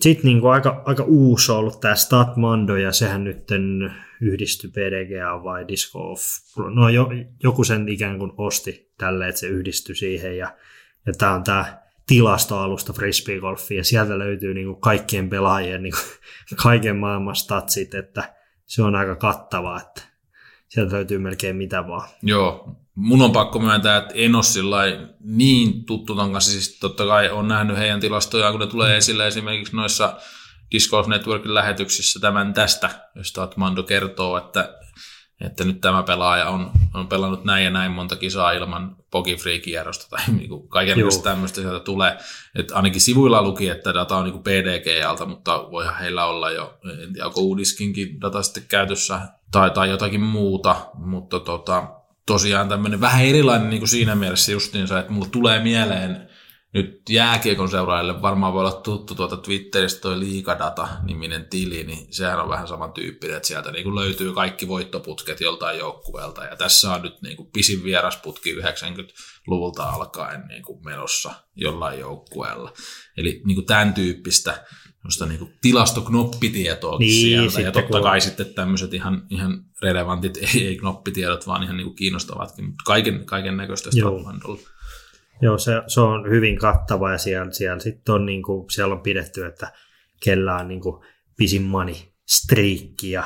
Sitten 0.00 0.24
niin 0.24 0.40
kuin 0.40 0.52
aika, 0.52 0.82
aika 0.86 1.02
uusi 1.02 1.52
on 1.52 1.58
ollut 1.58 1.80
tämä 1.80 1.94
Statmando, 1.94 2.76
ja 2.76 2.92
sehän 2.92 3.24
nyt 3.24 3.38
yhdistyi 4.20 4.70
PDGA 4.70 5.44
vai 5.44 5.68
Disco 5.68 6.12
of... 6.12 6.20
No 6.74 6.88
jo, 6.88 7.08
joku 7.42 7.64
sen 7.64 7.88
ikään 7.88 8.18
kuin 8.18 8.32
osti 8.36 8.92
tälle, 8.98 9.28
että 9.28 9.40
se 9.40 9.46
yhdistyi 9.46 9.94
siihen, 9.94 10.36
ja, 10.38 10.56
ja 11.06 11.12
tämä 11.18 11.34
on 11.34 11.44
tämä 11.44 11.83
tilastoalusta 12.06 12.92
frisbeegolfia, 12.92 13.76
ja 13.76 13.84
sieltä 13.84 14.18
löytyy 14.18 14.54
niin 14.54 14.66
kuin 14.66 14.80
kaikkien 14.80 15.30
pelaajien 15.30 15.82
niin 15.82 15.94
kuin, 15.94 16.58
kaiken 16.62 16.96
maailman 16.96 17.36
statsit, 17.36 17.94
että 17.94 18.34
se 18.66 18.82
on 18.82 18.94
aika 18.94 19.16
kattava, 19.16 19.80
että 19.80 20.02
sieltä 20.68 20.94
löytyy 20.94 21.18
melkein 21.18 21.56
mitä 21.56 21.88
vaan. 21.88 22.08
Joo, 22.22 22.76
mun 22.94 23.22
on 23.22 23.32
pakko 23.32 23.58
myöntää, 23.58 23.96
että 23.96 24.14
en 24.14 24.34
ole 24.34 25.08
niin 25.20 25.84
tuttu 25.84 26.14
ton 26.14 26.32
kanssa, 26.32 26.52
siis 26.52 26.78
totta 26.78 27.06
kai 27.06 27.30
on 27.30 27.48
nähnyt 27.48 27.76
heidän 27.76 28.00
tilastojaan, 28.00 28.52
kun 28.52 28.60
ne 28.60 28.66
tulee 28.66 28.92
mm. 28.92 28.96
esille 28.96 29.26
esimerkiksi 29.26 29.76
noissa 29.76 30.16
Disc 30.72 30.90
Golf 30.90 31.06
Networkin 31.06 31.54
lähetyksissä 31.54 32.20
tämän 32.20 32.54
tästä, 32.54 32.90
josta 33.14 33.48
Mando 33.56 33.82
kertoo, 33.82 34.38
että 34.38 34.78
että 35.40 35.64
nyt 35.64 35.80
tämä 35.80 36.02
pelaaja 36.02 36.48
on, 36.48 36.70
on 36.94 37.08
pelannut 37.08 37.44
näin 37.44 37.64
ja 37.64 37.70
näin 37.70 37.92
monta 37.92 38.16
kisaa 38.16 38.52
ilman 38.52 38.96
pogifree-kierrosta 39.10 40.06
tai 40.10 40.20
niinku 40.38 40.60
kaikenlaista 40.60 41.22
tämmöistä 41.22 41.60
sieltä 41.60 41.80
tulee. 41.80 42.18
Et 42.54 42.72
ainakin 42.72 43.00
sivuilla 43.00 43.42
luki, 43.42 43.68
että 43.68 43.94
data 43.94 44.16
on 44.16 44.24
niinku 44.24 44.42
PDG-alta, 44.42 45.26
mutta 45.26 45.70
voihan 45.70 45.98
heillä 45.98 46.24
olla 46.24 46.50
jo, 46.50 46.78
en 47.02 47.12
tiedä 47.12 47.26
onko 47.26 47.40
uudiskinkin 47.40 48.20
data 48.20 48.42
sitten 48.42 48.64
käytössä 48.68 49.20
tai, 49.52 49.70
tai 49.70 49.90
jotakin 49.90 50.20
muuta, 50.20 50.76
mutta 50.94 51.40
tota, 51.40 51.88
tosiaan 52.26 52.68
tämmöinen 52.68 53.00
vähän 53.00 53.24
erilainen 53.24 53.70
niin 53.70 53.80
kuin 53.80 53.88
siinä 53.88 54.14
mielessä 54.14 54.52
justiinsa, 54.52 54.98
että 54.98 55.12
mulle 55.12 55.28
tulee 55.28 55.62
mieleen 55.62 56.28
nyt 56.74 57.00
jääkiekon 57.08 57.68
seuraajille 57.68 58.22
varmaan 58.22 58.52
voi 58.52 58.60
olla 58.60 58.72
tuttu 58.72 59.14
tuota 59.14 59.36
Twitteristä 59.36 60.00
toi 60.00 60.20
Liikadata-niminen 60.20 61.46
tili, 61.50 61.84
niin 61.84 62.14
sehän 62.14 62.40
on 62.40 62.48
vähän 62.48 62.68
samantyyppinen, 62.68 63.36
että 63.36 63.46
sieltä 63.46 63.72
niin 63.72 63.84
kuin 63.84 63.94
löytyy 63.94 64.32
kaikki 64.32 64.68
voittoputket 64.68 65.40
joltain 65.40 65.78
joukkueelta, 65.78 66.44
ja 66.44 66.56
tässä 66.56 66.92
on 66.92 67.02
nyt 67.02 67.22
niin 67.22 67.36
kuin 67.36 67.50
pisin 67.52 67.84
vierasputki 67.84 68.54
90-luvulta 68.54 69.82
alkaen 69.82 70.44
niin 70.48 70.62
kuin 70.62 70.84
menossa 70.84 71.34
jollain 71.56 72.00
joukkueella. 72.00 72.72
Eli 73.16 73.42
niin 73.46 73.56
kuin 73.56 73.66
tämän 73.66 73.94
tyyppistä 73.94 74.64
niin 75.26 75.38
kuin 75.38 75.58
tilastoknoppitietoa 75.62 76.98
niin, 76.98 77.20
sieltä, 77.20 77.60
ja 77.60 77.72
totta 77.72 78.00
kai 78.00 78.20
sitten 78.20 78.54
tämmöiset 78.54 78.94
ihan, 78.94 79.26
ihan 79.30 79.64
relevantit, 79.82 80.36
ei, 80.36 80.66
ei 80.66 80.76
knoppitiedot, 80.76 81.46
vaan 81.46 81.62
ihan 81.62 81.76
niin 81.76 81.86
kuin 81.86 81.96
kiinnostavatkin, 81.96 82.64
mutta 82.64 82.84
kaiken, 82.86 83.26
kaiken 83.26 83.56
näköistä 83.56 83.90
Strongmandolla. 83.90 84.73
Joo, 85.44 85.58
se, 85.58 85.72
se 85.86 86.00
on 86.00 86.30
hyvin 86.30 86.58
kattava 86.58 87.12
ja 87.12 87.18
siellä, 87.18 87.52
siellä, 87.52 87.78
sit 87.78 88.08
on, 88.08 88.26
niin 88.26 88.42
kuin, 88.42 88.70
siellä 88.70 88.94
on 88.94 89.00
pidetty, 89.00 89.44
että 89.44 89.72
kellä 90.24 90.56
on 90.56 90.68
niin 90.68 90.80
kuin, 90.80 91.04
pisin 91.36 91.62
money 91.62 91.94
striikki 92.26 93.10
ja 93.10 93.24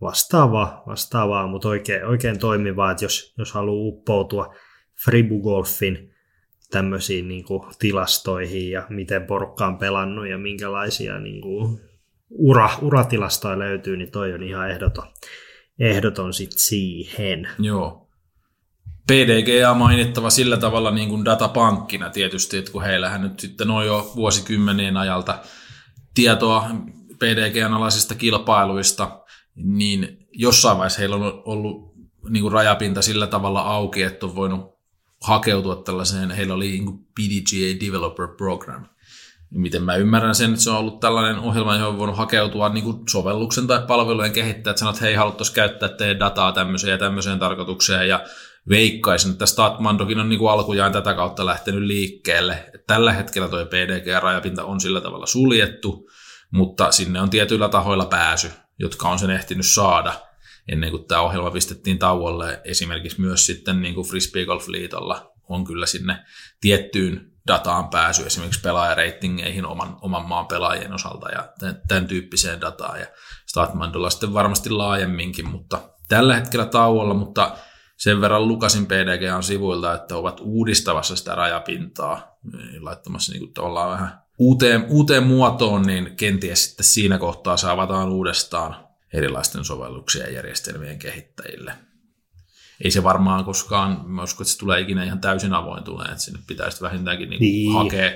vastaavaa, 0.00 0.82
vastaavaa 0.86 1.46
mutta 1.46 1.68
oikein, 1.68 2.04
oikein 2.04 2.38
toimivaa, 2.38 2.90
että 2.90 3.04
jos, 3.04 3.34
jos 3.38 3.52
haluaa 3.52 3.88
uppoutua 3.88 4.54
Fribugolfin 5.04 6.14
tämmöisiin 6.70 7.28
niin 7.28 7.44
kuin, 7.44 7.62
tilastoihin 7.78 8.70
ja 8.70 8.86
miten 8.88 9.26
porukka 9.26 9.66
on 9.66 9.78
pelannut 9.78 10.28
ja 10.28 10.38
minkälaisia 10.38 11.20
niin 11.20 11.40
kuin, 11.40 11.80
ura, 12.30 12.70
uratilastoja 12.82 13.58
löytyy, 13.58 13.96
niin 13.96 14.10
toi 14.10 14.32
on 14.32 14.42
ihan 14.42 14.70
ehdoton, 14.70 15.06
ehdoton 15.78 16.32
sit 16.32 16.52
siihen. 16.52 17.48
Joo. 17.58 18.09
PDGA 19.10 19.74
mainittava 19.74 20.30
sillä 20.30 20.56
tavalla 20.56 20.90
niin 20.90 21.08
kuin 21.08 21.24
datapankkina 21.24 22.10
tietysti, 22.10 22.56
että 22.56 22.72
kun 22.72 22.82
heillähän 22.82 23.22
nyt 23.22 23.40
sitten 23.40 23.70
on 23.70 23.86
jo 23.86 24.12
vuosikymmenien 24.16 24.96
ajalta 24.96 25.38
tietoa 26.14 26.70
PDGn 27.18 27.72
alaisista 27.72 28.14
kilpailuista, 28.14 29.20
niin 29.54 30.28
jossain 30.32 30.78
vaiheessa 30.78 30.98
heillä 30.98 31.16
on 31.16 31.42
ollut 31.44 31.94
niin 32.28 32.42
kuin 32.42 32.52
rajapinta 32.52 33.02
sillä 33.02 33.26
tavalla 33.26 33.60
auki, 33.60 34.02
että 34.02 34.26
on 34.26 34.34
voinut 34.34 34.60
hakeutua 35.22 35.76
tällaiseen, 35.76 36.30
heillä 36.30 36.54
oli 36.54 36.68
niin 36.68 36.84
kuin 36.84 36.98
PDGA 36.98 37.86
Developer 37.86 38.28
Program. 38.28 38.86
Miten 39.50 39.82
mä 39.82 39.94
ymmärrän 39.94 40.34
sen, 40.34 40.50
että 40.50 40.62
se 40.62 40.70
on 40.70 40.76
ollut 40.76 41.00
tällainen 41.00 41.38
ohjelma, 41.38 41.76
johon 41.76 41.88
on 41.92 41.98
voinut 41.98 42.16
hakeutua 42.16 42.68
niin 42.68 42.84
kuin 42.84 42.96
sovelluksen 43.08 43.66
tai 43.66 43.82
palvelujen 43.86 44.32
kehittäjät, 44.32 44.78
sanot, 44.78 44.94
että 44.94 45.04
hei, 45.04 45.14
haluttaisiin 45.14 45.54
käyttää 45.54 45.88
teidän 45.88 46.18
dataa 46.18 46.52
tämmöiseen 46.52 46.90
ja 46.90 46.98
tämmöiseen 46.98 47.38
tarkoitukseen, 47.38 48.08
ja 48.08 48.24
veikkaisin, 48.70 49.32
että 49.32 49.46
Statmandokin 49.46 50.20
on 50.20 50.28
niin 50.28 50.38
kuin 50.38 50.50
alkujaan 50.50 50.92
tätä 50.92 51.14
kautta 51.14 51.46
lähtenyt 51.46 51.82
liikkeelle. 51.82 52.70
Tällä 52.86 53.12
hetkellä 53.12 53.48
tuo 53.48 53.64
PDG-rajapinta 53.64 54.64
on 54.64 54.80
sillä 54.80 55.00
tavalla 55.00 55.26
suljettu, 55.26 56.10
mutta 56.50 56.92
sinne 56.92 57.20
on 57.20 57.30
tietyillä 57.30 57.68
tahoilla 57.68 58.04
pääsy, 58.04 58.50
jotka 58.78 59.08
on 59.08 59.18
sen 59.18 59.30
ehtinyt 59.30 59.66
saada 59.66 60.12
ennen 60.68 60.90
kuin 60.90 61.04
tämä 61.04 61.20
ohjelma 61.20 61.50
pistettiin 61.50 61.98
tauolle. 61.98 62.60
Esimerkiksi 62.64 63.20
myös 63.20 63.46
sitten 63.46 63.82
niin 63.82 63.94
kuin 63.94 64.08
Frisbee 64.08 64.44
Golf 64.44 64.68
Liitolla 64.68 65.32
on 65.48 65.64
kyllä 65.64 65.86
sinne 65.86 66.24
tiettyyn 66.60 67.30
dataan 67.46 67.88
pääsy, 67.88 68.26
esimerkiksi 68.26 68.60
pelaajareitingeihin 68.60 69.66
oman, 69.66 69.96
oman 70.00 70.28
maan 70.28 70.46
pelaajien 70.46 70.92
osalta 70.92 71.30
ja 71.30 71.48
tämän, 71.88 72.06
tyyppiseen 72.06 72.60
dataan. 72.60 73.00
Ja 73.00 73.06
Statmandolla 73.46 74.10
sitten 74.10 74.34
varmasti 74.34 74.70
laajemminkin, 74.70 75.48
mutta 75.48 75.80
tällä 76.08 76.34
hetkellä 76.34 76.66
tauolla, 76.66 77.14
mutta 77.14 77.56
sen 78.00 78.20
verran 78.20 78.48
lukasin 78.48 78.86
PDGn 78.86 79.42
sivuilta, 79.42 79.94
että 79.94 80.16
ovat 80.16 80.40
uudistavassa 80.40 81.16
sitä 81.16 81.34
rajapintaa, 81.34 82.38
niin 82.52 82.84
laittamassa 82.84 83.32
niin 83.32 83.40
kuin 83.40 83.52
tavallaan 83.52 83.90
vähän 83.90 84.20
uuteen, 84.38 84.86
uuteen 84.88 85.26
muotoon, 85.26 85.82
niin 85.82 86.16
kenties 86.16 86.64
sitten 86.64 86.86
siinä 86.86 87.18
kohtaa 87.18 87.56
saavataan 87.56 88.08
uudestaan 88.08 88.76
erilaisten 89.14 89.64
sovelluksien 89.64 90.26
ja 90.26 90.32
järjestelmien 90.32 90.98
kehittäjille. 90.98 91.74
Ei 92.84 92.90
se 92.90 93.02
varmaan 93.02 93.44
koskaan, 93.44 94.02
mä 94.04 94.22
uskon, 94.22 94.44
että 94.44 94.52
se 94.52 94.58
tulee 94.58 94.80
ikinä 94.80 95.04
ihan 95.04 95.20
täysin 95.20 95.54
avoin 95.54 95.84
tulee, 95.84 96.06
että 96.06 96.20
sinne 96.20 96.40
pitäisi 96.46 96.82
vähintäänkin 96.82 97.30
niin 97.30 97.40
niin. 97.40 97.72
hakea, 97.72 98.10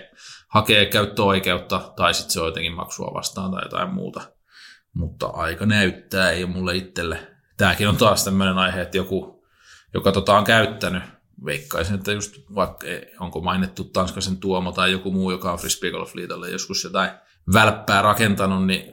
hakea 0.49 0.87
käyttöoikeutta 0.87 1.93
tai 1.97 2.15
sitten 2.15 2.33
se 2.33 2.41
on 2.41 2.47
jotenkin 2.47 2.73
maksua 2.73 3.15
vastaan 3.15 3.51
tai 3.51 3.65
jotain 3.65 3.95
muuta. 3.95 4.21
Mutta 4.95 5.27
aika 5.27 5.67
näyttää, 5.67 6.31
ei 6.31 6.45
ole 6.45 6.53
mulle 6.53 6.77
itselle. 6.77 7.27
Tämäkin 7.57 7.89
on 7.89 7.97
taas 7.97 8.25
tämmöinen 8.25 8.59
aihe, 8.59 8.81
että 8.81 8.97
joku, 8.97 9.34
joka 9.95 10.13
tota 10.13 10.39
on 10.39 10.45
käyttänyt, 10.45 11.03
veikkaisin, 11.45 11.95
että 11.95 12.13
just 12.13 12.37
vaikka 12.55 12.87
onko 13.21 13.41
mainittu 13.41 13.85
Tanskasen 13.85 14.37
Tuomo 14.37 14.73
tai 14.73 14.93
joku 14.93 15.13
muu, 15.13 15.31
joka 15.31 15.53
on 15.53 15.59
Frisbee 15.59 15.91
Golf 15.91 16.15
Liitolle 16.15 16.51
joskus 16.51 16.85
jotain 16.85 17.11
välppää 17.53 18.03
rakentanut, 18.03 18.67
niin 18.67 18.93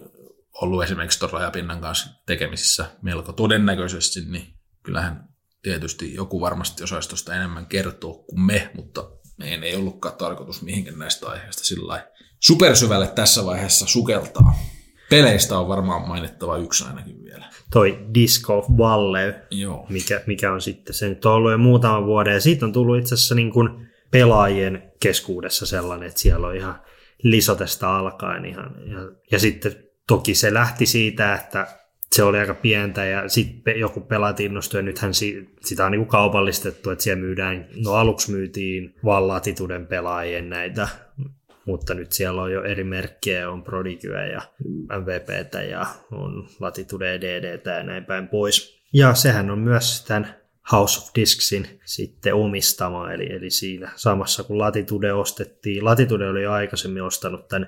ollut 0.62 0.84
esimerkiksi 0.84 1.20
tuon 1.20 1.32
rajapinnan 1.32 1.82
kanssa 1.82 2.10
tekemisissä 2.26 2.86
melko 3.02 3.34
todennäköisesti, 3.34 4.20
niin 4.26 4.54
kyllähän 4.84 5.30
tietysti 5.62 6.14
joku 6.14 6.42
varmasti 6.42 6.84
osaisi 6.84 7.10
tuosta 7.10 7.36
enemmän 7.36 7.66
kertoa 7.66 8.14
kuin 8.14 8.42
me, 8.42 8.72
mutta 8.76 9.12
meidän 9.38 9.64
ei 9.64 9.76
ollutkaan 9.76 10.16
tarkoitus 10.16 10.62
mihinkään 10.62 11.00
näistä 11.00 11.30
aiheista 11.30 11.64
sillä 11.64 12.08
supersyvälle 12.40 13.08
tässä 13.08 13.46
vaiheessa 13.46 13.88
sukeltaa. 13.88 14.54
Peleistä 15.10 15.58
on 15.58 15.68
varmaan 15.68 16.08
mainittava 16.08 16.58
yksi 16.58 16.84
ainakin 16.84 17.24
vielä. 17.24 17.50
Toi 17.74 18.00
Disc 18.14 18.50
of 18.50 18.66
Valle, 18.78 19.42
Joo. 19.52 19.86
Mikä, 19.90 20.22
mikä 20.28 20.54
on 20.54 20.62
sitten 20.62 20.94
se 20.94 21.10
nyt 21.10 21.26
on 21.26 21.34
ollut 21.34 21.52
jo 21.52 21.58
muutama 21.58 22.06
vuoden, 22.06 22.34
ja 22.34 22.42
siitä 22.42 22.66
on 22.66 22.74
tullut 22.74 22.98
itse 22.98 23.16
asiassa 23.16 23.36
niin 23.36 23.52
kuin 23.52 23.70
pelaajien 24.12 24.92
keskuudessa 25.00 25.66
sellainen, 25.66 26.08
että 26.08 26.20
siellä 26.20 26.48
on 26.48 26.56
ihan 26.56 26.82
lisotesta 27.24 27.98
alkaen 27.98 28.46
ihan, 28.46 28.76
ja, 28.86 29.00
ja 29.32 29.40
sitten 29.40 29.76
toki 30.08 30.36
se 30.36 30.54
lähti 30.54 30.86
siitä, 30.86 31.36
että 31.36 31.68
se 32.12 32.24
oli 32.24 32.38
aika 32.38 32.54
pientä 32.54 33.06
ja 33.06 33.30
sitten 33.30 33.80
joku 33.80 34.02
pelaat 34.02 34.40
innostui 34.40 34.80
ja 34.80 34.82
nythän 34.82 35.14
sitä 35.62 35.86
on 35.86 35.92
niin 35.92 36.06
kaupallistettu, 36.06 36.90
että 36.90 37.04
siellä 37.04 37.22
myydään, 37.22 37.68
no 37.86 37.94
aluksi 37.94 38.32
myytiin 38.32 38.96
vaan 39.06 39.28
latituden 39.28 39.88
pelaajien 39.88 40.50
näitä 40.50 40.88
mutta 41.66 41.94
nyt 41.94 42.12
siellä 42.12 42.42
on 42.42 42.52
jo 42.52 42.64
eri 42.64 42.84
merkkejä, 42.84 43.50
on 43.50 43.64
Prodigyä 43.64 44.26
ja 44.26 44.42
MVPtä 45.00 45.64
ja 45.64 45.86
on 46.12 46.48
Latitude 46.60 47.16
EDDtä 47.16 47.72
ja 47.72 47.84
näin 47.84 48.06
päin 48.06 48.28
pois. 48.28 48.82
Ja 48.94 49.16
sehän 49.16 49.52
on 49.52 49.60
myös 49.60 50.06
tämän 50.08 50.36
House 50.72 51.00
of 51.00 51.10
Disksin 51.16 51.80
sitten 51.86 52.34
omistama, 52.34 53.12
eli, 53.12 53.34
eli 53.34 53.50
siinä 53.50 53.92
samassa 53.96 54.44
kun 54.44 54.58
Latitude 54.58 55.14
ostettiin. 55.14 55.86
Latitude 55.86 56.30
oli 56.30 56.46
aikaisemmin 56.46 57.04
ostanut 57.04 57.48
tämän 57.48 57.68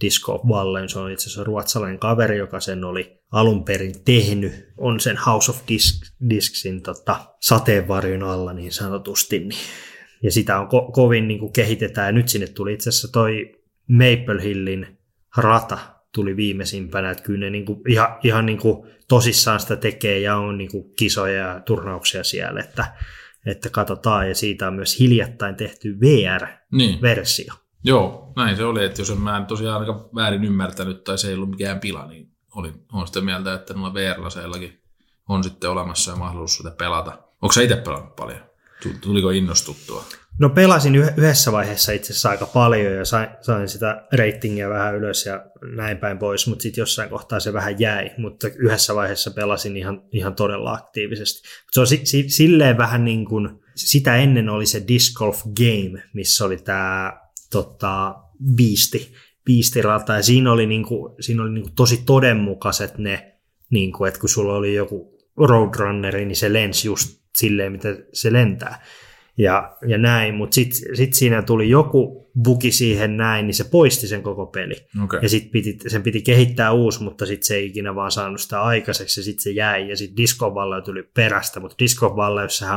Disco 0.00 0.34
of 0.34 0.44
Wallen, 0.44 0.88
se 0.88 0.98
on 0.98 1.10
itse 1.10 1.22
asiassa 1.22 1.44
ruotsalainen 1.44 1.98
kaveri, 1.98 2.38
joka 2.38 2.60
sen 2.60 2.84
oli 2.84 3.20
alun 3.32 3.64
perin 3.64 4.04
tehnyt, 4.04 4.68
on 4.78 5.00
sen 5.00 5.16
House 5.16 5.50
of 5.50 5.60
Disk, 5.68 6.06
Disksin 6.30 6.82
tota, 6.82 7.16
sateenvarjon 7.40 8.22
alla 8.22 8.52
niin 8.52 8.72
sanotusti, 8.72 9.38
niin 9.38 9.60
ja 10.22 10.32
sitä 10.32 10.60
on 10.60 10.66
ko- 10.66 10.92
kovin 10.92 11.28
niin 11.28 11.40
kuin 11.40 11.52
kehitetään. 11.52 12.06
Ja 12.06 12.12
nyt 12.12 12.28
sinne 12.28 12.46
tuli 12.46 12.72
itse 12.72 12.88
asiassa 12.88 13.12
toi 13.12 13.52
Maple 13.88 14.42
Hillin 14.42 14.98
rata 15.36 15.78
tuli 16.14 16.36
viimeisimpänä, 16.36 17.10
että 17.10 17.22
kyllä 17.24 17.40
ne 17.40 17.50
niin 17.50 17.66
kuin 17.66 17.80
ihan, 17.88 18.16
ihan 18.22 18.46
niin 18.46 18.58
kuin 18.58 18.90
tosissaan 19.08 19.60
sitä 19.60 19.76
tekee 19.76 20.18
ja 20.18 20.36
on 20.36 20.58
niin 20.58 20.70
kuin 20.70 20.94
kisoja 20.98 21.46
ja 21.46 21.60
turnauksia 21.60 22.24
siellä, 22.24 22.60
että, 22.60 22.94
että 23.46 23.70
katsotaan. 23.70 24.28
Ja 24.28 24.34
siitä 24.34 24.68
on 24.68 24.74
myös 24.74 25.00
hiljattain 25.00 25.56
tehty 25.56 25.96
VR-versio. 26.00 27.54
Niin. 27.54 27.60
Joo, 27.84 28.32
näin 28.36 28.56
se 28.56 28.64
oli, 28.64 28.84
että 28.84 29.00
jos 29.00 29.10
en 29.10 29.20
mä 29.20 29.44
tosiaan 29.48 29.80
aika 29.80 30.10
väärin 30.14 30.44
ymmärtänyt 30.44 31.04
tai 31.04 31.18
se 31.18 31.28
ei 31.28 31.34
ollut 31.34 31.50
mikään 31.50 31.80
pila, 31.80 32.06
niin 32.06 32.30
olin, 32.54 32.74
olen 32.92 33.06
sitä 33.06 33.20
mieltä, 33.20 33.54
että 33.54 33.74
noilla 33.74 33.94
VR-laseillakin 33.94 34.82
on 35.28 35.44
sitten 35.44 35.70
olemassa 35.70 36.10
ja 36.10 36.16
mahdollisuus 36.16 36.56
sitä 36.56 36.70
pelata. 36.70 37.10
Onko 37.42 37.52
sä 37.52 37.62
itse 37.62 37.76
pelannut 37.76 38.16
paljon? 38.16 38.49
Tuliko 39.00 39.30
innostuttua? 39.30 40.04
No 40.38 40.50
pelasin 40.50 40.94
yhdessä 40.94 41.52
vaiheessa 41.52 41.92
itse 41.92 42.12
asiassa 42.12 42.28
aika 42.28 42.46
paljon 42.46 42.94
ja 42.94 43.04
sain, 43.04 43.28
sain 43.40 43.68
sitä 43.68 44.06
ratingia 44.12 44.68
vähän 44.68 44.96
ylös 44.96 45.26
ja 45.26 45.44
näin 45.76 45.98
päin 45.98 46.18
pois, 46.18 46.46
mutta 46.46 46.62
sitten 46.62 46.82
jossain 46.82 47.10
kohtaa 47.10 47.40
se 47.40 47.52
vähän 47.52 47.80
jäi, 47.80 48.10
mutta 48.18 48.48
yhdessä 48.56 48.94
vaiheessa 48.94 49.30
pelasin 49.30 49.76
ihan, 49.76 50.02
ihan 50.12 50.34
todella 50.34 50.72
aktiivisesti. 50.72 51.48
Se 51.72 51.80
on 51.80 51.86
si, 51.86 52.00
si, 52.04 52.28
silleen 52.28 52.78
vähän 52.78 53.04
niin 53.04 53.24
kuin, 53.24 53.48
sitä 53.74 54.16
ennen 54.16 54.48
oli 54.48 54.66
se 54.66 54.84
Disc 54.88 55.14
Golf 55.14 55.42
Game, 55.42 56.02
missä 56.12 56.44
oli 56.44 56.56
tämä 56.56 57.20
tota, 57.50 58.14
biisti, 58.54 59.14
biistirata 59.44 60.14
ja 60.14 60.22
siinä 60.22 60.52
oli, 60.52 60.66
niin 60.66 60.84
kuin, 60.84 61.14
siinä 61.20 61.42
oli 61.42 61.50
niin 61.52 61.64
kuin 61.64 61.74
tosi 61.74 62.02
todenmukaiset 62.06 62.98
ne, 62.98 63.38
niin 63.70 63.92
kuin, 63.92 64.08
että 64.08 64.20
kun 64.20 64.28
sulla 64.28 64.54
oli 64.54 64.74
joku 64.74 65.18
Roadrunneri, 65.36 66.24
niin 66.24 66.36
se 66.36 66.52
lensi 66.52 66.88
just 66.88 67.19
silleen, 67.38 67.72
mitä 67.72 67.88
se 68.12 68.32
lentää. 68.32 68.82
Ja, 69.38 69.76
ja 69.86 69.98
näin, 69.98 70.34
mutta 70.34 70.54
sitten 70.54 70.96
sit 70.96 71.14
siinä 71.14 71.42
tuli 71.42 71.70
joku 71.70 72.30
bugi 72.44 72.72
siihen 72.72 73.16
näin, 73.16 73.46
niin 73.46 73.54
se 73.54 73.64
poisti 73.64 74.06
sen 74.06 74.22
koko 74.22 74.46
peli. 74.46 74.74
Okay. 75.04 75.20
Ja 75.22 75.28
sitten 75.28 75.50
piti, 75.50 75.78
sen 75.86 76.02
piti 76.02 76.22
kehittää 76.22 76.72
uusi, 76.72 77.02
mutta 77.02 77.26
sitten 77.26 77.46
se 77.46 77.54
ei 77.54 77.66
ikinä 77.66 77.94
vaan 77.94 78.10
saanut 78.10 78.40
sitä 78.40 78.62
aikaiseksi 78.62 79.20
ja 79.20 79.24
sitten 79.24 79.42
se 79.42 79.50
jäi. 79.50 79.88
Ja 79.88 79.96
sitten 79.96 80.16
Disco 80.16 80.54
tuli 80.84 81.02
perästä, 81.02 81.60
mutta 81.60 81.76
Disco 81.78 82.14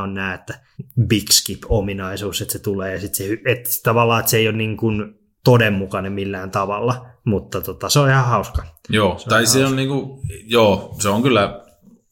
on 0.01 0.13
näe, 0.13 0.35
että 0.35 0.59
big 1.07 1.29
skip-ominaisuus, 1.29 2.41
että 2.41 2.51
se 2.51 2.59
tulee 2.59 2.93
ja 2.93 2.99
sitten 2.99 3.27
se, 3.27 3.37
että 3.45 3.69
tavallaan 3.83 4.19
että 4.19 4.29
se 4.29 4.37
ei 4.37 4.47
ole 4.47 4.57
niin 4.57 4.77
kuin 4.77 5.13
todenmukainen 5.43 6.13
millään 6.13 6.51
tavalla, 6.51 7.05
mutta 7.25 7.61
tota, 7.61 7.89
se 7.89 7.99
on 7.99 8.09
ihan 8.09 8.25
hauska. 8.25 8.63
Joo, 8.89 9.17
se 9.17 9.29
tai 9.29 9.45
se 9.45 9.59
hauska. 9.59 9.69
on 9.69 9.75
niinku, 9.75 10.21
joo, 10.45 10.95
se 10.99 11.09
on 11.09 11.23
kyllä 11.23 11.62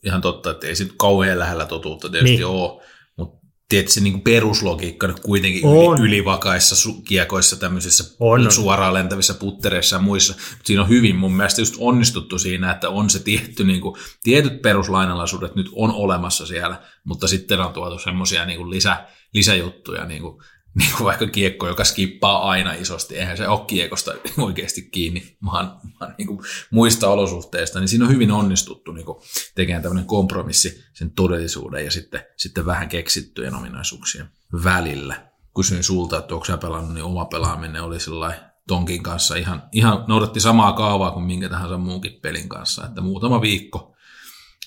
ihan 0.05 0.21
totta, 0.21 0.51
että 0.51 0.67
ei 0.67 0.75
se 0.75 0.87
kauhean 0.97 1.39
lähellä 1.39 1.65
totuutta 1.65 2.09
tietysti 2.09 2.35
niin. 2.35 2.45
ole, 2.45 2.81
mutta 3.17 3.47
tietysti 3.69 4.01
niin 4.01 4.13
kuin 4.13 4.23
peruslogiikka 4.23 5.07
nyt 5.07 5.19
kuitenkin 5.19 5.65
on. 5.65 5.99
yli, 5.99 6.07
ylivakaissa 6.07 6.89
su- 6.89 7.01
kiekoissa, 7.07 7.55
tämmöisissä 7.55 8.03
on, 8.19 8.51
suoraan 8.51 8.93
lentävissä 8.93 9.33
puttereissa 9.33 9.95
ja 9.95 10.01
muissa, 10.01 10.33
mutta 10.33 10.63
siinä 10.65 10.81
on 10.81 10.89
hyvin 10.89 11.15
mun 11.15 11.33
mielestä 11.33 11.61
just 11.61 11.75
onnistuttu 11.77 12.39
siinä, 12.39 12.71
että 12.71 12.89
on 12.89 13.09
se 13.09 13.19
tietty, 13.19 13.63
niin 13.63 13.81
kuin, 13.81 13.95
tietyt 14.23 14.61
peruslainalaisuudet 14.61 15.55
nyt 15.55 15.69
on 15.71 15.91
olemassa 15.91 16.45
siellä, 16.45 16.81
mutta 17.03 17.27
sitten 17.27 17.59
on 17.59 17.73
tuotu 17.73 17.99
semmoisia 17.99 18.45
niin 18.45 18.69
lisä, 18.69 19.05
lisäjuttuja, 19.33 20.05
niin 20.05 20.21
kuin 20.21 20.43
niin 20.79 20.91
kuin 20.97 21.05
vaikka 21.05 21.27
kiekko, 21.27 21.67
joka 21.67 21.83
skippaa 21.83 22.49
aina 22.49 22.73
isosti, 22.73 23.17
eihän 23.17 23.37
se 23.37 23.47
ole 23.47 23.65
kiekosta 23.67 24.11
oikeasti 24.37 24.81
kiinni, 24.81 25.37
vaan, 25.45 25.79
vaan 25.99 26.15
niin 26.17 26.27
kuin 26.27 26.39
muista 26.71 27.09
olosuhteista, 27.09 27.79
niin 27.79 27.87
siinä 27.87 28.05
on 28.05 28.11
hyvin 28.11 28.31
onnistuttu 28.31 28.91
niin 28.91 29.05
kuin 29.05 29.17
tekemään 29.55 29.83
tämmöinen 29.83 30.05
kompromissi 30.05 30.83
sen 30.93 31.11
todellisuuden 31.11 31.85
ja 31.85 31.91
sitten, 31.91 32.23
sitten 32.37 32.65
vähän 32.65 32.89
keksittyjen 32.89 33.55
ominaisuuksien 33.55 34.29
välillä. 34.63 35.31
Kysyin 35.55 35.83
sulta, 35.83 36.17
että 36.17 36.33
onko 36.33 36.45
sä 36.45 36.57
pelannut, 36.57 36.93
niin 36.93 37.03
oma 37.03 37.25
pelaaminen 37.25 37.83
oli 37.83 37.99
sellainen 37.99 38.39
tonkin 38.67 39.03
kanssa 39.03 39.35
ihan, 39.35 39.63
ihan 39.71 40.05
noudatti 40.07 40.39
samaa 40.39 40.73
kaavaa 40.73 41.11
kuin 41.11 41.25
minkä 41.25 41.49
tahansa 41.49 41.77
muunkin 41.77 42.19
pelin 42.21 42.49
kanssa, 42.49 42.85
että 42.85 43.01
muutama 43.01 43.41
viikko 43.41 43.95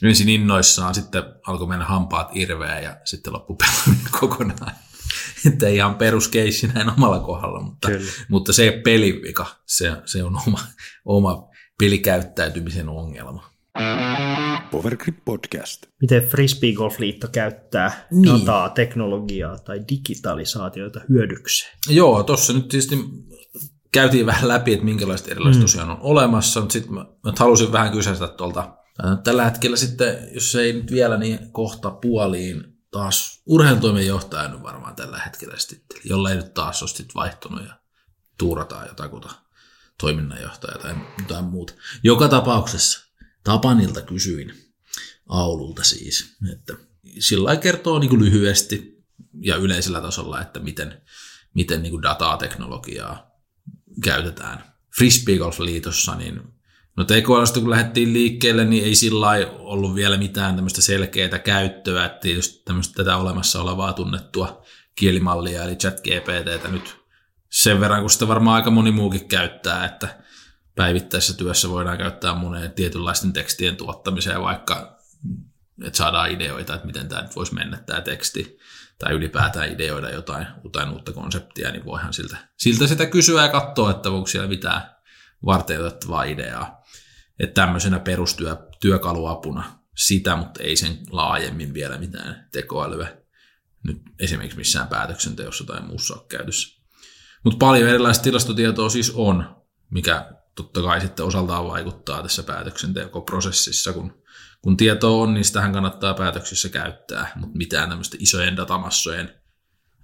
ensin 0.03 0.29
innoissaan, 0.29 0.95
sitten 0.95 1.23
alkoi 1.47 1.67
mennä 1.67 1.85
hampaat 1.85 2.29
irveä 2.37 2.81
ja 2.81 2.97
sitten 3.05 3.33
loppu 3.33 3.59
kokonaan. 4.21 4.75
että 5.53 5.69
ihan 5.69 5.95
peruskeissi 5.95 6.67
näin 6.67 6.91
omalla 6.91 7.21
kohdalla, 7.21 7.61
mutta, 7.61 7.89
mutta 8.29 8.53
se 8.53 8.81
pelivika, 8.85 9.47
se, 9.67 9.93
se 10.05 10.23
on 10.23 10.37
oma, 10.47 10.59
oma 11.05 11.49
pelikäyttäytymisen 11.79 12.89
ongelma. 12.89 13.55
Powergrip 14.71 15.17
Podcast. 15.25 15.87
Miten 16.01 16.29
Frisbee 16.29 16.73
Golf 16.73 16.99
Liitto 16.99 17.29
käyttää 17.33 18.07
niin. 18.11 18.41
dataa, 18.41 18.69
teknologiaa 18.69 19.59
tai 19.59 19.81
digitalisaatioita 19.89 21.01
hyödykseen? 21.09 21.73
Joo, 21.89 22.23
tuossa 22.23 22.53
nyt 22.53 22.69
tietysti 22.69 22.99
käytiin 23.93 24.27
vähän 24.27 24.49
läpi, 24.49 24.73
että 24.73 24.85
minkälaiset 24.85 25.29
erilaiset 25.29 25.61
mm. 25.61 25.65
tosiaan 25.65 25.91
on 25.91 25.99
olemassa, 26.01 26.61
mutta 26.61 26.73
sitten 26.73 26.95
mä, 26.95 27.01
mä 27.01 27.33
halusin 27.39 27.73
vähän 27.73 27.93
kysästä 27.93 28.29
tuolta 28.29 28.77
tällä 29.25 29.45
hetkellä 29.45 29.77
sitten, 29.77 30.17
jos 30.35 30.55
ei 30.55 30.73
nyt 30.73 30.91
vielä, 30.91 31.17
niin 31.17 31.39
kohta 31.53 31.91
puoliin 31.91 32.74
taas 32.95 33.43
urheilutoimenjohtaja 33.47 34.49
on 34.49 34.63
varmaan 34.63 34.97
tällä 34.97 35.19
hetkellä 35.19 35.59
sitten, 35.59 36.01
jolla 36.05 36.31
ei 36.31 36.37
nyt 36.37 36.55
taas 36.55 36.83
ole 36.83 36.91
sitten 36.91 37.15
vaihtunut 37.15 37.67
ja 37.67 37.79
tuurataan 38.39 38.87
jotakuta 38.89 39.35
toiminnanjohtaja 40.01 40.79
tai 40.79 40.95
jotain 41.19 41.45
muuta. 41.45 41.73
Joka 42.03 42.29
tapauksessa 42.29 43.07
Tapanilta 43.45 44.03
kysyin, 44.03 44.75
Aululta 45.29 45.85
siis, 45.85 46.37
että 46.53 46.75
sillä 47.19 47.57
kertoo 47.57 47.99
niin 47.99 48.11
kuin 48.11 48.25
lyhyesti 48.25 49.05
ja 49.41 49.57
yleisellä 49.57 50.01
tasolla, 50.01 50.41
että 50.41 50.61
miten, 50.61 51.03
miten 51.55 51.83
niin 51.83 51.91
kuin 51.91 52.03
dataa-teknologiaa 52.03 53.31
käytetään. 54.05 54.75
Frisbee 54.97 55.39
Golf 55.39 55.59
Liitossa, 55.59 56.15
niin 56.15 56.54
no 56.97 57.05
TKLista 57.05 57.61
kun 57.61 57.71
lähdettiin 57.71 58.13
liikkeelle, 58.13 58.65
niin 58.65 58.85
ei 58.85 58.95
sillä 58.95 59.27
ollut 59.59 59.95
vielä 59.95 60.17
mitään 60.17 60.55
tämmöistä 60.55 60.83
selkeää 60.83 61.39
käyttöä, 61.39 62.05
että 62.05 62.21
tietysti 62.21 62.63
tämmöistä 62.65 62.95
tätä 62.95 63.17
olemassa 63.17 63.63
olevaa 63.63 63.93
tunnettua 63.93 64.65
kielimallia, 64.95 65.65
eli 65.65 65.77
chat 65.77 66.01
GPTtä 66.01 66.69
nyt 66.69 66.97
sen 67.51 67.81
verran, 67.81 68.01
kun 68.01 68.11
sitä 68.11 68.29
varmaan 68.29 68.57
aika 68.57 68.71
moni 68.71 68.91
muukin 68.91 69.29
käyttää, 69.29 69.85
että 69.85 70.19
päivittäisessä 70.75 71.37
työssä 71.37 71.71
voidaan 71.71 71.99
käyttää 71.99 72.35
moneen 72.35 72.73
tietynlaisten 72.73 73.33
tekstien 73.33 73.77
tuottamiseen, 73.77 74.43
vaikka 74.43 74.95
että 75.83 75.97
saadaan 75.97 76.31
ideoita, 76.31 76.75
että 76.75 76.87
miten 76.87 77.09
tämä 77.09 77.23
nyt 77.23 77.37
voisi 77.37 77.55
mennä 77.55 77.77
tämä 77.77 78.01
teksti, 78.01 78.59
tai 78.99 79.13
ylipäätään 79.13 79.73
ideoida 79.73 80.11
jotain, 80.11 80.47
jotain 80.65 80.89
uutta 80.89 81.13
konseptia, 81.13 81.71
niin 81.71 81.85
voihan 81.85 82.13
siltä, 82.13 82.37
siltä 82.57 82.87
sitä 82.87 83.07
kysyä 83.07 83.43
ja 83.43 83.49
katsoa, 83.49 83.91
että 83.91 84.11
onko 84.11 84.27
siellä 84.27 84.49
mitään 84.49 84.83
varteutettavaa 85.47 86.25
ideaa. 86.25 86.84
Että 87.39 87.61
tämmöisenä 87.63 88.01
perustyökaluapuna 88.01 89.79
sitä, 89.97 90.37
mutta 90.37 90.63
ei 90.63 90.77
sen 90.77 90.99
laajemmin 91.11 91.75
vielä 91.75 91.99
mitään 91.99 92.49
tekoälyä 92.53 93.17
nyt 93.83 94.03
esimerkiksi 94.19 94.59
missään 94.59 94.89
päätöksenteossa 94.89 95.65
tai 95.65 95.83
muussa 95.83 96.15
ole 96.15 96.27
käytössä. 96.29 96.81
Mutta 97.45 97.59
paljon 97.59 97.89
erilaista 97.89 98.23
tilastotietoa 98.25 98.89
siis 98.89 99.13
on, 99.15 99.57
mikä 99.91 100.33
totta 100.55 100.83
kai 100.83 101.01
sitten 101.01 101.27
osaltaan 101.27 101.67
vaikuttaa 101.67 102.23
tässä 102.23 102.43
päätöksentekoprosessissa, 102.43 103.93
kun, 103.93 104.23
kun 104.63 104.77
tietoa 104.77 105.23
on, 105.23 105.35
niin 105.35 105.45
sitähän 105.45 105.73
kannattaa 105.73 106.15
päätöksissä 106.15 106.69
käyttää, 106.69 107.33
mutta 107.37 107.59
mitään 107.59 107.89
tämmöistä 107.89 108.17
isojen 108.21 108.57
datamassojen 108.57 109.35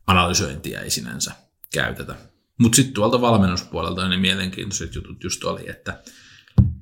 analysointia 0.07 0.81
ei 0.81 0.91
sinänsä 0.91 1.33
käytetä. 1.73 2.15
Mutta 2.59 2.77
sitten 2.77 2.95
tuolta 2.95 3.21
valmennuspuolelta 3.21 4.09
ne 4.09 4.17
mielenkiintoiset 4.17 4.95
jutut 4.95 5.25
just 5.25 5.45
oli, 5.45 5.71
että 5.71 6.03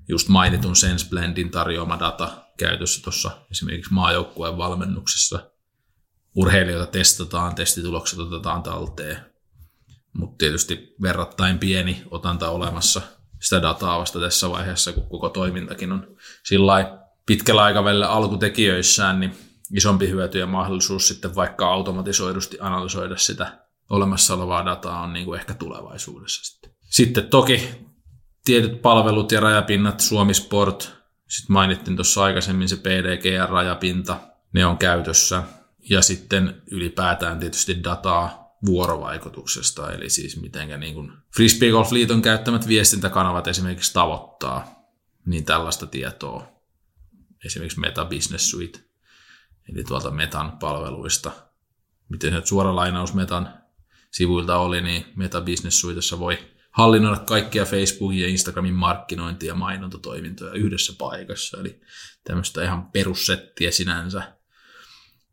just 0.09 0.29
mainitun 0.29 0.77
SenseBlendin 0.77 1.51
tarjoama 1.51 1.99
data 1.99 2.31
käytössä 2.59 3.03
tuossa 3.03 3.31
esimerkiksi 3.51 3.95
maajoukkueen 3.95 4.57
valmennuksessa. 4.57 5.51
Urheilijoita 6.35 6.93
testataan, 6.93 7.55
testitulokset 7.55 8.19
otetaan 8.19 8.63
talteen, 8.63 9.19
mutta 10.13 10.39
tietysti 10.39 10.95
verrattain 11.03 11.59
pieni 11.59 12.03
otanta 12.11 12.51
olemassa– 12.51 13.03
sitä 13.41 13.63
dataa 13.63 13.99
vasta 13.99 14.21
tässä 14.21 14.51
vaiheessa, 14.51 14.93
kun 14.93 15.09
koko 15.09 15.29
toimintakin 15.29 15.93
on 15.93 16.17
sillä 16.45 16.99
pitkällä 17.27 17.63
aikavälillä 17.63 18.09
alkutekijöissään, 18.09 19.21
niin 19.21 19.37
isompi 19.75 20.09
hyöty 20.09 20.39
ja 20.39 20.47
mahdollisuus 20.47 21.09
sitten 21.09 21.35
vaikka 21.35 21.69
automatisoidusti 21.69 22.57
analysoida 22.61 23.17
sitä 23.17 23.59
olemassa 23.91 24.35
olevaa 24.35 24.67
dataa 24.67 25.03
on 25.03 25.13
niin 25.13 25.25
kuin 25.25 25.41
ehkä 25.41 25.55
tulevaisuudessa 25.55 26.45
sitten. 26.45 26.71
Sitten 26.81 27.29
toki 27.29 27.71
tietyt 28.49 28.83
palvelut 28.83 29.33
ja 29.33 29.41
rajapinnat, 29.41 30.01
Suomi 30.01 30.35
Sport, 30.35 30.95
sitten 31.27 31.53
mainittiin 31.53 31.97
tuossa 31.97 32.25
aikaisemmin 32.25 32.69
se 32.69 32.77
PDG-rajapinta, 32.77 34.17
ne 34.53 34.67
on 34.67 34.79
käytössä. 34.79 35.43
Ja 35.91 36.03
sitten 36.03 36.63
ylipäätään 36.71 37.39
tietysti 37.39 37.85
dataa 37.85 38.57
vuorovaikutuksesta, 38.67 39.93
eli 39.93 40.11
siis 40.11 40.41
miten 40.41 40.81
niin 40.81 40.95
kuin 40.95 41.13
Frisbee 41.37 41.71
Golf 41.71 41.93
Liiton 41.93 42.23
käyttämät 42.23 42.69
viestintäkanavat 42.69 43.47
esimerkiksi 43.47 43.93
tavoittaa, 43.93 44.85
niin 45.27 45.45
tällaista 45.45 45.87
tietoa, 45.87 46.49
esimerkiksi 47.45 47.81
Meta 47.81 48.05
Business 48.05 48.51
Suite, 48.51 48.79
eli 49.73 49.85
tuolta 49.85 50.11
Metan 50.11 50.53
palveluista, 50.53 51.31
miten 52.09 52.33
se 52.33 52.47
suora 52.47 52.77
lainaus 52.77 53.15
Metan 53.15 53.55
sivuilta 54.11 54.59
oli, 54.59 54.81
niin 54.81 55.07
Meta 55.17 55.41
Business 55.41 55.81
Suitessa 55.81 56.19
voi 56.19 56.39
hallinnoida 56.79 57.21
kaikkia 57.21 57.65
Facebookin 57.65 58.21
ja 58.21 58.29
Instagramin 58.29 58.75
markkinointi- 58.75 59.47
ja 59.47 59.55
mainontatoimintoja 59.55 60.53
yhdessä 60.53 60.93
paikassa, 60.99 61.61
eli 61.61 61.81
tämmöistä 62.25 62.65
ihan 62.65 62.91
perussettiä 62.91 63.71
sinänsä, 63.71 64.33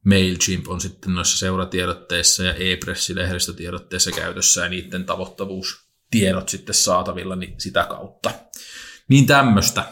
MailChimp 0.03 0.67
on 0.67 0.81
sitten 0.81 1.13
noissa 1.13 1.37
seuratiedotteissa 1.37 2.43
ja 2.43 2.53
e-pressi-lehdistötiedotteissa 2.53 4.11
käytössä 4.11 4.63
ja 4.63 4.69
niiden 4.69 5.05
tavoittavuustiedot 5.05 6.49
sitten 6.49 6.75
saatavilla 6.75 7.35
niin 7.35 7.61
sitä 7.61 7.85
kautta. 7.89 8.31
Niin 9.07 9.25
tämmöistä 9.25 9.85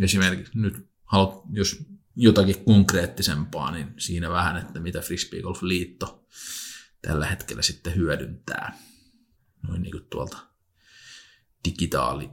esimerkiksi 0.00 0.58
nyt 0.58 0.88
haluat, 1.04 1.42
jos 1.52 1.76
jotakin 2.16 2.64
konkreettisempaa, 2.64 3.70
niin 3.70 3.94
siinä 3.98 4.30
vähän, 4.30 4.56
että 4.56 4.80
mitä 4.80 5.00
Frisbee 5.00 5.42
Golf 5.42 5.62
Liitto 5.62 6.24
tällä 7.02 7.26
hetkellä 7.26 7.62
sitten 7.62 7.96
hyödyntää. 7.96 8.78
Noin 9.68 9.82
niin 9.82 9.92
kuin 9.92 10.06
tuolta 10.10 10.48
digitaali 11.64 12.30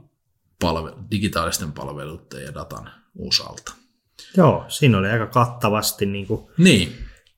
palve, 0.60 0.92
digitaalisten 1.10 1.72
palveluiden 1.72 2.42
ja 2.44 2.54
datan 2.54 2.90
osalta. 3.18 3.72
Joo, 4.36 4.64
siinä 4.68 4.98
oli 4.98 5.08
aika 5.08 5.26
kattavasti 5.26 6.06
niin 6.06 6.26
kuin 6.26 6.46
niin 6.58 6.92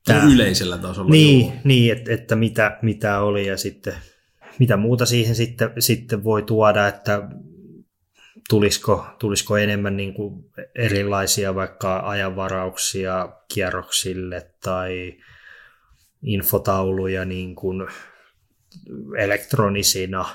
Tämä, 0.04 0.24
yleisellä 0.24 0.78
tasolla. 0.78 1.10
Niin, 1.10 1.52
niin 1.64 1.92
että, 1.92 2.12
että 2.12 2.36
mitä, 2.36 2.78
mitä 2.82 3.20
oli 3.20 3.46
ja 3.46 3.56
sitten 3.56 3.94
mitä 4.58 4.76
muuta 4.76 5.06
siihen 5.06 5.34
sitten, 5.34 5.70
sitten 5.78 6.24
voi 6.24 6.42
tuoda, 6.42 6.88
että 6.88 7.28
tulisiko, 8.48 9.06
tulisiko 9.18 9.56
enemmän 9.56 9.96
niin 9.96 10.14
kuin 10.14 10.44
erilaisia 10.74 11.54
vaikka 11.54 12.00
ajanvarauksia 12.04 13.28
kierroksille 13.54 14.50
tai 14.62 15.16
infotauluja 16.22 17.24
niin 17.24 17.54
kuin 17.54 17.88
elektronisina, 19.18 20.26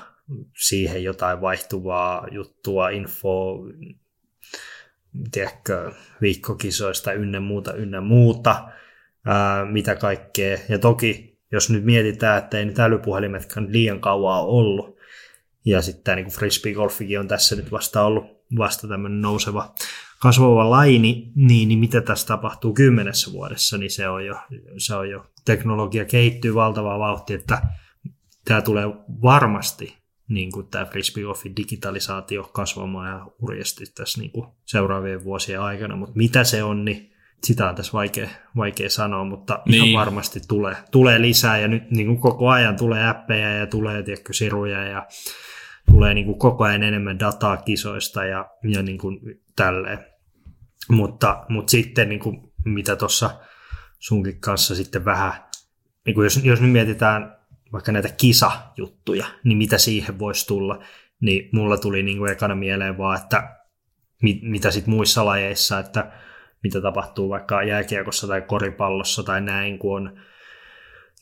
siihen 0.56 1.04
jotain 1.04 1.40
vaihtuvaa 1.40 2.26
juttua, 2.30 2.88
info, 2.88 3.58
tiedätkö, 5.30 5.92
viikkokisoista 6.20 7.12
ynnä 7.12 7.40
muuta, 7.40 7.74
ynnä 7.74 8.00
muuta 8.00 8.68
ää, 9.26 9.64
mitä 9.64 9.96
kaikkea. 9.96 10.58
Ja 10.68 10.78
toki, 10.78 11.38
jos 11.52 11.70
nyt 11.70 11.84
mietitään, 11.84 12.38
että 12.38 12.58
ei 12.58 12.64
nyt 12.64 12.78
älypuhelimetkaan 12.78 13.72
liian 13.72 14.00
kauan 14.00 14.40
ole 14.40 14.48
ollut, 14.48 14.96
ja 15.64 15.82
sitten 15.82 16.04
tämä 16.04 16.16
niin 16.16 16.28
frisbee 16.28 16.74
golfikin 16.74 17.20
on 17.20 17.28
tässä 17.28 17.56
nyt 17.56 17.72
vasta 17.72 18.02
ollut 18.02 18.24
vasta 18.56 18.88
tämmöinen 18.88 19.20
nouseva 19.20 19.74
kasvava 20.20 20.70
laini, 20.70 21.32
niin, 21.34 21.68
niin 21.68 21.78
mitä 21.78 22.00
tässä 22.00 22.26
tapahtuu 22.26 22.74
kymmenessä 22.74 23.32
vuodessa, 23.32 23.78
niin 23.78 23.90
se 23.90 24.08
on 24.08 24.26
jo, 24.26 24.36
se 24.78 24.94
on 24.94 25.10
jo 25.10 25.24
teknologia 25.44 26.04
kehittyy 26.04 26.54
valtavaa 26.54 26.98
vauhtia, 26.98 27.36
että 27.36 27.62
tämä 28.44 28.62
tulee 28.62 28.86
varmasti 29.22 30.03
niin 30.28 30.52
kuin 30.52 30.66
tämä 30.66 30.84
frisbee 30.84 31.24
golfin 31.24 31.56
digitalisaatio 31.56 32.50
kasvamaan 32.52 33.08
ja 33.08 33.26
hurjasti 33.40 33.84
tässä 33.94 34.20
niin 34.20 34.30
kuin 34.30 34.46
seuraavien 34.64 35.24
vuosien 35.24 35.60
aikana, 35.60 35.96
mutta 35.96 36.16
mitä 36.16 36.44
se 36.44 36.62
on, 36.62 36.84
niin 36.84 37.14
sitä 37.44 37.68
on 37.68 37.74
tässä 37.74 37.92
vaikea, 37.92 38.28
vaikea 38.56 38.90
sanoa, 38.90 39.24
mutta 39.24 39.62
niin. 39.66 39.84
ihan 39.84 40.00
varmasti 40.00 40.40
tulee, 40.48 40.76
tulee 40.90 41.20
lisää 41.20 41.58
ja 41.58 41.68
nyt 41.68 41.90
niin 41.90 42.06
kuin 42.06 42.20
koko 42.20 42.48
ajan 42.48 42.76
tulee 42.76 43.08
appeja 43.08 43.54
ja 43.54 43.66
tulee 43.66 44.02
tiedätkö, 44.02 44.32
siruja 44.32 44.84
ja 44.84 45.06
tulee 45.90 46.14
niin 46.14 46.26
kuin 46.26 46.38
koko 46.38 46.64
ajan 46.64 46.82
enemmän 46.82 47.18
dataa 47.18 47.56
kisoista 47.56 48.24
ja, 48.24 48.50
ja 48.62 48.82
niin 48.82 48.98
kuin 48.98 49.20
tälleen. 49.56 49.98
Mutta, 50.88 51.44
mutta 51.48 51.70
sitten 51.70 52.08
niin 52.08 52.20
kuin, 52.20 52.52
mitä 52.64 52.96
tuossa 52.96 53.30
sunkin 53.98 54.40
kanssa 54.40 54.74
sitten 54.74 55.04
vähän, 55.04 55.32
niin 56.06 56.14
kuin 56.14 56.24
jos, 56.24 56.44
jos 56.44 56.60
nyt 56.60 56.72
mietitään 56.72 57.36
vaikka 57.74 57.92
näitä 57.92 58.08
kisajuttuja, 58.08 59.26
niin 59.44 59.58
mitä 59.58 59.78
siihen 59.78 60.18
voisi 60.18 60.46
tulla, 60.46 60.82
niin 61.20 61.48
mulla 61.52 61.78
tuli 61.78 62.02
niin 62.02 62.18
kuin 62.18 62.32
ekana 62.32 62.54
mieleen 62.54 62.98
vaan, 62.98 63.20
että 63.22 63.56
mit, 64.22 64.38
mitä 64.42 64.70
sitten 64.70 64.94
muissa 64.94 65.24
lajeissa, 65.24 65.78
että 65.78 66.12
mitä 66.62 66.80
tapahtuu 66.80 67.28
vaikka 67.28 67.62
jääkiekossa 67.62 68.26
tai 68.26 68.42
koripallossa 68.42 69.22
tai 69.22 69.40
näin, 69.40 69.78
kun 69.78 69.96
on 69.96 70.20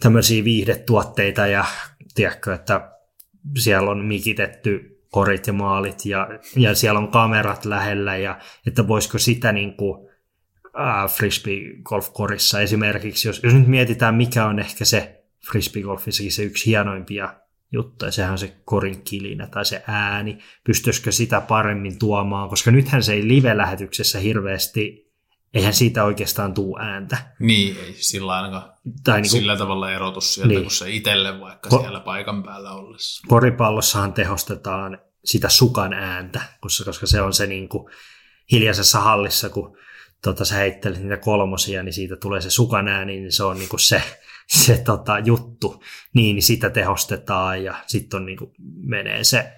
tämmöisiä 0.01 0.45
viihdetuotteita 0.45 1.47
ja 1.47 1.65
tiedätkö, 2.15 2.55
että 2.55 2.91
siellä 3.59 3.91
on 3.91 4.05
mikitetty 4.05 5.03
korit 5.11 5.47
ja 5.47 5.53
maalit 5.53 6.07
ja, 6.07 6.29
ja 6.57 6.75
siellä 6.75 6.99
on 6.99 7.11
kamerat 7.11 7.65
lähellä 7.65 8.17
ja 8.17 8.39
että 8.67 8.89
voisiko 8.89 9.19
sitä 9.19 9.53
niin 9.53 9.77
kuin, 9.77 10.09
frisbee-golf-korissa 11.09 12.61
esimerkiksi, 12.61 13.29
jos, 13.29 13.41
jos 13.43 13.55
nyt 13.55 13.67
mietitään 13.67 14.15
mikä 14.15 14.47
on 14.47 14.59
ehkä 14.59 14.85
se 14.85 15.22
frisbee-golfissakin 15.51 16.33
se 16.33 16.43
yksi 16.43 16.67
hienoimpia 16.67 17.35
juttuja, 17.73 18.11
sehän 18.11 18.33
on 18.33 18.39
se 18.39 18.57
korin 18.65 19.03
kilinä 19.03 19.47
tai 19.47 19.65
se 19.65 19.83
ääni, 19.87 20.39
pystyisikö 20.65 21.13
sitä 21.13 21.41
paremmin 21.41 21.99
tuomaan, 21.99 22.49
koska 22.49 22.71
nythän 22.71 23.03
se 23.03 23.13
ei 23.13 23.29
live-lähetyksessä 23.29 24.19
hirveästi 24.19 25.13
eihän 25.55 25.75
siitä 25.75 26.05
oikeastaan 26.05 26.55
tuu 26.55 26.79
ääntä. 26.79 27.17
Niin, 27.39 27.77
ei 27.87 27.95
sillä 27.95 28.35
ainakaan 28.35 28.73
tai 29.05 29.21
niin 29.21 29.31
kuin, 29.31 29.41
sillä 29.41 29.57
tavalla 29.57 29.93
erotus 29.93 30.35
sieltä, 30.35 30.49
niin. 30.49 30.63
kun 30.63 30.71
se 30.71 30.91
itselle 30.91 31.41
vaikka 31.41 31.69
Ko- 31.69 31.81
siellä 31.81 32.01
paikan 32.01 32.43
päällä 32.43 32.73
ollessa. 32.73 33.27
Koripallossahan 33.29 34.13
tehostetaan 34.13 34.99
sitä 35.25 35.49
sukan 35.49 35.93
ääntä, 35.93 36.41
koska, 36.61 36.85
koska 36.85 37.07
se 37.07 37.23
on 37.23 37.33
se 37.33 37.47
niin 37.47 37.69
kuin 37.69 37.93
hiljaisessa 38.53 39.01
hallissa, 39.01 39.49
kun 39.49 39.77
tota, 40.23 40.45
sä 40.45 40.55
heittelet 40.55 41.01
niitä 41.01 41.17
kolmosia, 41.17 41.83
niin 41.83 41.93
siitä 41.93 42.17
tulee 42.17 42.41
se 42.41 42.51
sukan 42.51 42.89
ääni, 42.89 43.13
niin 43.13 43.33
se 43.33 43.45
on 43.45 43.59
niin 43.59 43.69
kuin 43.69 43.81
se, 43.81 44.03
se 44.63 44.83
tota, 44.85 45.19
juttu. 45.19 45.83
Niin, 46.15 46.43
sitä 46.43 46.71
tehostetaan 46.71 47.65
ja 47.65 47.75
sitten 47.87 48.17
on 48.17 48.27
niin 48.27 48.39
kuin, 48.39 48.51
menee 48.83 49.25
se 49.25 49.53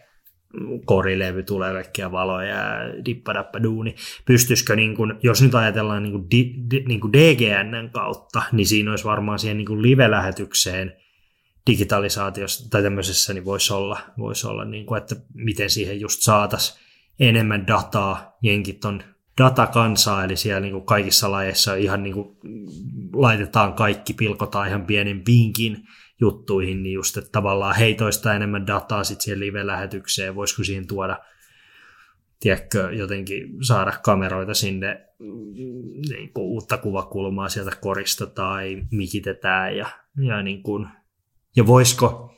korilevy, 0.84 1.42
tulee 1.42 1.72
kaikkia 1.72 2.12
valoja 2.12 2.48
ja 2.48 3.04
dippadappa 3.04 3.62
duuni. 3.62 3.94
Pystyisikö, 4.24 4.76
niin 4.76 4.96
kun, 4.96 5.18
jos 5.22 5.42
nyt 5.42 5.54
ajatellaan 5.54 6.02
niin 6.02 6.12
kuin 6.12 6.30
di, 6.30 6.54
di, 6.70 6.84
niin 6.88 7.00
kuin 7.00 7.12
DGNn 7.12 7.90
kautta, 7.92 8.42
niin 8.52 8.66
siinä 8.66 8.90
olisi 8.90 9.04
varmaan 9.04 9.38
siihen 9.38 9.56
niin 9.56 9.82
live-lähetykseen 9.82 10.92
digitalisaatiossa 11.70 12.70
tai 12.70 12.82
tämmöisessä, 12.82 13.34
niin 13.34 13.44
voisi 13.44 13.72
olla, 13.72 14.00
voisi 14.18 14.46
olla 14.46 14.64
niin 14.64 14.86
kuin, 14.86 14.98
että 14.98 15.16
miten 15.34 15.70
siihen 15.70 16.00
just 16.00 16.22
saataisiin 16.22 16.78
enemmän 17.20 17.66
dataa. 17.66 18.36
Jenkit 18.42 18.84
on 18.84 19.02
datakansaa, 19.38 20.24
eli 20.24 20.36
siellä 20.36 20.60
niin 20.60 20.72
kuin 20.72 20.86
kaikissa 20.86 21.30
lajeissa 21.30 21.74
ihan 21.74 22.02
niin 22.02 22.14
kuin 22.14 22.36
laitetaan 23.14 23.74
kaikki, 23.74 24.14
pilkotaan 24.14 24.68
ihan 24.68 24.86
pienen 24.86 25.22
vinkin 25.26 25.84
juttuihin, 26.20 26.82
niin 26.82 26.94
just, 26.94 27.16
että 27.16 27.30
tavallaan 27.32 27.76
heitoista 27.76 28.34
enemmän 28.34 28.66
dataa 28.66 29.04
sitten 29.04 29.24
siihen 29.24 29.40
live-lähetykseen, 29.40 30.34
voisiko 30.34 30.64
siihen 30.64 30.86
tuoda 30.86 31.18
tiedätkö, 32.40 32.88
jotenkin 32.92 33.64
saada 33.64 33.92
kameroita 34.02 34.54
sinne 34.54 35.06
niin 36.08 36.32
kuin 36.32 36.44
uutta 36.44 36.78
kuvakulmaa 36.78 37.48
sieltä 37.48 37.76
korista 37.80 38.26
tai 38.26 38.82
mikitetään 38.90 39.76
ja, 39.76 39.86
ja, 40.26 40.42
niin 40.42 40.62
kuin, 40.62 40.88
ja 41.56 41.66
voisiko 41.66 42.34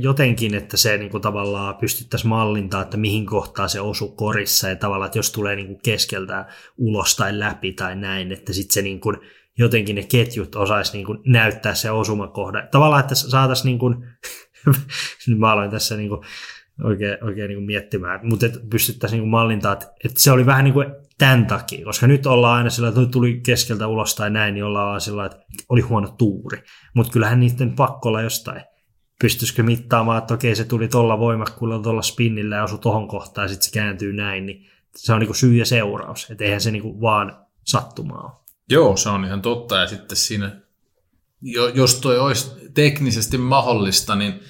jotenkin, 0.00 0.54
että 0.54 0.76
se 0.76 0.98
niin 0.98 1.10
kuin 1.10 1.20
tavallaan 1.20 1.76
pystyttäisiin 1.76 2.28
mallintaa, 2.28 2.82
että 2.82 2.96
mihin 2.96 3.26
kohtaa 3.26 3.68
se 3.68 3.80
osuu 3.80 4.08
korissa 4.08 4.68
ja 4.68 4.76
tavallaan, 4.76 5.06
että 5.06 5.18
jos 5.18 5.32
tulee 5.32 5.56
niin 5.56 5.66
kuin 5.66 5.80
keskeltä 5.82 6.46
ulos 6.78 7.16
tai 7.16 7.38
läpi 7.38 7.72
tai 7.72 7.96
näin, 7.96 8.32
että 8.32 8.52
sitten 8.52 8.74
se 8.74 8.82
niin 8.82 9.00
kuin 9.00 9.16
jotenkin 9.58 9.96
ne 9.96 10.02
ketjut 10.02 10.56
osaisi 10.56 10.92
niin 10.92 11.06
kuin 11.06 11.18
näyttää 11.26 11.74
se 11.74 11.90
osumakohda. 11.90 12.68
Tavallaan, 12.70 13.00
että 13.00 13.14
saataisiin, 13.14 13.66
niin 13.66 13.78
kuin, 13.78 13.94
mä 15.38 15.52
aloin 15.52 15.70
tässä 15.70 15.96
niin 15.96 16.08
kuin 16.08 16.20
oikein, 16.84 17.24
oikein 17.24 17.48
niin 17.48 17.58
kuin 17.58 17.66
miettimään, 17.66 18.20
mutta 18.22 18.46
että 18.46 18.58
pystyttäisiin 18.70 19.20
niin 19.20 19.30
mallintaa, 19.30 19.72
että, 19.72 19.92
että 20.04 20.20
se 20.20 20.32
oli 20.32 20.46
vähän 20.46 20.64
niin 20.64 20.74
kuin 20.74 20.86
tämän 21.18 21.46
takia, 21.46 21.84
koska 21.84 22.06
nyt 22.06 22.26
ollaan 22.26 22.58
aina 22.58 22.70
sillä, 22.70 22.88
että 22.88 23.06
tuli 23.06 23.40
keskeltä 23.40 23.86
ulos 23.86 24.14
tai 24.14 24.30
näin, 24.30 24.54
niin 24.54 24.64
ollaan 24.64 25.00
sillä, 25.00 25.26
että 25.26 25.38
oli 25.68 25.80
huono 25.80 26.08
tuuri. 26.08 26.62
Mutta 26.94 27.12
kyllähän 27.12 27.40
niiden 27.40 27.72
pakko 27.72 28.08
olla 28.08 28.22
jostain. 28.22 28.62
Pystyisikö 29.20 29.62
mittaamaan, 29.62 30.18
että 30.18 30.34
okei, 30.34 30.56
se 30.56 30.64
tuli 30.64 30.88
tuolla 30.88 31.18
voimakkuudella, 31.18 31.82
tuolla 31.82 32.02
spinnillä 32.02 32.56
ja 32.56 32.64
osui 32.64 32.78
tuohon 32.78 33.08
kohtaan 33.08 33.44
ja 33.44 33.48
sitten 33.48 33.64
se 33.64 33.72
kääntyy 33.72 34.12
näin, 34.12 34.46
niin 34.46 34.66
se 34.96 35.12
on 35.12 35.20
niin 35.20 35.28
kuin 35.28 35.36
syy 35.36 35.54
ja 35.54 35.66
seuraus. 35.66 36.30
Että 36.30 36.44
eihän 36.44 36.60
se 36.60 36.70
niin 36.70 36.82
kuin 36.82 37.00
vaan 37.00 37.46
sattumaa 37.64 38.22
ole. 38.22 38.45
Joo, 38.70 38.96
se 38.96 39.08
on 39.08 39.24
ihan 39.24 39.42
totta. 39.42 39.76
Ja 39.76 39.86
sitten 39.86 40.16
siinä, 40.16 40.60
jos 41.74 41.94
toi 41.94 42.18
olisi 42.18 42.50
teknisesti 42.74 43.38
mahdollista, 43.38 44.14
niin 44.14 44.40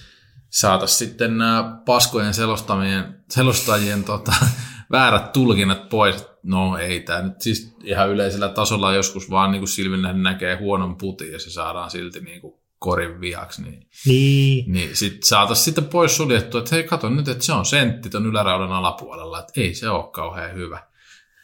saataisiin 0.51 1.09
sitten 1.09 1.39
nämä 1.39 1.83
paskojen 1.87 2.35
selostajien, 2.35 3.25
selostajien 3.31 4.05
tota, 4.05 4.33
väärät 4.93 5.33
tulkinnat 5.33 5.89
pois. 5.89 6.27
No 6.43 6.79
ei 6.79 7.01
tämä 7.01 7.23
nyt 7.23 7.41
siis 7.41 7.77
ihan 7.83 8.11
yleisellä 8.11 8.49
tasolla 8.49 8.95
joskus 8.95 9.31
vaan 9.31 9.53
niin 9.53 9.61
kuin 9.61 10.23
näkee 10.23 10.57
huonon 10.57 10.97
putin 10.97 11.33
ja 11.33 11.39
se 11.39 11.51
saadaan 11.51 11.91
silti 11.91 12.21
niin 12.21 12.41
kuin 12.41 12.55
korin 12.79 13.21
viaksi. 13.21 13.62
Niin, 13.62 13.89
niin. 14.07 14.73
niin 14.73 14.97
sitten 14.97 15.23
saataisiin 15.23 15.64
sitten 15.64 15.85
pois 15.85 16.17
suljettua, 16.17 16.61
että 16.61 16.75
hei 16.75 16.85
kato 16.85 17.09
nyt, 17.09 17.29
että 17.29 17.45
se 17.45 17.53
on 17.53 17.67
sentti 17.67 18.11
ton 18.11 18.27
yläraudan 18.27 18.73
alapuolella, 18.73 19.41
että 19.41 19.61
ei 19.61 19.75
se 19.75 19.89
ole 19.89 20.11
kauhean 20.12 20.55
hyvä. 20.55 20.83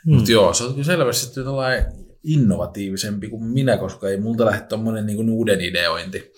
Hmm. 0.05 0.14
Mutta 0.14 0.33
joo, 0.33 0.55
se 0.55 0.64
on 0.64 0.85
selvästi 0.85 1.35
tällainen 1.35 2.12
innovatiivisempi 2.25 3.29
kuin 3.29 3.45
minä, 3.45 3.77
koska 3.77 4.09
ei 4.09 4.20
multa 4.20 4.47
lähde 4.47 4.66
tuommoinen 4.66 5.07
niin 5.07 5.31
uuden 5.31 5.61
ideointi 5.61 6.33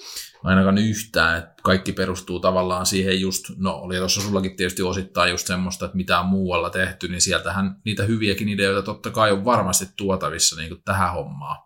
ainakaan 0.45 0.79
yhtään, 0.79 1.39
että 1.39 1.55
kaikki 1.63 1.93
perustuu 1.93 2.41
tavallaan 2.41 2.87
siihen 2.87 3.21
just, 3.21 3.45
no 3.57 3.73
oli 3.73 3.97
tuossa 3.97 4.21
sullakin 4.21 4.57
tietysti 4.57 4.83
osittain 4.83 5.31
just 5.31 5.47
semmoista, 5.47 5.85
että 5.85 5.97
mitä 5.97 6.21
on 6.21 6.27
muualla 6.27 6.71
tehty, 6.71 7.09
niin 7.09 7.21
sieltähän 7.21 7.77
niitä 7.85 8.03
hyviäkin 8.03 8.49
ideoita 8.49 8.83
totta 8.83 9.11
kai 9.11 9.33
on 9.33 9.45
varmasti 9.45 9.87
tuotavissa 9.97 10.57
niin 10.57 10.69
kuin 10.69 10.83
tähän 10.85 11.13
hommaan. 11.13 11.57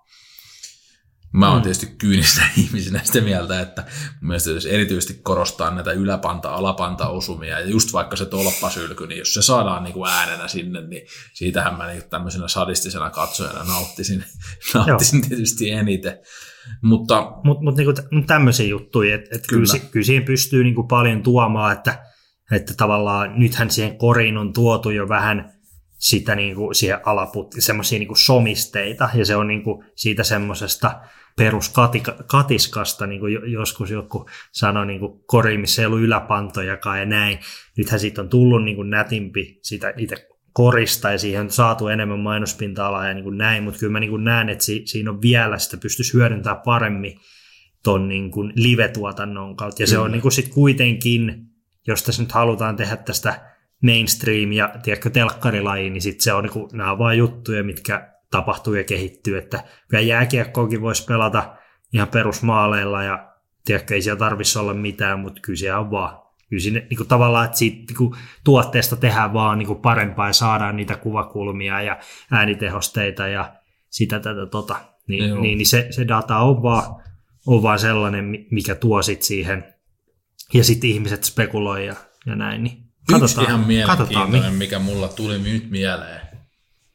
Mä 1.32 1.48
oon 1.48 1.58
mm. 1.58 1.62
tietysti 1.62 1.86
kyynistä 1.98 2.42
ihmisenä 2.56 3.00
sitä 3.04 3.20
mieltä, 3.20 3.60
että 3.60 3.84
mielestäni 4.20 4.56
jos 4.56 4.66
erityisesti 4.66 5.20
korostaa 5.22 5.74
näitä 5.74 5.92
yläpanta-alapanta-osumia, 5.92 7.58
ja 7.58 7.68
just 7.68 7.92
vaikka 7.92 8.16
se 8.16 8.26
tolppasylky, 8.26 9.06
niin 9.06 9.18
jos 9.18 9.34
se 9.34 9.42
saadaan 9.42 9.84
niin 9.84 9.94
kuin 9.94 10.10
äänenä 10.10 10.48
sinne, 10.48 10.80
niin 10.80 11.06
siitähän 11.34 11.78
mä 11.78 11.86
niin 11.86 12.02
tämmöisenä 12.10 12.48
sadistisena 12.48 13.10
katsojana 13.10 13.64
nauttisin, 13.64 14.24
nauttisin 14.74 15.28
tietysti 15.28 15.70
eniten. 15.70 16.18
Mutta 16.82 17.32
mut, 17.44 17.60
mut 17.60 17.76
niinku 17.76 17.92
tämmöisiä 18.26 18.66
juttuja, 18.66 19.14
että 19.14 19.36
et 19.36 19.46
kyllä. 19.46 19.66
Kyllä, 19.72 19.84
kyllä 19.90 20.06
siihen 20.06 20.24
pystyy 20.24 20.64
niinku 20.64 20.82
paljon 20.82 21.22
tuomaan, 21.22 21.72
että, 21.72 22.04
että 22.52 22.74
tavallaan 22.76 23.38
nythän 23.38 23.70
siihen 23.70 23.98
koriin 23.98 24.38
on 24.38 24.52
tuotu 24.52 24.90
jo 24.90 25.08
vähän 25.08 25.57
sitä 25.98 26.34
niinku 26.34 26.74
siihen 26.74 27.00
alaputti, 27.04 27.60
semmoisia 27.60 27.98
niinku 27.98 28.14
somisteita, 28.14 29.08
ja 29.14 29.24
se 29.24 29.36
on 29.36 29.48
niinku 29.48 29.84
siitä 29.94 30.22
semmoisesta 30.22 31.00
peruskatiskasta, 31.36 33.06
niin 33.06 33.20
kuin 33.20 33.52
joskus 33.52 33.90
joku 33.90 34.26
sanoi 34.52 34.86
niin 34.86 35.00
kuin 35.00 35.20
kori, 35.26 35.58
missä 35.58 35.82
ei 35.82 35.86
ollut 35.86 36.00
yläpantojakaan 36.00 36.98
ja 36.98 37.06
näin. 37.06 37.38
Nythän 37.76 38.00
siitä 38.00 38.20
on 38.20 38.28
tullut 38.28 38.64
niin 38.64 38.76
kuin 38.76 38.90
nätimpi 38.90 39.58
sitä 39.62 39.94
itse 39.96 40.28
korista 40.52 41.12
ja 41.12 41.18
siihen 41.18 41.40
on 41.40 41.50
saatu 41.50 41.88
enemmän 41.88 42.18
mainospinta-alaa 42.18 43.08
ja 43.08 43.14
niin 43.14 43.24
kuin 43.24 43.38
näin, 43.38 43.62
mutta 43.62 43.78
kyllä 43.78 43.92
mä 43.92 44.00
niin 44.00 44.10
kuin 44.10 44.24
näen, 44.24 44.48
että 44.48 44.64
si- 44.64 44.82
siinä 44.86 45.10
on 45.10 45.22
vielä 45.22 45.58
sitä 45.58 45.76
pystyisi 45.76 46.14
hyödyntämään 46.14 46.62
paremmin 46.64 47.18
ton 47.82 48.08
niin 48.08 48.30
kuin 48.30 48.52
live-tuotannon 48.54 49.56
kautta. 49.56 49.82
Ja 49.82 49.86
kyllä. 49.86 49.96
se 49.96 49.98
on 49.98 50.12
niin 50.12 50.22
kuin 50.22 50.32
sit 50.32 50.48
kuitenkin, 50.48 51.46
jos 51.86 52.02
tässä 52.02 52.22
nyt 52.22 52.32
halutaan 52.32 52.76
tehdä 52.76 52.96
tästä 52.96 53.57
mainstream 53.82 54.52
ja 54.52 54.74
tiedätkö, 54.82 55.10
telkkarilaji, 55.10 55.90
niin 55.90 56.02
sit 56.02 56.20
se 56.20 56.32
on, 56.32 56.44
niin 56.44 56.68
nämä 56.72 56.92
on 56.92 56.98
vain 56.98 57.18
juttuja, 57.18 57.64
mitkä 57.64 58.12
tapahtuu 58.30 58.74
ja 58.74 58.84
kehittyy, 58.84 59.38
että 59.38 59.64
kyllä 59.88 60.02
jääkiekkoakin 60.02 60.80
voisi 60.80 61.04
pelata 61.04 61.56
ihan 61.92 62.08
perusmaaleilla 62.08 63.02
ja 63.02 63.32
tiedätkö, 63.64 63.94
ei 63.94 64.02
siellä 64.02 64.18
tarvitsisi 64.18 64.58
olla 64.58 64.74
mitään, 64.74 65.20
mutta 65.20 65.40
kyllä 65.40 65.56
siellä 65.56 65.78
on 65.78 65.90
vaan. 65.90 66.18
Kyllä 66.48 66.60
siinä, 66.62 66.78
niin 66.78 66.96
kuin 66.96 67.08
tavallaan, 67.08 67.44
että 67.44 67.58
siitä 67.58 67.76
niin 67.76 67.96
kuin 67.96 68.14
tuotteesta 68.44 68.96
tehdään 68.96 69.32
vaan 69.32 69.58
niin 69.58 69.66
kuin 69.66 69.80
parempaa 69.80 70.26
ja 70.26 70.32
saadaan 70.32 70.76
niitä 70.76 70.96
kuvakulmia 70.96 71.82
ja 71.82 71.98
äänitehosteita 72.30 73.28
ja 73.28 73.54
sitä 73.90 74.20
tätä 74.20 74.46
tota. 74.46 74.76
Niin, 75.08 75.40
niin, 75.40 75.58
niin 75.58 75.66
se, 75.66 75.86
se 75.90 76.08
data 76.08 76.36
on 76.36 76.62
vaan, 76.62 77.02
on 77.46 77.62
vaan 77.62 77.78
sellainen, 77.78 78.46
mikä 78.50 78.74
tuo 78.74 79.02
sit 79.02 79.22
siihen 79.22 79.74
ja 80.54 80.64
sitten 80.64 80.90
ihmiset 80.90 81.24
spekuloi 81.24 81.86
ja, 81.86 81.94
ja 82.26 82.36
näin. 82.36 82.62
Niin 82.62 82.87
katsotaan, 83.12 83.44
Yksi 83.44 83.52
ihan 83.52 83.66
mielenkiintoinen, 83.66 84.30
katsotaan, 84.32 84.54
mikä 84.54 84.78
mulla 84.78 85.08
tuli 85.08 85.38
nyt 85.38 85.70
mieleen 85.70 86.28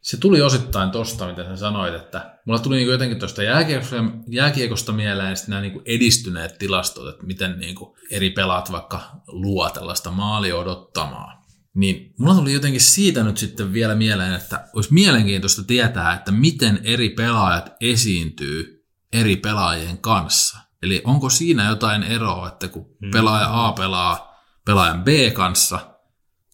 se 0.04 0.18
tuli 0.18 0.42
osittain 0.42 0.92
tosta, 0.92 1.28
mitä 1.28 1.44
sä 1.44 1.58
sanoit, 1.58 1.94
että 1.94 2.40
mulla 2.46 2.60
tuli 2.60 2.76
niin 2.76 2.88
jotenkin 2.88 3.20
tuosta 3.20 3.44
jääkiekosta, 3.44 3.96
jääkiekosta 4.28 4.92
mieleen 4.92 5.36
nämä 5.48 5.62
niin 5.62 5.82
edistyneet 5.86 6.58
tilastot, 6.58 7.08
että 7.10 7.26
miten 7.26 7.60
niin 7.60 7.76
eri 8.12 8.30
pelaat 8.30 8.72
vaikka 8.72 9.02
luo 9.28 9.70
tällaista 9.70 10.12
maalia 10.12 10.58
odottamaa. 10.58 11.44
Niin 11.74 12.14
mulla 12.20 12.36
tuli 12.36 12.54
jotenkin 12.54 12.82
siitä 12.82 13.24
nyt 13.24 13.38
sitten 13.38 13.74
vielä 13.74 13.96
mieleen, 13.96 14.34
että 14.34 14.68
olisi 14.74 14.94
mielenkiintoista 14.94 15.64
tietää, 15.64 16.14
että 16.14 16.32
miten 16.32 16.80
eri 16.84 17.10
pelaajat 17.10 17.74
esiintyy 17.82 18.86
eri 19.14 19.36
pelaajien 19.36 19.98
kanssa. 19.98 20.58
Eli 20.82 21.02
onko 21.06 21.30
siinä 21.30 21.70
jotain 21.70 22.04
eroa, 22.04 22.48
että 22.48 22.68
kun 22.68 22.86
hmm. 23.02 23.12
pelaaja 23.12 23.68
A 23.68 23.72
pelaa 23.72 24.34
pelaajan 24.66 25.04
B 25.04 25.08
kanssa– 25.34 25.80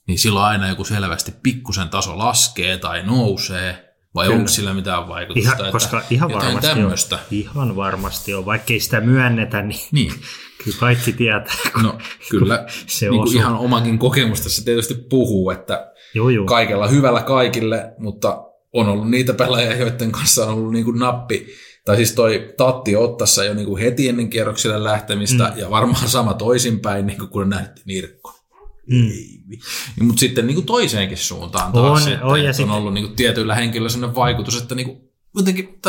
niin 0.10 0.20
silloin 0.20 0.46
aina 0.46 0.70
joku 0.70 0.84
selvästi 0.84 1.34
pikkusen 1.44 1.90
taso 1.90 2.18
laskee 2.18 2.78
tai 2.78 3.04
nousee, 3.04 3.96
vai 4.16 4.26
Kyllä. 4.26 4.38
onko 4.38 4.48
sillä 4.48 4.74
mitään 4.74 5.08
vaikutusta? 5.08 5.56
Ihan, 5.60 5.72
koska 5.72 6.02
ihan 6.10 6.32
varmasti, 6.34 6.68
tämmöistä. 6.68 7.16
on, 7.16 7.22
ihan 7.32 7.76
varmasti 7.76 8.34
on, 8.34 8.46
vaikkei 8.46 8.80
sitä 8.80 9.02
myönnetä, 9.02 9.62
niin, 9.62 9.88
niin. 9.92 10.14
kyllä 10.64 10.78
kaikki 10.80 11.14
tietää. 11.14 11.56
No 11.84 11.98
kyllä, 12.30 12.66
se 12.88 13.10
niin 13.10 13.24
kuin 13.24 13.38
ihan 13.38 13.56
omankin 13.56 14.00
kokemus 14.00 14.42
tässä 14.42 14.66
tietysti 14.66 14.94
puhuu, 14.94 15.52
että 15.52 15.92
joo, 16.14 16.30
joo. 16.30 16.46
kaikella 16.46 16.88
hyvällä 16.88 17.22
kaikille, 17.22 17.94
mutta 17.98 18.44
on 18.74 18.90
ollut 18.90 19.10
niitä 19.10 19.34
pelaajia, 19.34 19.76
joiden 19.76 20.12
kanssa 20.12 20.46
on 20.46 20.54
ollut 20.54 20.74
niin 20.74 20.86
kuin 20.86 21.00
nappi, 21.00 21.48
tai 21.86 21.96
siis 21.96 22.14
toi 22.14 22.54
Tatti 22.58 22.96
Ottassa 22.96 23.44
jo 23.44 23.54
niin 23.54 23.68
kuin 23.68 23.82
heti 23.82 24.10
ennen 24.10 24.30
kierroksille 24.30 24.84
lähtemistä, 24.84 25.52
mm. 25.54 25.60
ja 25.60 25.70
varmaan 25.70 26.08
sama 26.08 26.34
toisinpäin, 26.34 27.08
niin 27.08 27.18
kuin 27.18 27.30
kun 27.30 27.50
nähtiin 27.50 27.84
Nirkko. 27.86 28.39
Mm. 28.90 29.12
Mutta 30.02 30.20
sitten 30.20 30.48
niin 30.48 30.56
kuin 30.56 30.66
toiseenkin 30.66 31.18
suuntaan 31.18 31.72
taas, 31.72 32.06
on, 32.06 32.14
että, 32.14 32.26
on, 32.26 32.44
ja 32.44 32.52
on 32.64 32.72
ollut 32.72 32.94
niin 32.94 33.06
kuin 33.06 33.16
tietyillä 33.16 33.56
henkilöillä 33.56 33.90
sellainen 33.90 34.16
vaikutus, 34.16 34.62
että 34.62 34.76
niin 34.76 34.88
kuin, 34.88 34.98
jotenkin 35.36 35.80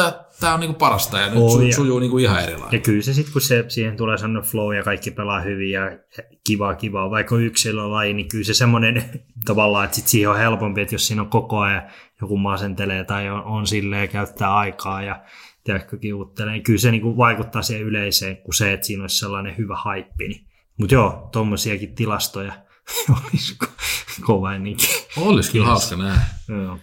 tämä 0.40 0.54
on 0.54 0.60
niin 0.60 0.68
kuin 0.68 0.78
parasta 0.78 1.18
ja 1.18 1.26
nyt 1.26 1.50
su, 1.50 1.60
ja, 1.60 1.74
sujuu 1.74 1.98
niin 1.98 2.10
kuin 2.10 2.24
ihan 2.24 2.42
erilainen. 2.42 2.78
Ja 2.78 2.82
kyllä 2.82 3.02
se 3.02 3.14
sitten, 3.14 3.32
kun 3.32 3.42
se, 3.42 3.64
siihen 3.68 3.96
tulee 3.96 4.18
sellainen 4.18 4.50
flow 4.50 4.74
ja 4.74 4.82
kaikki 4.82 5.10
pelaa 5.10 5.40
hyvin 5.40 5.70
ja 5.70 5.98
kivaa 6.46 6.74
kivaa, 6.74 7.10
vaikka 7.10 7.36
yksilölaji, 7.36 8.14
niin 8.14 8.28
kyllä 8.28 8.44
se 8.44 8.54
semmoinen 8.54 9.04
tavallaan, 9.44 9.84
että 9.84 9.94
sit 9.94 10.06
siihen 10.06 10.30
on 10.30 10.38
helpompi, 10.38 10.80
että 10.80 10.94
jos 10.94 11.06
siinä 11.06 11.22
on 11.22 11.30
koko 11.30 11.58
ajan 11.58 11.82
joku 12.20 12.36
masentelee 12.36 13.04
tai 13.04 13.30
on, 13.30 13.44
on 13.44 13.66
silleen 13.66 14.08
käyttää 14.08 14.54
aikaa 14.54 15.02
ja 15.02 15.22
tiedätkö, 15.64 15.98
kiuttelee, 15.98 16.52
niin 16.52 16.62
kyllä 16.62 16.78
se 16.78 16.90
niin 16.90 17.02
kuin 17.02 17.16
vaikuttaa 17.16 17.62
siihen 17.62 17.86
yleiseen 17.86 18.36
kuin 18.36 18.54
se, 18.54 18.72
että 18.72 18.86
siinä 18.86 19.02
olisi 19.02 19.18
sellainen 19.18 19.56
hyvä 19.58 19.76
haippi. 19.76 20.28
Niin. 20.28 20.46
Mutta 20.76 20.94
joo, 20.94 21.28
tuommoisiakin 21.32 21.94
tilastoja– 21.94 22.52
olisi 23.24 23.58
kova 24.20 24.54
ennenkin. 24.54 24.88
Olisi 25.16 25.52
kyllä 25.52 25.66
hauska 25.66 25.96
nähdä. 25.96 26.22
Joo. 26.48 26.78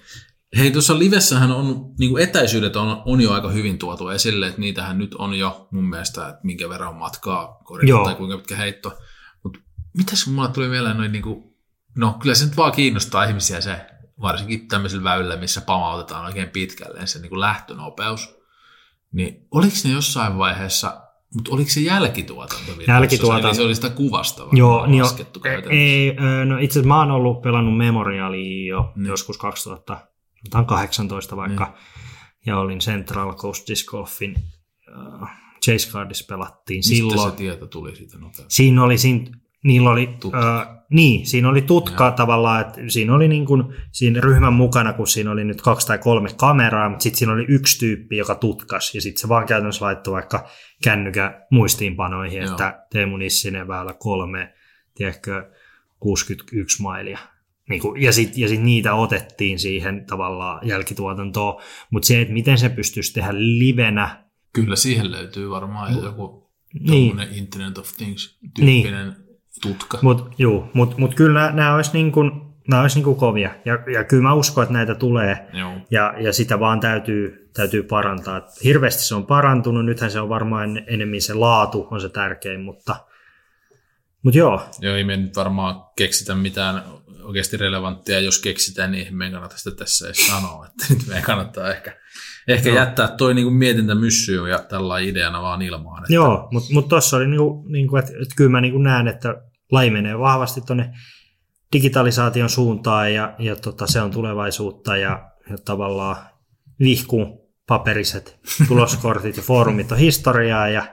Hei, 0.57 0.71
tuossa 0.71 0.99
livessähän 0.99 1.51
on, 1.51 1.93
niin 1.99 2.11
kuin 2.11 2.23
etäisyydet 2.23 2.75
on, 2.75 3.01
on 3.05 3.21
jo 3.21 3.31
aika 3.31 3.49
hyvin 3.49 3.77
tuotu 3.77 4.09
esille, 4.09 4.47
että 4.47 4.61
niitähän 4.61 4.97
nyt 4.97 5.15
on 5.15 5.33
jo 5.33 5.67
mun 5.71 5.89
mielestä, 5.89 6.27
että 6.27 6.41
minkä 6.43 6.69
verran 6.69 6.95
matkaa 6.95 7.61
korjata 7.63 8.03
tai 8.03 8.15
kuinka 8.15 8.37
pitkä 8.37 8.55
heitto. 8.55 8.97
Mutta 9.43 9.59
mitäs 9.97 10.27
mulla 10.27 10.47
tuli 10.47 10.67
mieleen 10.67 10.97
noin, 10.97 11.11
niin 11.11 11.21
kuin, 11.21 11.43
no 11.95 12.17
kyllä 12.21 12.35
se 12.35 12.45
nyt 12.45 12.57
vaan 12.57 12.71
kiinnostaa 12.71 13.23
ihmisiä 13.23 13.61
se, 13.61 13.85
varsinkin 14.21 14.67
tämmöisillä 14.67 15.03
väylillä, 15.03 15.35
missä 15.35 15.61
pamautetaan 15.61 16.25
oikein 16.25 16.49
pitkälle 16.49 17.07
se 17.07 17.19
niin 17.19 17.29
kuin 17.29 17.41
lähtönopeus. 17.41 18.37
Niin 19.11 19.47
oliko 19.51 19.75
ne 19.83 19.91
jossain 19.91 20.37
vaiheessa 20.37 21.06
mutta 21.33 21.51
oliko 21.51 21.69
se 21.69 21.79
jälkituotanto? 21.79 22.71
Jälkituotanto. 22.87 23.47
Eli 23.47 23.55
se 23.55 23.61
oli 23.61 23.75
sitä 23.75 23.89
kuvasta 23.89 24.43
Joo, 24.51 24.85
niin 24.85 24.97
jo, 24.97 25.05
ei, 25.69 26.15
no 26.45 26.57
itse 26.57 26.79
asiassa 26.79 26.87
mä 26.87 26.99
oon 26.99 27.11
ollut 27.11 27.41
pelannut 27.41 27.77
Memorialia 27.77 28.67
jo 28.67 28.91
mm. 28.95 29.05
joskus 29.05 29.37
2018 29.37 31.35
vaikka, 31.35 31.65
mm. 31.65 31.71
ja 32.45 32.59
olin 32.59 32.79
Central 32.79 33.33
Coast 33.33 33.67
Disc 33.67 33.85
Golfin 33.85 34.35
uh, 35.21 35.27
Chase 35.65 35.91
Cardissa 35.91 36.25
pelattiin 36.29 36.77
Mistä 36.77 36.95
silloin. 36.95 37.31
se 37.31 37.37
tieto 37.37 37.67
tuli 37.67 37.95
siitä 37.95 38.17
nopeasti? 38.17 38.45
Siinä 38.55 38.83
oli, 38.83 38.97
siinä, 38.97 39.31
niillä 39.63 39.89
oli, 39.89 40.09
uh, 40.25 40.33
niin, 40.89 41.25
siinä 41.25 41.49
oli 41.49 41.61
tutka 41.61 42.05
ja. 42.05 42.11
tavallaan, 42.11 42.61
että 42.61 42.81
siinä 42.87 43.15
oli 43.15 43.27
niin 43.27 43.45
kuin, 43.45 43.63
siinä 43.91 44.21
ryhmän 44.21 44.53
mukana, 44.53 44.93
kun 44.93 45.07
siinä 45.07 45.31
oli 45.31 45.43
nyt 45.43 45.61
kaksi 45.61 45.87
tai 45.87 45.97
kolme 45.97 46.29
kameraa, 46.37 46.89
mutta 46.89 47.03
sitten 47.03 47.19
siinä 47.19 47.33
oli 47.33 47.45
yksi 47.47 47.79
tyyppi, 47.79 48.17
joka 48.17 48.35
tutkas, 48.35 48.95
ja 48.95 49.01
sitten 49.01 49.21
se 49.21 49.29
vaan 49.29 49.45
käytännössä 49.45 49.85
laittoi 49.85 50.13
vaikka 50.13 50.49
kännykä 50.83 51.41
muistiinpanoihin, 51.51 52.41
Joo. 52.41 52.51
että 52.51 52.85
Teemu 52.91 53.17
Nissinen 53.17 53.67
väylä 53.67 53.93
kolme, 53.93 54.53
tiedätkö, 54.95 55.51
61 55.99 56.81
mailia. 56.81 57.19
Niin 57.69 57.81
kuin, 57.81 58.01
ja 58.01 58.11
sitten 58.11 58.41
ja 58.41 58.47
sit 58.47 58.61
niitä 58.61 58.93
otettiin 58.93 59.59
siihen 59.59 60.05
tavallaan 60.05 60.67
jälkituotantoon, 60.67 61.61
mutta 61.91 62.07
se, 62.07 62.21
että 62.21 62.33
miten 62.33 62.57
se 62.57 62.69
pystyisi 62.69 63.13
tehdä 63.13 63.33
livenä. 63.33 64.25
Kyllä 64.53 64.75
siihen 64.75 65.11
löytyy 65.11 65.49
varmaan 65.49 66.03
joku 66.03 66.51
niin. 66.79 67.19
Internet 67.31 67.77
of 67.77 67.87
Things-tyyppinen 67.97 69.07
niin 69.07 69.26
tutka. 69.61 69.99
Mutta 70.01 70.23
mut, 70.73 70.97
mut 70.97 71.15
kyllä 71.15 71.51
nämä 71.51 71.75
olisi, 71.75 71.91
niin 71.93 72.11
kuin, 72.11 72.31
nämä 72.67 72.81
olisi 72.81 72.97
niin 72.97 73.03
kuin 73.03 73.15
kovia. 73.15 73.51
Ja, 73.65 73.79
ja 73.93 74.03
kyllä 74.03 74.23
mä 74.23 74.33
uskon, 74.33 74.63
että 74.63 74.73
näitä 74.73 74.95
tulee. 74.95 75.47
Joo. 75.53 75.73
Ja, 75.91 76.13
ja 76.19 76.33
sitä 76.33 76.59
vaan 76.59 76.79
täytyy, 76.79 77.49
täytyy 77.53 77.83
parantaa. 77.83 78.41
Hirveästi 78.63 79.03
se 79.03 79.15
on 79.15 79.25
parantunut. 79.25 79.85
Nythän 79.85 80.11
se 80.11 80.19
on 80.19 80.29
varmaan 80.29 80.83
enemmän 80.87 81.21
se 81.21 81.33
laatu 81.33 81.87
on 81.91 82.01
se 82.01 82.09
tärkein, 82.09 82.61
mutta, 82.61 82.95
mutta 84.23 84.37
joo. 84.37 84.61
Joo, 84.79 84.95
ei 84.95 85.03
me 85.03 85.17
nyt 85.17 85.35
varmaan 85.35 85.75
keksitä 85.95 86.35
mitään 86.35 86.83
oikeasti 87.23 87.57
relevanttia. 87.57 88.19
Jos 88.19 88.41
keksitään, 88.41 88.91
niin 88.91 89.17
meidän 89.17 89.33
kannata 89.33 89.57
sitä 89.57 89.75
tässä 89.75 90.05
edes 90.05 90.27
sanoa. 90.27 90.65
Että 90.65 90.93
nyt 90.93 91.07
meidän 91.07 91.23
kannattaa 91.23 91.71
ehkä, 91.71 91.95
ehkä 92.47 92.69
no. 92.69 92.75
jättää 92.75 93.07
toi 93.07 93.33
niin 93.33 93.53
mietintä 93.53 93.95
myssyyn 93.95 94.49
ja 94.49 94.59
tällä 94.59 94.99
ideana 94.99 95.41
vaan 95.41 95.61
ilmaan. 95.61 96.03
Että... 96.03 96.13
Joo, 96.13 96.47
mutta 96.51 96.73
mut 96.73 96.87
tuossa 96.87 97.17
oli, 97.17 97.27
niinku, 97.27 97.65
niinku, 97.67 97.97
että, 97.97 98.11
että 98.11 98.35
kyllä 98.35 98.49
mä 98.49 98.61
niinku 98.61 98.77
näen, 98.77 99.07
että 99.07 99.41
laji 99.71 99.89
menee 99.89 100.19
vahvasti 100.19 100.61
tuonne 100.61 100.93
digitalisaation 101.73 102.49
suuntaan 102.49 103.13
ja, 103.13 103.35
ja 103.39 103.55
tota, 103.55 103.87
se 103.87 104.01
on 104.01 104.11
tulevaisuutta 104.11 104.97
ja, 104.97 105.31
ja 105.49 105.57
tavallaan 105.65 106.15
vihku 106.79 107.47
paperiset 107.67 108.39
tuloskortit 108.67 109.37
ja 109.37 109.43
foorumit 109.43 109.91
on 109.91 109.97
historiaa 109.97 110.69
ja 110.69 110.85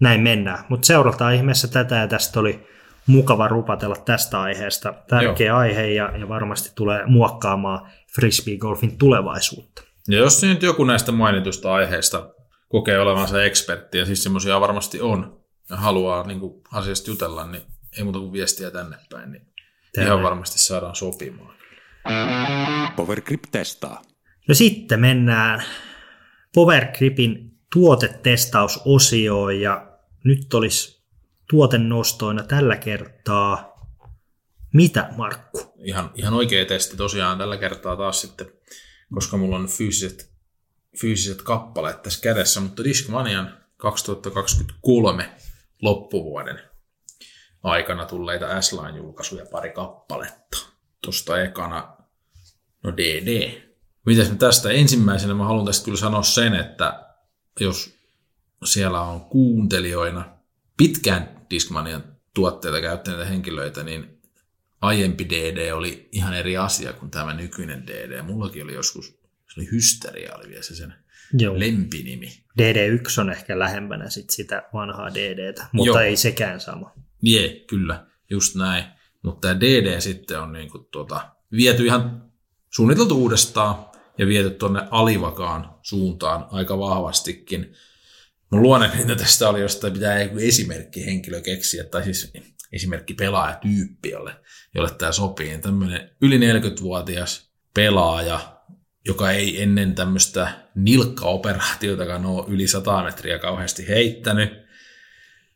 näin 0.00 0.20
mennään. 0.20 0.64
Mutta 0.68 0.86
seurataan 0.86 1.34
ihmeessä 1.34 1.68
tätä 1.68 1.96
ja 1.96 2.08
tästä 2.08 2.40
oli 2.40 2.66
mukava 3.06 3.48
rupatella 3.48 3.96
tästä 3.96 4.40
aiheesta. 4.40 4.94
Tärkeä 5.08 5.46
Joo. 5.46 5.58
aihe 5.58 5.86
ja, 5.86 6.18
ja 6.18 6.28
varmasti 6.28 6.72
tulee 6.74 7.06
muokkaamaan 7.06 7.88
frisbee-golfin 8.14 8.98
tulevaisuutta. 8.98 9.82
Ja 10.08 10.18
jos 10.18 10.42
nyt 10.42 10.62
joku 10.62 10.84
näistä 10.84 11.12
mainitusta 11.12 11.74
aiheista 11.74 12.34
kokee 12.68 13.00
olevansa 13.00 13.42
ekspertti, 13.42 13.98
ja 13.98 14.06
siis 14.06 14.22
semmoisia 14.22 14.60
varmasti 14.60 15.00
on, 15.00 15.37
ja 15.70 15.76
haluaa 15.76 16.26
niin 16.26 16.40
kuin 16.40 16.62
asiasta 16.72 17.10
jutella, 17.10 17.46
niin 17.46 17.62
ei 17.98 18.04
muuta 18.04 18.18
kuin 18.18 18.32
viestiä 18.32 18.70
tänne 18.70 18.96
päin, 19.10 19.32
niin 19.32 19.46
Tänne. 19.94 20.08
ihan 20.08 20.22
varmasti 20.22 20.58
saadaan 20.58 20.96
sopimaan. 20.96 21.54
Powergrip 22.96 23.42
testaa. 23.50 24.02
No 24.48 24.54
sitten 24.54 25.00
mennään 25.00 25.64
Powergripin 26.54 27.58
tuotetestausosioon 27.72 29.60
ja 29.60 29.98
nyt 30.24 30.54
olisi 30.54 31.04
tuotennostoina 31.50 32.42
tällä 32.42 32.76
kertaa 32.76 33.78
mitä, 34.74 35.08
Markku? 35.16 35.74
Ihan, 35.84 36.10
ihan 36.14 36.34
oikea 36.34 36.66
testi 36.66 36.96
tosiaan 36.96 37.38
tällä 37.38 37.56
kertaa 37.56 37.96
taas 37.96 38.20
sitten, 38.20 38.46
koska 39.14 39.36
mulla 39.36 39.56
on 39.56 39.66
fyysiset, 39.66 40.32
fyysiset 41.00 41.42
kappaleet 41.42 42.02
tässä 42.02 42.20
kädessä, 42.20 42.60
mutta 42.60 42.84
Discmanian 42.84 43.58
2023 43.76 45.30
loppuvuoden 45.82 46.60
aikana 47.62 48.06
tulleita 48.06 48.60
S-Line-julkaisuja 48.60 49.46
pari 49.46 49.70
kappaletta. 49.70 50.58
Tuosta 51.02 51.42
ekana, 51.42 51.96
no 52.82 52.96
DD. 52.96 53.62
Mitäs 54.06 54.32
tästä 54.38 54.70
ensimmäisenä 54.70 55.34
mä 55.34 55.44
haluan 55.44 55.66
tästä 55.66 55.84
kyllä 55.84 55.98
sanoa 55.98 56.22
sen, 56.22 56.54
että 56.54 57.06
jos 57.60 57.94
siellä 58.64 59.00
on 59.00 59.20
kuuntelijoina 59.20 60.38
pitkään 60.76 61.46
Discmanian 61.50 62.04
tuotteita 62.34 62.80
käyttäneitä 62.80 63.24
henkilöitä, 63.24 63.82
niin 63.82 64.22
aiempi 64.80 65.28
DD 65.28 65.72
oli 65.72 66.08
ihan 66.12 66.34
eri 66.34 66.56
asia 66.56 66.92
kuin 66.92 67.10
tämä 67.10 67.34
nykyinen 67.34 67.86
DD. 67.86 68.22
Mullakin 68.22 68.64
oli 68.64 68.74
joskus, 68.74 69.06
se 69.54 69.60
oli 69.60 69.70
hysteria, 69.70 70.36
oli 70.36 70.48
vielä 70.48 70.62
se 70.62 70.74
sen 70.74 70.94
Joo. 71.32 71.58
lempinimi. 71.58 72.28
DD1 72.60 73.20
on 73.20 73.30
ehkä 73.30 73.58
lähempänä 73.58 74.10
sit 74.10 74.30
sitä 74.30 74.62
vanhaa 74.72 75.14
DDtä, 75.14 75.66
mutta 75.72 75.88
Joo. 75.88 76.00
ei 76.00 76.16
sekään 76.16 76.60
sama. 76.60 76.94
Jee, 77.22 77.64
kyllä, 77.66 78.06
just 78.30 78.54
näin. 78.54 78.84
Mutta 79.22 79.48
tämä 79.48 79.60
DD 79.60 80.00
sitten 80.00 80.40
on 80.40 80.52
niinku 80.52 80.78
tuota, 80.78 81.28
viety 81.52 81.86
ihan 81.86 82.30
suunniteltu 82.70 83.16
uudestaan 83.16 83.86
ja 84.18 84.26
viety 84.26 84.50
tuonne 84.50 84.82
alivakaan 84.90 85.74
suuntaan 85.82 86.46
aika 86.50 86.78
vahvastikin. 86.78 87.74
Mun 88.50 88.62
luonne 88.62 88.90
tästä 89.16 89.48
oli 89.48 89.60
jostain 89.60 89.92
pitää 89.92 90.22
joku 90.22 90.38
esimerkki 90.38 91.06
henkilö 91.06 91.40
keksiä, 91.40 91.84
tai 91.84 92.04
siis 92.04 92.32
esimerkki 92.72 93.14
pelaajatyyppi, 93.14 94.10
jolle, 94.10 94.36
jolle 94.74 94.90
tämä 94.90 95.12
sopii. 95.12 95.58
Tämmöinen 95.58 96.10
yli 96.20 96.38
40-vuotias 96.38 97.50
pelaaja, 97.74 98.57
joka 99.08 99.30
ei 99.30 99.62
ennen 99.62 99.94
tämmöistä 99.94 100.48
nilkkaoperaatiotakaan 100.74 102.26
ole 102.26 102.44
yli 102.48 102.68
100 102.68 103.02
metriä 103.02 103.38
kauheasti 103.38 103.88
heittänyt, 103.88 104.68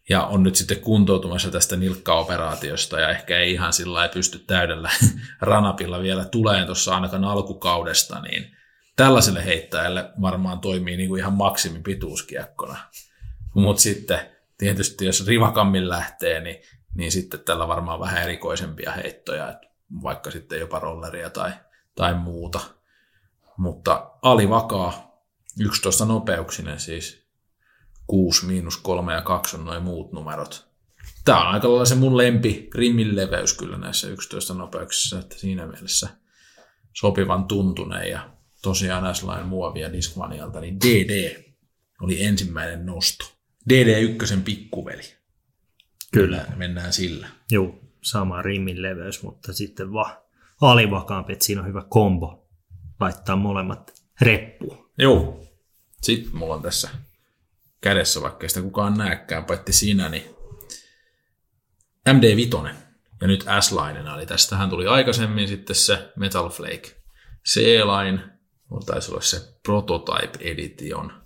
ja 0.08 0.24
on 0.26 0.42
nyt 0.42 0.56
sitten 0.56 0.80
kuntoutumassa 0.80 1.50
tästä 1.50 1.76
nilkkaoperaatiosta 1.76 3.00
ja 3.00 3.10
ehkä 3.10 3.38
ei 3.38 3.52
ihan 3.52 3.72
sillä 3.72 4.02
ei 4.02 4.08
pysty 4.08 4.38
täydellä 4.38 4.90
ranapilla 5.40 6.02
vielä 6.02 6.24
tulee 6.24 6.64
tuossa 6.64 6.94
ainakaan 6.94 7.24
alkukaudesta, 7.24 8.20
niin 8.20 8.56
tällaiselle 8.96 9.44
heittäjälle 9.44 10.10
varmaan 10.20 10.60
toimii 10.60 10.96
niin 10.96 11.08
kuin 11.08 11.18
ihan 11.18 11.32
maksimipituuskiekkona. 11.32 12.76
Mutta 13.54 13.82
sitten 13.82 14.18
tietysti 14.58 15.04
jos 15.04 15.26
rivakammin 15.26 15.88
lähtee, 15.88 16.40
niin 16.40 16.62
niin 16.94 17.12
sitten 17.12 17.40
tällä 17.40 17.68
varmaan 17.68 18.00
vähän 18.00 18.22
erikoisempia 18.22 18.92
heittoja, 18.92 19.60
vaikka 20.02 20.30
sitten 20.30 20.60
jopa 20.60 20.78
rolleria 20.78 21.30
tai, 21.30 21.52
tai 21.94 22.14
muuta. 22.14 22.60
Mutta 23.56 24.10
alivakaa, 24.22 25.22
11 25.60 26.04
nopeuksinen 26.04 26.80
siis, 26.80 27.22
6, 28.06 28.46
miinus 28.46 28.76
3 28.76 29.14
ja 29.14 29.22
2 29.22 29.56
on 29.56 29.64
noin 29.64 29.82
muut 29.82 30.12
numerot. 30.12 30.72
Tämä 31.24 31.40
on 31.40 31.54
aika 31.54 31.68
lailla 31.68 31.84
se 31.84 31.94
mun 31.94 32.16
lempi 32.16 32.70
rimmin 32.74 33.16
leveys 33.16 33.52
kyllä 33.52 33.78
näissä 33.78 34.08
11 34.08 34.54
nopeuksissa, 34.54 35.18
että 35.18 35.38
siinä 35.38 35.66
mielessä 35.66 36.08
sopivan 36.92 37.44
tuntuneen 37.44 38.10
ja 38.10 38.30
tosiaan 38.62 39.14
S-Line 39.14 39.42
muovia 39.42 39.92
Discmanialta, 39.92 40.60
niin 40.60 40.80
DD 40.80 41.44
oli 42.00 42.24
ensimmäinen 42.24 42.86
nosto. 42.86 43.32
DD1 43.72 44.40
pikkuveli. 44.44 45.02
Kyllä. 46.12 46.36
Mennään, 46.36 46.58
mennään 46.58 46.92
sillä. 46.92 47.28
Joo, 47.50 47.78
sama 48.02 48.42
rimmin 48.42 48.82
leveys, 48.82 49.22
mutta 49.22 49.52
sitten 49.52 49.92
vaan 49.92 50.16
alivakaampi, 50.60 51.32
että 51.32 51.44
siinä 51.44 51.60
on 51.60 51.68
hyvä 51.68 51.84
kombo 51.88 52.41
laittaa 53.02 53.36
molemmat 53.36 54.02
reppuun. 54.20 54.90
Joo. 54.98 55.44
Sitten 56.02 56.36
mulla 56.36 56.54
on 56.54 56.62
tässä 56.62 56.88
kädessä, 57.80 58.22
vaikka 58.22 58.48
sitä 58.48 58.62
kukaan 58.62 58.98
näekään, 58.98 59.44
paitsi 59.44 59.72
sinä, 59.72 60.08
niin 60.08 60.34
MD5 62.08 62.68
ja 63.20 63.28
nyt 63.28 63.44
S-Line, 63.60 64.14
eli 64.14 64.26
tästähän 64.26 64.70
tuli 64.70 64.86
aikaisemmin 64.86 65.48
sitten 65.48 65.76
se 65.76 66.12
Metal 66.16 66.48
Flake 66.48 67.02
C-Line, 67.48 68.20
taisi 68.86 69.10
olla 69.10 69.20
se 69.20 69.58
Prototype 69.62 70.38
Edition. 70.40 71.22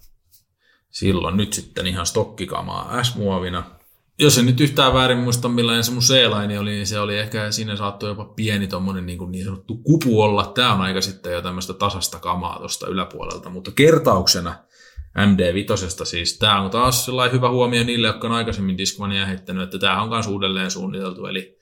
Silloin 0.90 1.36
nyt 1.36 1.52
sitten 1.52 1.86
ihan 1.86 2.06
stokkikamaa 2.06 3.04
S-muovina. 3.04 3.75
Jos 4.18 4.38
en 4.38 4.46
nyt 4.46 4.60
yhtään 4.60 4.94
väärin 4.94 5.18
muista, 5.18 5.48
millainen 5.48 5.84
se 5.84 5.92
mun 5.92 6.02
C-line 6.02 6.58
oli, 6.58 6.70
niin 6.70 6.86
se 6.86 7.00
oli 7.00 7.18
ehkä, 7.18 7.50
siinä 7.50 7.76
saattoi 7.76 8.08
jopa 8.08 8.24
pieni 8.24 8.66
tommonen 8.66 9.06
niin, 9.06 9.18
kuin 9.18 9.32
niin 9.32 9.44
sanottu 9.44 9.76
kupu 9.76 10.22
olla. 10.22 10.52
Tämä 10.54 10.74
on 10.74 10.80
aika 10.80 11.00
sitten 11.00 11.32
jo 11.32 11.42
tämmöistä 11.42 11.74
tasasta 11.74 12.18
kamaa 12.18 12.58
tuosta 12.58 12.86
yläpuolelta, 12.86 13.50
mutta 13.50 13.70
kertauksena 13.70 14.54
MD5 15.16 16.04
siis 16.04 16.38
tämä 16.38 16.60
on 16.60 16.70
taas 16.70 17.04
sellainen 17.04 17.34
hyvä 17.36 17.50
huomio 17.50 17.84
niille, 17.84 18.06
jotka 18.06 18.28
on 18.28 18.34
aikaisemmin 18.34 18.78
Discmania 18.78 19.26
heittänyt, 19.26 19.62
että 19.62 19.78
tämä 19.78 20.02
on 20.02 20.08
myös 20.08 20.26
uudelleen 20.26 20.70
suunniteltu, 20.70 21.26
eli 21.26 21.58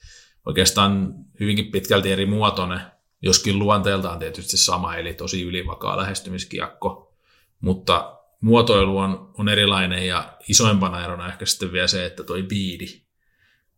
oikeastaan 0.47 1.15
hyvinkin 1.41 1.71
pitkälti 1.71 2.13
eri 2.13 2.27
muotoinen, 2.27 2.81
joskin 3.23 3.59
luonteeltaan 3.59 4.19
tietysti 4.19 4.57
sama, 4.57 4.97
eli 4.97 5.15
tosi 5.15 5.43
ylivakaa 5.43 5.97
lähestymiskiekko, 5.97 7.15
mutta 7.61 8.14
muotoilu 8.45 8.99
on, 8.99 9.31
on 9.39 9.49
erilainen 9.49 10.07
ja 10.07 10.39
isoimpana 10.49 11.05
erona 11.05 11.29
ehkä 11.29 11.47
sitten 11.47 11.73
vielä 11.73 11.87
se, 11.87 12.07
että 12.07 12.23
toi 12.23 12.43
biidi 12.43 13.03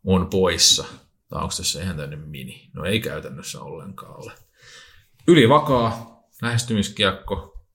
on 0.04 0.26
poissa. 0.30 0.84
Tai 1.28 1.42
onko 1.42 1.54
tässä 1.56 1.82
ihan 1.82 1.96
tämmöinen 1.96 2.28
mini? 2.28 2.70
No 2.72 2.84
ei 2.84 3.00
käytännössä 3.00 3.60
ollenkaan 3.60 4.16
ole. 4.24 4.32
Ylivakaa 5.28 6.20
lähestymiskiekko, 6.42 7.66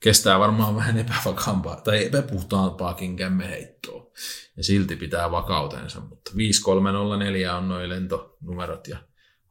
kestää 0.00 0.38
varmaan 0.38 0.76
vähän 0.76 0.98
epävakaampaa 0.98 1.76
tai 1.76 2.04
epäpuhtaampaakin 2.04 3.16
kämmeheittoa. 3.16 4.10
Ja 4.56 4.64
silti 4.64 4.96
pitää 4.96 5.30
vakautensa, 5.30 6.00
mutta 6.00 6.30
5304 6.36 7.56
on 7.56 7.68
noin 7.68 7.88
lentonumerot 7.88 8.88
ja 8.88 8.98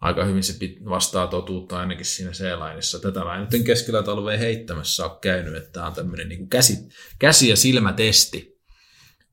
aika 0.01 0.25
hyvin 0.25 0.43
se 0.43 0.53
vastaa 0.89 1.27
totuutta 1.27 1.79
ainakin 1.79 2.05
siinä 2.05 2.31
C-lainissa. 2.31 2.99
Tätä 2.99 3.23
mä 3.23 3.35
en 3.35 3.47
nyt 3.51 3.63
keskellä 3.63 4.03
talveen 4.03 4.39
heittämässä 4.39 5.05
ole 5.05 5.17
käynyt, 5.21 5.55
että 5.55 5.71
tämä 5.71 5.87
on 5.87 5.93
tämmöinen 5.93 6.29
niin 6.29 6.49
käsi, 6.49 6.89
käsi- 7.19 7.49
ja 7.49 7.55
silmätesti, 7.55 8.61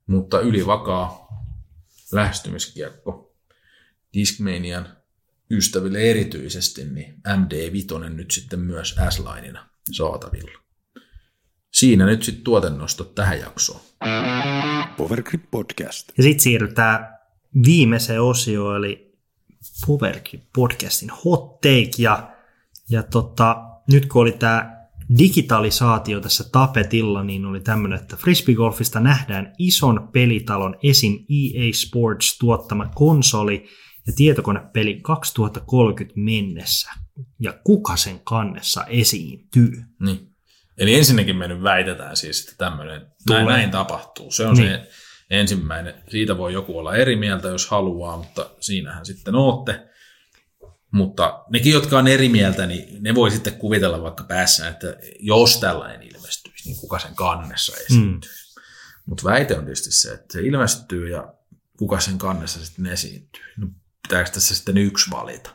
mutta 0.07 0.41
ylivakaa 0.41 1.29
lähestymiskiekko 2.13 3.37
Discmanian 4.15 4.97
ystäville 5.51 5.99
erityisesti, 5.99 6.85
niin 6.85 7.15
MD5 7.15 8.09
nyt 8.09 8.31
sitten 8.31 8.61
myös 8.61 8.97
S-lainina 9.11 9.69
saatavilla. 9.93 10.65
Siinä 11.73 12.07
nyt 12.07 12.23
sitten 12.23 12.45
tuotennostot 12.45 13.15
tähän 13.15 13.41
jaksoon. 13.41 13.81
Powergrip 14.97 15.51
Podcast. 15.51 16.09
Ja 16.17 16.23
sitten 16.23 16.41
siirrytään 16.41 17.19
viimeiseen 17.67 18.23
osioon, 18.23 18.77
eli 18.77 19.14
Powergrip 19.87 20.43
Podcastin 20.55 21.11
hot 21.25 21.61
take. 21.61 21.91
Ja, 21.99 22.31
ja 22.91 23.03
tota, 23.03 23.57
nyt 23.93 24.07
kun 24.07 24.23
oli 24.23 24.33
tämä 24.33 24.87
digitalisaatio 25.19 26.21
tässä 26.21 26.45
tapetilla, 26.53 27.23
niin 27.23 27.45
oli 27.45 27.61
tämmöinen, 27.61 27.99
että 27.99 28.17
frisbeegolfista 28.17 29.01
nähdään 29.01 29.53
ison 29.59 30.09
pelitalon 30.13 30.77
esim. 30.83 31.13
EA 31.13 31.73
Sports 31.73 32.39
tuottama 32.39 32.91
konsoli 32.95 33.67
ja 34.07 34.13
tietokonepeli 34.17 35.01
2030 35.03 36.21
mennessä. 36.21 36.91
Ja 37.41 37.53
kuka 37.65 37.97
sen 37.97 38.21
kannessa 38.25 38.85
esiintyy? 38.85 39.73
Niin. 40.01 40.35
Eli 40.79 40.95
ensinnäkin 40.95 41.37
me 41.37 41.49
nyt 41.49 41.63
väitetään 41.63 42.17
siis, 42.17 42.41
että 42.41 42.55
tämmöinen, 42.59 43.07
näin, 43.31 43.47
näin 43.47 43.71
tapahtuu. 43.71 44.31
Se 44.31 44.47
on 44.47 44.57
niin. 44.57 44.69
se 44.69 44.89
ensimmäinen. 45.31 45.95
Siitä 46.09 46.39
voi 46.39 46.53
joku 46.53 46.79
olla 46.79 46.97
eri 46.97 47.17
mieltä, 47.17 47.49
jos 47.49 47.71
haluaa, 47.71 48.17
mutta 48.17 48.51
siinähän 48.61 49.07
sitten 49.07 49.35
ootte. 49.35 49.89
Mutta 50.91 51.45
nekin, 51.51 51.73
jotka 51.73 51.99
on 51.99 52.09
eri 52.09 52.29
mieltä, 52.29 52.67
niin 52.67 53.03
ne 53.03 53.15
voi 53.15 53.31
sitten 53.31 53.55
kuvitella 53.55 54.03
vaikka 54.03 54.25
päässä, 54.25 54.69
että 54.69 54.97
jos 55.19 55.61
tällainen 55.61 56.03
ilmestyisi, 56.03 56.69
niin 56.69 56.81
kuka 56.81 56.99
sen 56.99 57.15
kannessa 57.15 57.77
esiintyy. 57.77 58.31
Mm. 58.31 58.63
Mutta 59.07 59.25
väite 59.25 59.59
on 59.59 59.65
tietysti 59.65 59.93
se, 59.93 60.13
että 60.13 60.33
se 60.33 60.41
ilmestyy 60.41 61.09
ja 61.09 61.35
kuka 61.79 62.01
sen 62.01 62.19
kannessa 62.19 62.65
sitten 62.65 62.87
esiintyy. 62.87 63.43
No, 63.57 63.69
pitääkö 64.03 64.31
tässä 64.31 64.55
sitten 64.55 64.79
yksi 64.79 65.11
valita? 65.11 65.51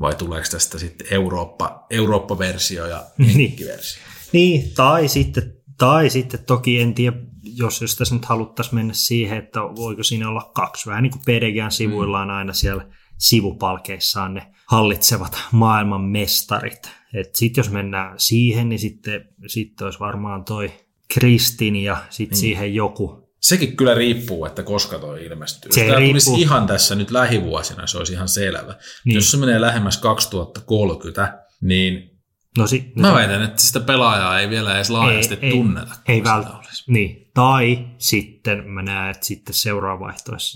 Vai 0.00 0.14
tuleeko 0.14 0.48
tästä 0.50 0.78
sitten 0.78 1.06
Eurooppa, 1.10 1.86
Eurooppa-versio 1.90 2.86
ja 2.86 3.04
jenkkiversio? 3.18 4.02
Niin, 4.32 4.74
tai 4.74 5.08
sitten, 5.08 5.56
tai 5.78 6.10
sitten 6.10 6.44
toki 6.44 6.80
en 6.80 6.94
tiedä, 6.94 7.16
jos, 7.56 7.80
jos 7.80 7.96
tässä 7.96 8.14
nyt 8.14 8.24
haluttaisiin 8.24 8.74
mennä 8.74 8.94
siihen, 8.94 9.38
että 9.38 9.60
voiko 9.60 10.02
siinä 10.02 10.28
olla 10.28 10.50
kaksi. 10.54 10.88
Vähän 10.90 11.02
niin 11.02 11.10
kuin 11.10 11.22
PDGn 11.22 11.70
sivuilla 11.70 12.20
on 12.20 12.30
aina 12.30 12.52
siellä 12.52 12.86
sivupalkeissaan 13.18 14.34
ne 14.34 14.46
hallitsevat 14.66 15.38
maailman 15.52 16.00
mestarit. 16.00 16.90
Sitten 17.34 17.62
jos 17.62 17.70
mennään 17.70 18.14
siihen, 18.20 18.68
niin 18.68 18.78
sitten, 18.78 19.28
sitten 19.46 19.84
olisi 19.84 20.00
varmaan 20.00 20.44
toi 20.44 20.72
Kristin 21.14 21.76
ja 21.76 21.96
sitten 22.10 22.36
niin. 22.36 22.40
siihen 22.40 22.74
joku. 22.74 23.24
Sekin 23.40 23.76
kyllä 23.76 23.94
riippuu, 23.94 24.44
että 24.44 24.62
koska 24.62 24.98
toi 24.98 25.24
ilmestyy. 25.24 25.72
Se 25.72 25.80
Jos 25.80 25.86
tämä 25.86 25.98
riippuu. 25.98 26.20
tulisi 26.20 26.42
ihan 26.42 26.66
tässä 26.66 26.94
nyt 26.94 27.10
lähivuosina, 27.10 27.86
se 27.86 27.98
olisi 27.98 28.12
ihan 28.12 28.28
selvä. 28.28 28.74
Niin. 29.04 29.14
Jos 29.14 29.30
se 29.30 29.36
menee 29.36 29.60
lähemmäs 29.60 29.98
2030, 29.98 31.38
niin 31.60 32.13
No, 32.58 32.66
si- 32.66 32.92
Mä 32.96 33.08
no, 33.08 33.14
väitän, 33.14 33.42
että 33.42 33.62
sitä 33.62 33.80
pelaajaa 33.80 34.40
ei 34.40 34.50
vielä 34.50 34.74
edes 34.74 34.90
laajasti 34.90 35.38
ei, 35.42 35.50
tunneta. 35.50 35.92
Ei, 36.08 36.14
ei 36.14 36.24
välttämättä. 36.24 36.68
Niin. 36.88 37.30
Tai 37.34 37.86
sitten 37.98 38.70
mä 38.70 38.82
näen, 38.82 39.10
että 39.10 39.26
sitten 39.26 39.54
seuraava 39.54 40.04
vaihtoehto, 40.04 40.46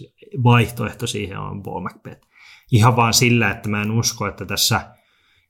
vaihtoehto 0.42 1.06
siihen 1.06 1.38
on 1.38 1.62
Paul 1.62 1.80
McBeth. 1.80 2.28
Ihan 2.72 2.96
vaan 2.96 3.14
sillä, 3.14 3.50
että 3.50 3.68
mä 3.68 3.82
en 3.82 3.90
usko, 3.90 4.26
että 4.26 4.44
tässä 4.44 4.80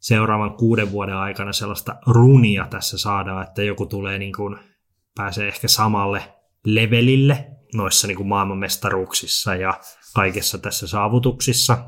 seuraavan 0.00 0.54
kuuden 0.54 0.92
vuoden 0.92 1.16
aikana 1.16 1.52
sellaista 1.52 1.96
runia 2.06 2.66
tässä 2.70 2.98
saadaan, 2.98 3.42
että 3.42 3.62
joku 3.62 3.86
tulee 3.86 4.18
niin 4.18 4.32
kuin, 4.32 4.56
pääsee 5.14 5.48
ehkä 5.48 5.68
samalle 5.68 6.34
levelille 6.64 7.50
noissa 7.74 8.06
niin 8.06 8.16
kuin 8.16 8.28
maailmanmestaruuksissa 8.28 9.54
ja 9.54 9.80
kaikessa 10.14 10.58
tässä 10.58 10.86
saavutuksissa. 10.86 11.78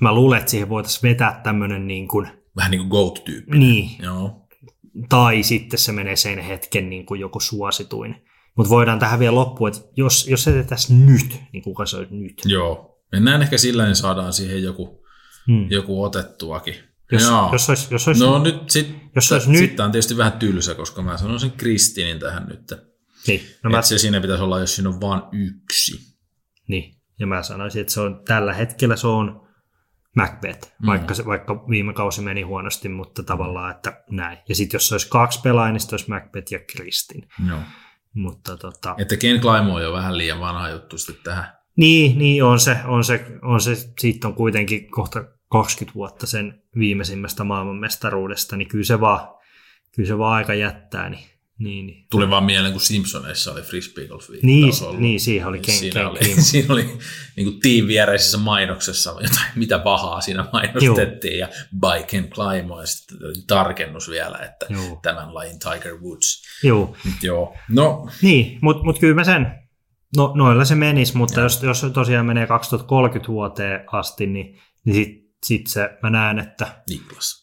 Mä 0.00 0.14
luulen, 0.14 0.38
että 0.38 0.50
siihen 0.50 0.68
voitaisiin 0.68 1.10
vetää 1.10 1.40
tämmöinen 1.44 1.86
niin 1.86 2.08
kuin 2.08 2.37
Vähän 2.58 2.70
niin 2.70 2.78
kuin 2.78 2.88
GOAT-tyyppi. 2.88 3.58
Niin. 3.58 3.90
Joo. 4.02 4.48
Tai 5.08 5.42
sitten 5.42 5.78
se 5.78 5.92
menee 5.92 6.16
sen 6.16 6.38
hetken 6.38 6.90
niin 6.90 7.06
kuin 7.06 7.20
joku 7.20 7.40
suosituin. 7.40 8.14
Mutta 8.56 8.70
voidaan 8.70 8.98
tähän 8.98 9.18
vielä 9.18 9.34
loppuun, 9.34 9.68
että 9.70 9.80
jos, 9.96 10.28
jos 10.28 10.44
se 10.44 10.52
tehtäisiin 10.52 11.06
nyt, 11.06 11.40
niin 11.52 11.62
kuka 11.62 11.86
se 11.86 11.96
olisi 11.96 12.14
nyt? 12.14 12.42
Joo. 12.44 12.98
Mennään 13.12 13.42
ehkä 13.42 13.58
sillä, 13.58 13.84
niin 13.84 13.96
saadaan 13.96 14.32
siihen 14.32 14.62
joku, 14.62 15.04
hmm. 15.46 15.70
joku 15.70 16.02
otettuakin. 16.02 16.74
Jos, 17.12 17.22
Joo. 17.22 17.48
jos 17.52 17.68
olisi, 17.68 17.86
jos 17.90 18.08
olisi, 18.08 18.24
no 18.24 18.42
nyt 18.42 18.70
sit, 18.70 18.96
jos 19.14 19.32
olisi 19.32 19.50
nyt... 19.50 19.60
Sitten 19.60 19.84
on 19.84 19.92
tietysti 19.92 20.16
vähän 20.16 20.32
tylsä, 20.32 20.74
koska 20.74 21.02
mä 21.02 21.16
sanoisin 21.16 21.52
Kristinin 21.52 22.18
tähän 22.18 22.46
nyt. 22.48 22.72
Niin. 23.26 23.40
No 23.64 23.70
mä... 23.70 23.82
se 23.82 23.98
siinä 23.98 24.20
pitäisi 24.20 24.42
olla, 24.42 24.60
jos 24.60 24.74
siinä 24.74 24.88
on 24.88 25.00
vain 25.00 25.22
yksi. 25.32 26.16
Niin. 26.68 26.94
Ja 27.18 27.26
mä 27.26 27.42
sanoisin, 27.42 27.80
että 27.80 27.92
se 27.92 28.00
on 28.00 28.22
tällä 28.24 28.54
hetkellä 28.54 28.96
se 28.96 29.06
on 29.06 29.47
Macbeth, 30.18 30.72
mm. 30.78 30.86
vaikka, 30.86 31.14
se, 31.14 31.26
vaikka 31.26 31.68
viime 31.68 31.92
kausi 31.92 32.22
meni 32.22 32.42
huonosti, 32.42 32.88
mutta 32.88 33.22
tavallaan, 33.22 33.70
että 33.70 34.04
näin. 34.10 34.38
Ja 34.48 34.54
sitten 34.54 34.76
jos 34.76 34.88
se 34.88 34.94
olisi 34.94 35.08
kaksi 35.08 35.40
pelaajaa, 35.40 35.72
niin 35.72 35.82
olisi 35.92 36.10
Macbeth 36.10 36.52
ja 36.52 36.58
Kristin. 36.72 37.28
Joo. 37.48 37.58
Mutta 38.14 38.56
tota... 38.56 38.94
Että 38.98 39.16
Ken 39.16 39.40
Climo 39.40 39.74
on 39.74 39.82
jo 39.82 39.92
vähän 39.92 40.18
liian 40.18 40.40
vanha 40.40 40.68
juttu 40.68 40.98
sitten 40.98 41.24
tähän. 41.24 41.58
Niin, 41.76 42.18
niin 42.18 42.44
on 42.44 42.60
se, 42.60 42.76
on 42.84 43.04
se, 43.04 43.26
on 43.42 43.60
se, 43.60 43.76
siitä 44.00 44.28
on 44.28 44.34
kuitenkin 44.34 44.90
kohta 44.90 45.24
20 45.50 45.94
vuotta 45.94 46.26
sen 46.26 46.62
viimeisimmästä 46.78 47.44
maailmanmestaruudesta, 47.44 48.56
niin 48.56 48.68
kyllä 48.68 48.84
se 48.84 49.00
vaan, 49.00 49.28
kyllä 49.96 50.06
se 50.06 50.18
vaan 50.18 50.34
aika 50.34 50.54
jättää, 50.54 51.08
niin 51.08 51.24
Niin, 51.58 51.86
niin. 51.86 52.06
Tuli 52.10 52.30
vaan 52.30 52.44
mieleen, 52.44 52.72
kun 52.72 52.80
Simpsoneissa 52.80 53.52
oli 53.52 53.62
frisbee 53.62 54.06
golf 54.06 54.28
niin, 54.42 54.72
niin, 54.98 55.20
siihen 55.20 55.46
oli 55.46 55.58
Ken, 55.58 55.74
siinä 55.74 55.92
Ken 55.92 56.06
oli, 56.06 56.18
siinä 56.50 56.74
oli 56.74 56.84
niin 57.36 57.44
kuin 57.44 57.60
tiin 57.60 57.86
viereisessä 57.86 58.38
mainoksessa 58.38 59.10
jotain, 59.10 59.46
mitä 59.54 59.78
pahaa 59.78 60.20
siinä 60.20 60.44
mainostettiin, 60.52 61.38
Joo. 61.38 61.48
ja 61.48 61.54
by 61.80 62.06
Ken 62.06 62.30
Climo, 62.30 62.80
ja 62.80 62.86
sitten 62.86 63.18
tarkennus 63.46 64.10
vielä, 64.10 64.38
että 64.38 64.66
Joo. 64.70 64.98
tämän 65.02 65.34
lajin 65.34 65.58
Tiger 65.58 65.94
Woods. 65.94 66.42
Joo. 66.62 66.96
Joo. 67.22 67.56
No. 67.68 68.08
Niin, 68.22 68.58
mutta 68.62 68.84
mut 68.84 68.98
kyllä 68.98 69.14
mä 69.14 69.24
sen, 69.24 69.46
no, 70.16 70.32
noilla 70.34 70.64
se 70.64 70.74
menisi, 70.74 71.16
mutta 71.16 71.40
jos, 71.40 71.62
jos 71.62 71.86
tosiaan 71.92 72.26
menee 72.26 72.46
2030 72.46 73.32
vuoteen 73.32 73.84
asti, 73.92 74.26
niin, 74.26 74.58
niin 74.84 74.94
sitten 74.94 75.28
sit 75.44 75.66
se, 75.66 75.90
mä 76.02 76.10
näen, 76.10 76.38
että... 76.38 76.82
Niklas. 76.90 77.37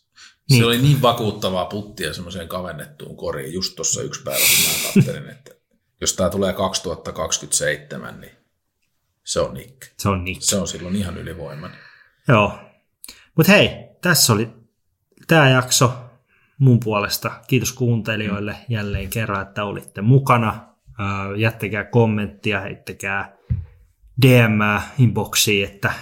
Niin. 0.50 0.62
Se 0.62 0.66
oli 0.66 0.78
niin 0.78 1.02
vakuuttavaa 1.02 1.66
puttia 1.66 2.14
semmoiseen 2.14 2.48
kavennettuun 2.48 3.18
koriin 3.18 3.54
just 3.54 3.76
tuossa 3.76 4.02
yksi 4.02 4.24
päivä, 4.24 4.40
kun 4.40 4.74
mä 4.74 4.94
katselin, 4.94 5.30
että 5.30 5.52
jos 6.02 6.14
tämä 6.14 6.30
tulee 6.30 6.54
2027, 6.54 8.22
niin 8.22 8.32
se 9.24 9.40
on 9.40 9.54
Nick. 9.54 9.94
Se 9.98 10.10
on 10.10 10.24
Nick. 10.24 10.42
Se 10.42 10.56
on 10.56 10.68
silloin 10.68 10.96
ihan 10.96 11.18
ylivoimainen. 11.18 11.80
Joo. 12.28 12.60
Mutta 13.36 13.52
hei, 13.52 13.70
tässä 14.02 14.34
oli 14.34 14.50
tämä 15.28 15.50
jakso 15.50 15.94
mun 16.58 16.80
puolesta. 16.80 17.32
Kiitos 17.48 17.74
kuuntelijoille 17.74 18.52
mm. 18.52 18.60
jälleen 18.70 19.10
kerran, 19.10 19.42
että 19.42 19.64
olitte 19.64 20.02
mukana. 20.02 20.76
Jättäkää 21.38 21.84
kommenttia, 21.84 22.62
heittäkää 22.62 23.38
DM 24.22 24.60
inboxiin, 25.00 25.66
että 25.66 25.94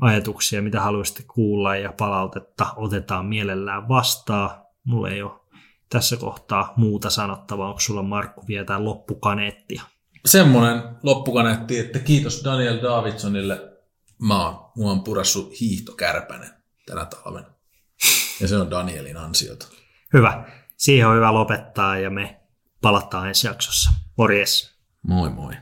ajatuksia, 0.00 0.62
mitä 0.62 0.80
haluaisitte 0.80 1.22
kuulla 1.34 1.76
ja 1.76 1.92
palautetta 1.92 2.66
otetaan 2.76 3.26
mielellään 3.26 3.88
vastaan. 3.88 4.50
Mulla 4.84 5.10
ei 5.10 5.22
ole 5.22 5.40
tässä 5.88 6.16
kohtaa 6.16 6.72
muuta 6.76 7.10
sanottavaa. 7.10 7.68
Onko 7.68 7.80
sulla 7.80 8.02
Markku 8.02 8.44
vielä 8.48 8.60
jotain 8.60 8.84
loppukaneettia? 8.84 9.82
Semmoinen 10.24 10.82
loppukaneetti, 11.02 11.78
että 11.78 11.98
kiitos 11.98 12.44
Daniel 12.44 12.82
Davidsonille. 12.82 13.60
Mä 14.22 14.46
oon, 14.46 14.70
mua 14.76 14.90
on 14.90 15.04
purassu 15.04 15.52
hiihtokärpänen 15.60 16.50
tänä 16.86 17.04
talven. 17.04 17.44
Ja 18.40 18.48
se 18.48 18.56
on 18.56 18.70
Danielin 18.70 19.16
ansiota. 19.16 19.66
Hyvä. 20.12 20.44
Siihen 20.76 21.08
on 21.08 21.16
hyvä 21.16 21.34
lopettaa 21.34 21.98
ja 21.98 22.10
me 22.10 22.40
palataan 22.80 23.28
ensi 23.28 23.46
jaksossa. 23.46 23.90
Morjes. 24.18 24.78
Moi 25.02 25.30
moi. 25.30 25.52